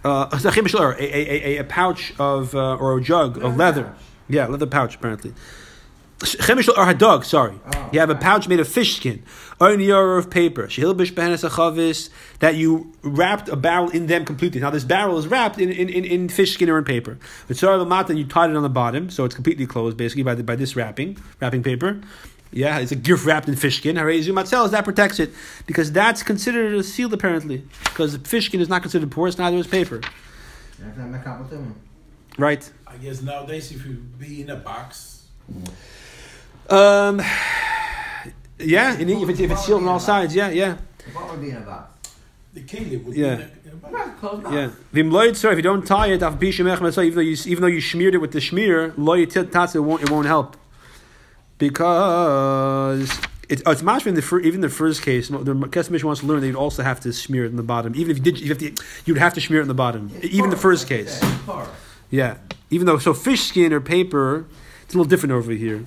uh, 0.05 0.29
a, 0.45 0.99
a, 1.01 1.57
a, 1.57 1.57
a 1.59 1.65
pouch 1.65 2.13
of 2.19 2.55
uh, 2.55 2.77
or 2.77 2.97
a 2.97 3.03
jug 3.03 3.43
of 3.43 3.57
leather. 3.57 3.95
Yeah, 4.29 4.47
leather 4.47 4.67
pouch 4.67 4.95
apparently. 4.95 5.35
Chemish 6.21 6.69
or 6.69 6.85
hadog, 6.85 7.25
sorry. 7.25 7.59
Oh, 7.75 7.89
you 7.93 8.01
have 8.01 8.11
a 8.11 8.15
pouch 8.15 8.47
made 8.47 8.61
of 8.61 8.69
fish 8.69 8.97
skin, 8.97 9.23
or 9.59 9.71
an 9.71 9.81
yarrow 9.81 10.19
of 10.19 10.29
paper. 10.29 10.65
Shehilbish 10.67 11.15
behenes 11.15 11.43
achavis 11.43 12.11
that 12.41 12.57
you 12.57 12.93
wrapped 13.03 13.49
a 13.49 13.57
barrel 13.57 13.89
in 13.89 14.07
them 14.07 14.27
completely. 14.27 14.61
Now 14.61 14.69
this 14.69 14.85
barrel 14.85 15.17
is 15.19 15.27
wrapped 15.27 15.59
in, 15.59 15.71
in, 15.71 15.89
in, 15.89 16.05
in 16.05 16.29
fish 16.29 16.53
skin 16.53 16.69
or 16.69 16.77
in 16.77 16.85
paper. 16.85 17.19
But 17.49 17.57
sorry 17.57 17.81
and 17.81 18.19
you 18.19 18.27
tied 18.27 18.51
it 18.51 18.57
on 18.57 18.63
the 18.63 18.69
bottom, 18.69 19.09
so 19.09 19.25
it's 19.25 19.35
completely 19.35 19.67
closed 19.67 19.97
basically 19.97 20.23
by 20.23 20.35
the, 20.35 20.43
by 20.43 20.57
this 20.57 20.77
wrapping 20.77 21.17
wrapping 21.41 21.63
paper. 21.63 22.01
Yeah, 22.53 22.81
it's 22.81 22.93
a 22.93 22.97
gift 22.97 23.25
wrapped 23.25 23.49
in 23.49 23.57
fish 23.57 23.79
skin. 23.79 23.97
Harazumatzelis, 23.97 24.73
that 24.73 24.85
protects 24.85 25.21
it 25.21 25.31
because 25.67 25.91
that's 25.91 26.23
considered 26.23 26.75
a 26.75 26.83
sealed 26.83 27.15
apparently 27.15 27.65
because 27.85 28.17
fish 28.19 28.47
skin 28.47 28.61
is 28.61 28.69
not 28.69 28.83
considered 28.83 29.11
porous, 29.11 29.39
neither 29.39 29.57
is 29.57 29.67
paper. 29.67 30.01
That's 30.79 30.99
not 30.99 31.09
mekabel 31.09 31.49
tumah. 31.49 31.73
Right. 32.37 32.71
I 32.87 32.97
guess 32.97 33.23
nowadays, 33.23 33.71
if 33.73 33.87
you 33.87 33.95
be 34.19 34.43
in 34.43 34.51
a 34.51 34.57
box, 34.57 35.27
Um, 36.71 37.21
yeah, 38.59 38.97
and 38.97 39.11
if 39.11 39.29
it's, 39.29 39.41
if 39.41 39.51
it's 39.51 39.65
sealed 39.65 39.83
on 39.83 39.89
all 39.89 40.01
sides, 40.01 40.35
yeah, 40.35 40.51
yeah, 40.51 40.77
What 41.13 41.31
would 41.31 41.41
be 41.41 41.51
in 41.51 41.57
a 41.57 41.61
box? 41.61 41.87
the 42.53 42.61
keli 42.63 43.03
would 43.05 43.17
Yeah. 43.17 43.37
be 43.37 43.43
in 43.43 43.49
a, 43.49 43.51
in 43.69 43.73
a 43.73 43.77
box. 43.77 43.95
Right, 43.95 44.19
closed 44.19 44.43
box. 44.45 44.55
yeah. 44.55 44.71
Vim 44.93 45.11
loyed, 45.11 45.37
if 45.37 45.43
you 45.43 45.63
don't 45.63 45.87
tie 45.87 46.09
it, 46.09 46.23
af 46.23 46.35
bishim 46.39 46.67
echem 46.73 46.87
esay, 46.89 47.05
even 47.07 47.15
though 47.17 47.21
you 47.21 47.37
even 47.47 47.61
though 47.63 47.67
you 47.69 47.81
smeared 47.81 48.15
it 48.15 48.19
with 48.19 48.33
the 48.33 48.39
schmear, 48.39 48.93
loyed 48.97 49.31
tats, 49.31 49.75
it 49.75 49.81
won't 49.81 50.03
it 50.03 50.11
won't 50.11 50.27
help 50.27 50.57
because. 51.59 53.11
It's, 53.49 53.63
oh, 53.67 53.73
it's 53.73 53.83
mashma 53.83 54.07
in 54.07 54.15
the 54.15 54.23
fir, 54.23 54.39
even 54.39 54.61
the 54.61 54.69
first 54.69 55.03
case. 55.03 55.27
The 55.27 55.37
Kesemish 55.37 56.05
wants 56.05 56.21
to 56.21 56.27
learn 56.29 56.41
that 56.41 56.47
you'd 56.47 56.55
also 56.55 56.85
have 56.85 57.01
to 57.01 57.13
smear 57.13 57.45
it 57.45 57.49
in 57.49 57.57
the 57.57 57.65
bottom. 57.65 57.97
Even 57.97 58.13
if 58.13 58.19
you 58.19 58.23
did, 58.23 58.39
you 58.41 58.49
have 58.51 58.59
to, 58.59 58.73
you'd 59.07 59.19
have 59.19 59.35
to 59.35 59.41
smear 59.41 59.59
it 59.59 59.63
in 59.63 59.69
the 59.69 59.75
bottom. 59.75 60.09
It's 60.23 60.33
even 60.33 60.51
the 60.51 60.57
first 60.57 60.87
case. 60.87 61.19
said, 61.19 61.33
it's 61.33 61.43
porous. 61.43 61.69
Yeah, 62.11 62.37
even 62.71 62.87
though 62.87 62.99
so 62.99 63.13
fish 63.13 63.43
skin 63.43 63.73
or 63.73 63.81
paper, 63.81 64.47
it's 64.85 64.95
a 64.95 64.97
little 64.97 65.11
different 65.11 65.33
over 65.33 65.51
here. 65.51 65.85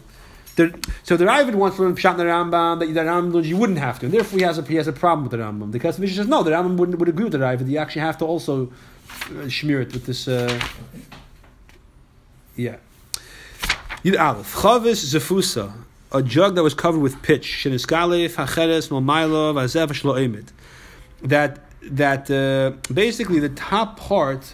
So 0.55 1.17
the 1.17 1.25
Ravid 1.25 1.55
wants 1.55 1.77
to 1.77 1.83
learn 1.83 1.95
Pshat 1.95 2.17
the 2.17 2.25
Rambam 2.25 2.79
that 2.79 2.85
the 2.93 2.99
Rambam 2.99 3.33
learns 3.33 3.49
you 3.49 3.57
wouldn't 3.57 3.79
have 3.79 3.99
to, 3.99 4.05
and 4.05 4.13
therefore 4.13 4.37
he 4.37 4.45
has 4.45 4.57
a 4.59 4.61
he 4.63 4.75
has 4.75 4.87
a 4.87 4.93
problem 4.93 5.23
with 5.27 5.31
the 5.31 5.37
Rambam. 5.37 5.71
The 5.71 5.79
Kesef 5.79 6.07
says 6.15 6.27
no, 6.27 6.43
the 6.43 6.51
Rambam 6.51 6.77
wouldn't 6.77 6.99
would 6.99 7.09
agree 7.09 7.23
with 7.23 7.33
the 7.33 7.39
Ravid. 7.39 7.67
You 7.67 7.79
actually 7.79 8.01
have 8.01 8.17
to 8.19 8.25
also 8.25 8.71
uh, 9.35 9.49
smear 9.49 9.81
it 9.81 9.91
with 9.93 10.05
this. 10.05 10.27
Uh, 10.27 10.59
yeah. 12.55 12.75
Yud 14.03 14.19
Aleph 14.19 14.53
Chavis 14.53 15.03
Zefusa, 15.13 15.71
a 16.11 16.21
jug 16.21 16.53
that 16.55 16.63
was 16.63 16.73
covered 16.75 16.99
with 16.99 17.21
pitch. 17.23 17.47
Sheniskalev 17.63 18.35
Hacheres 18.35 18.89
Momailov 18.89 19.55
Azev 19.55 19.87
Shlo 19.89 20.15
Emid. 20.23 20.49
That 21.23 21.61
that 21.81 22.29
uh, 22.29 22.71
basically 22.93 23.39
the 23.39 23.49
top 23.49 23.99
part 23.99 24.53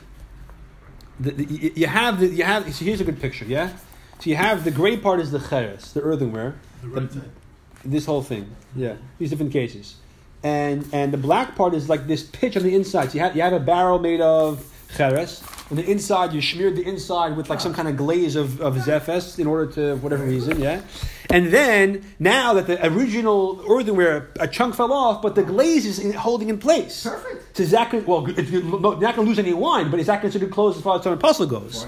the, 1.19 1.31
the, 1.31 1.43
you- 1.43 1.73
you 1.75 1.87
have 1.87 2.19
the, 2.21 2.27
you 2.27 2.43
have 2.43 2.73
so 2.73 2.85
here's 2.85 3.01
a 3.01 3.03
good 3.03 3.19
picture 3.21 3.45
yeah 3.45 3.69
so 4.19 4.29
you 4.29 4.35
have 4.35 4.63
the 4.63 4.71
gray 4.71 4.97
part 4.97 5.19
is 5.19 5.31
the 5.31 5.39
cheres 5.39 5.93
the 5.93 6.01
earthenware 6.01 6.55
The 6.81 6.87
right 6.89 7.11
side. 7.11 7.29
this 7.85 8.05
whole 8.05 8.21
thing 8.23 8.53
yeah 8.75 8.95
these 9.17 9.29
different 9.29 9.51
cases 9.51 9.95
and 10.43 10.85
and 10.93 11.11
the 11.11 11.17
black 11.17 11.55
part 11.55 11.73
is 11.73 11.89
like 11.89 12.07
this 12.07 12.23
pitch 12.23 12.55
on 12.57 12.63
the 12.63 12.73
inside 12.75 13.11
so 13.11 13.15
you 13.15 13.19
have 13.21 13.35
you 13.35 13.41
have 13.41 13.53
a 13.53 13.59
barrel 13.59 13.99
made 13.99 14.21
of 14.21 14.65
cheres 14.95 15.43
on 15.69 15.77
the 15.77 15.89
inside 15.89 16.33
you 16.33 16.41
smeared 16.41 16.75
the 16.75 16.83
inside 16.87 17.37
with 17.37 17.49
like 17.49 17.61
some 17.61 17.73
kind 17.73 17.87
of 17.87 17.95
glaze 17.95 18.35
of, 18.35 18.59
of 18.61 18.75
zephes 18.77 19.37
in 19.37 19.45
order 19.47 19.71
to 19.71 19.95
whatever 19.97 20.23
reason 20.25 20.59
yeah 20.59 20.81
and 21.29 21.47
then 21.47 22.03
now 22.17 22.53
that 22.53 22.65
the 22.65 22.83
original 22.87 23.63
earthenware 23.69 24.29
a 24.39 24.47
chunk 24.47 24.73
fell 24.73 24.91
off 24.91 25.21
but 25.21 25.35
the 25.35 25.43
glaze 25.43 25.85
is 25.85 25.99
in, 25.99 26.11
holding 26.13 26.49
in 26.49 26.57
place 26.57 27.03
Perfect. 27.03 27.55
so 27.57 27.63
is 27.63 27.71
that 27.71 27.93
well, 28.07 28.27
if 28.39 28.49
you, 28.51 28.63
no, 28.63 28.91
you're 28.93 29.01
not 29.01 29.15
going 29.15 29.25
to 29.25 29.29
lose 29.29 29.37
any 29.39 29.53
wine, 29.53 29.91
but 29.91 29.99
is 29.99 30.07
that 30.07 30.21
considered 30.21 30.49
closed 30.49 30.77
as 30.77 30.83
far 30.83 30.97
as 30.97 31.03
the 31.03 31.15
puzzle 31.17 31.45
goes? 31.45 31.85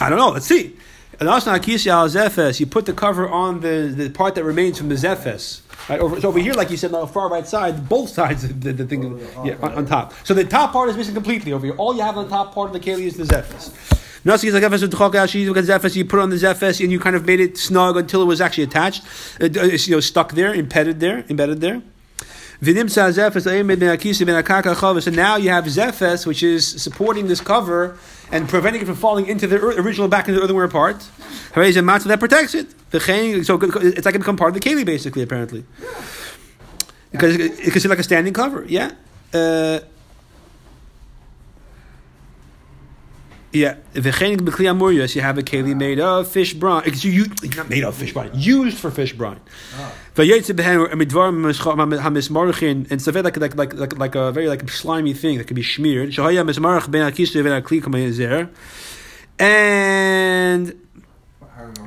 I 0.00 0.08
don't 0.10 0.18
know. 0.18 0.30
Let's 0.30 0.46
see. 0.46 0.76
And 1.20 1.28
also, 1.28 1.50
zephes, 1.52 2.60
you 2.60 2.66
put 2.66 2.86
the 2.86 2.92
cover 2.92 3.28
on 3.28 3.60
the, 3.60 3.92
the 3.94 4.10
part 4.10 4.34
that 4.34 4.44
remains 4.44 4.78
from 4.78 4.88
the 4.88 4.96
zephes. 4.96 5.60
Right 5.88 6.00
over, 6.00 6.20
so 6.20 6.28
over 6.28 6.38
here, 6.38 6.54
like 6.54 6.70
you 6.70 6.76
said, 6.76 6.94
on 6.94 7.02
the 7.02 7.06
far 7.06 7.28
right 7.28 7.46
side, 7.46 7.88
both 7.88 8.08
sides 8.08 8.44
of 8.44 8.60
the, 8.60 8.72
the 8.72 8.86
thing, 8.86 9.18
yeah, 9.44 9.56
on, 9.60 9.74
on 9.74 9.86
top. 9.86 10.14
So 10.24 10.32
the 10.32 10.44
top 10.44 10.72
part 10.72 10.88
is 10.88 10.96
missing 10.96 11.14
completely 11.14 11.52
over 11.52 11.66
here. 11.66 11.76
All 11.76 11.94
you 11.94 12.02
have 12.02 12.16
on 12.16 12.24
the 12.24 12.30
top 12.30 12.54
part 12.54 12.68
of 12.68 12.72
the 12.72 12.80
keli 12.80 13.02
is 13.02 13.16
the 13.16 13.24
zephes. 13.24 14.00
Nasi 14.26 14.48
is 14.48 14.54
like 14.54 14.62
Zephes 14.62 15.34
you 15.34 15.52
got 15.52 15.64
Zephes, 15.64 15.94
you 15.94 16.04
put 16.06 16.18
on 16.18 16.30
the 16.30 16.36
Zephes 16.36 16.80
and 16.80 16.90
you 16.90 16.98
kind 16.98 17.14
of 17.14 17.26
made 17.26 17.40
it 17.40 17.58
snug 17.58 17.98
until 17.98 18.22
it 18.22 18.24
was 18.24 18.40
actually 18.40 18.64
attached, 18.64 19.02
uh, 19.38 19.44
you 19.44 19.90
know, 19.90 20.00
stuck 20.00 20.32
there, 20.32 20.54
embedded 20.54 20.98
there, 20.98 21.26
embedded 21.28 21.60
there. 21.60 21.82
V'nimtza 22.64 23.12
zephes. 23.12 23.46
And 25.06 25.16
now 25.16 25.36
you 25.36 25.50
have 25.50 25.64
zephes, 25.64 26.26
which 26.26 26.42
is 26.42 26.66
supporting 26.66 27.26
this 27.28 27.40
cover 27.40 27.96
and 28.32 28.48
preventing 28.48 28.82
it 28.82 28.86
from 28.86 28.96
falling 28.96 29.26
into 29.26 29.46
the 29.46 29.56
original 29.56 30.08
back 30.08 30.28
into 30.28 30.40
the 30.40 30.44
earthenware 30.44 30.68
part. 30.68 31.02
Hooray, 31.54 31.68
is 31.68 31.76
a 31.76 31.80
matzah 31.80 32.04
that 32.04 32.20
protects 32.20 32.54
it. 32.54 32.66
The 32.90 33.00
so 33.44 33.58
it's 33.60 34.06
like 34.06 34.14
it 34.14 34.18
become 34.18 34.36
part 34.36 34.54
of 34.56 34.60
the 34.60 34.68
keli, 34.68 34.84
basically, 34.84 35.22
apparently. 35.22 35.64
Because 37.10 37.34
it, 37.34 37.40
it, 37.40 37.76
it's 37.76 37.86
like 37.86 37.98
a 37.98 38.02
standing 38.02 38.32
cover, 38.32 38.64
yeah. 38.66 38.92
Uh, 39.32 39.80
Yeah, 43.54 43.76
v'chenik 43.94 44.38
b'kli 44.38 44.66
amurius, 44.66 45.14
you 45.14 45.20
have 45.22 45.38
a 45.38 45.42
keli 45.42 45.76
made 45.76 46.00
of 46.00 46.26
fish 46.26 46.54
brine. 46.54 46.82
It's 46.86 47.04
you, 47.04 47.26
not 47.56 47.70
made 47.70 47.84
of 47.84 47.94
fish 47.94 48.12
brine, 48.12 48.30
used 48.34 48.78
for 48.78 48.90
fish 48.90 49.12
brine. 49.12 49.38
V'yetze 50.16 50.52
b'hen 50.52 50.88
midvar 50.88 51.30
hamismarchin, 52.00 52.90
and 52.90 53.00
so 53.00 53.12
like 53.12 53.36
like 53.36 53.54
like 53.54 53.74
like 53.74 53.96
like 53.96 54.14
a 54.16 54.32
very 54.32 54.48
like 54.48 54.68
slimy 54.68 55.14
thing 55.14 55.38
that 55.38 55.46
could 55.46 55.54
be 55.54 55.62
smeared. 55.62 56.10
Shahaya 56.10 56.44
mismarach 56.44 56.90
ben 56.90 57.08
akisu 57.08 57.44
ben 57.44 57.62
akli 57.62 57.80
kamayezer, 57.80 58.50
and. 59.38 60.80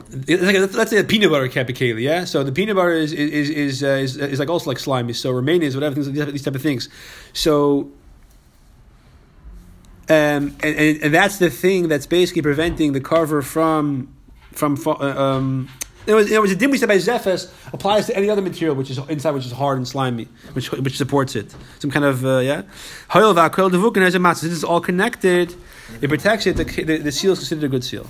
Like 0.10 0.74
let's 0.74 0.90
say 0.90 1.00
a 1.00 1.04
peanut 1.04 1.30
butter 1.30 1.50
can't 1.50 1.68
be 1.68 1.74
keli, 1.74 2.02
yeah. 2.02 2.24
So 2.24 2.42
the 2.42 2.54
peanut 2.54 2.78
butter 2.78 2.94
is 2.94 3.12
is 3.12 3.50
is 3.50 3.84
uh, 3.84 3.88
is, 3.88 4.16
is 4.16 4.40
like 4.40 4.50
also 4.50 4.70
like 4.70 4.80
slimy. 4.80 5.12
So 5.12 5.34
Romanians, 5.34 5.76
whatever 5.76 5.96
things, 5.96 6.12
these 6.12 6.44
type 6.44 6.56
of 6.56 6.62
things. 6.62 6.88
So 7.34 7.92
um, 10.10 10.56
and, 10.64 10.76
and, 10.76 11.04
and 11.04 11.14
that's 11.14 11.38
the 11.38 11.50
thing 11.50 11.88
that's 11.88 12.06
basically 12.06 12.42
preventing 12.42 12.94
the 12.94 13.02
carver 13.02 13.42
from 13.42 14.14
from 14.54 14.78
uh, 14.86 14.92
um, 14.92 15.70
in 16.08 16.14
other 16.14 16.40
words, 16.40 16.52
the 16.52 16.56
din 16.56 16.72
we 16.72 16.78
said 16.78 16.88
by 16.88 16.98
Zephas 16.98 17.52
applies 17.74 18.06
to 18.08 18.16
any 18.16 18.30
other 18.30 18.42
material 18.42 18.76
which 18.76 18.90
is 18.90 18.98
inside, 19.10 19.32
which 19.32 19.46
is 19.46 19.52
hard 19.52 19.78
and 19.78 19.86
slimy, 19.86 20.30
which 20.54 20.72
which 20.72 20.96
supports 20.96 21.36
it. 21.36 21.54
Some 21.80 21.92
kind 21.92 22.06
of 22.06 22.26
uh, 22.26 22.38
yeah. 22.38 22.62
This 23.14 24.52
is 24.52 24.64
all 24.64 24.80
connected. 24.80 25.54
It 26.02 26.08
protects 26.08 26.48
it. 26.48 26.56
The, 26.56 26.64
the, 26.64 26.98
the 26.98 27.12
seal 27.12 27.34
is 27.34 27.40
considered 27.40 27.66
a 27.66 27.68
good 27.68 27.84
seal. 27.84 28.08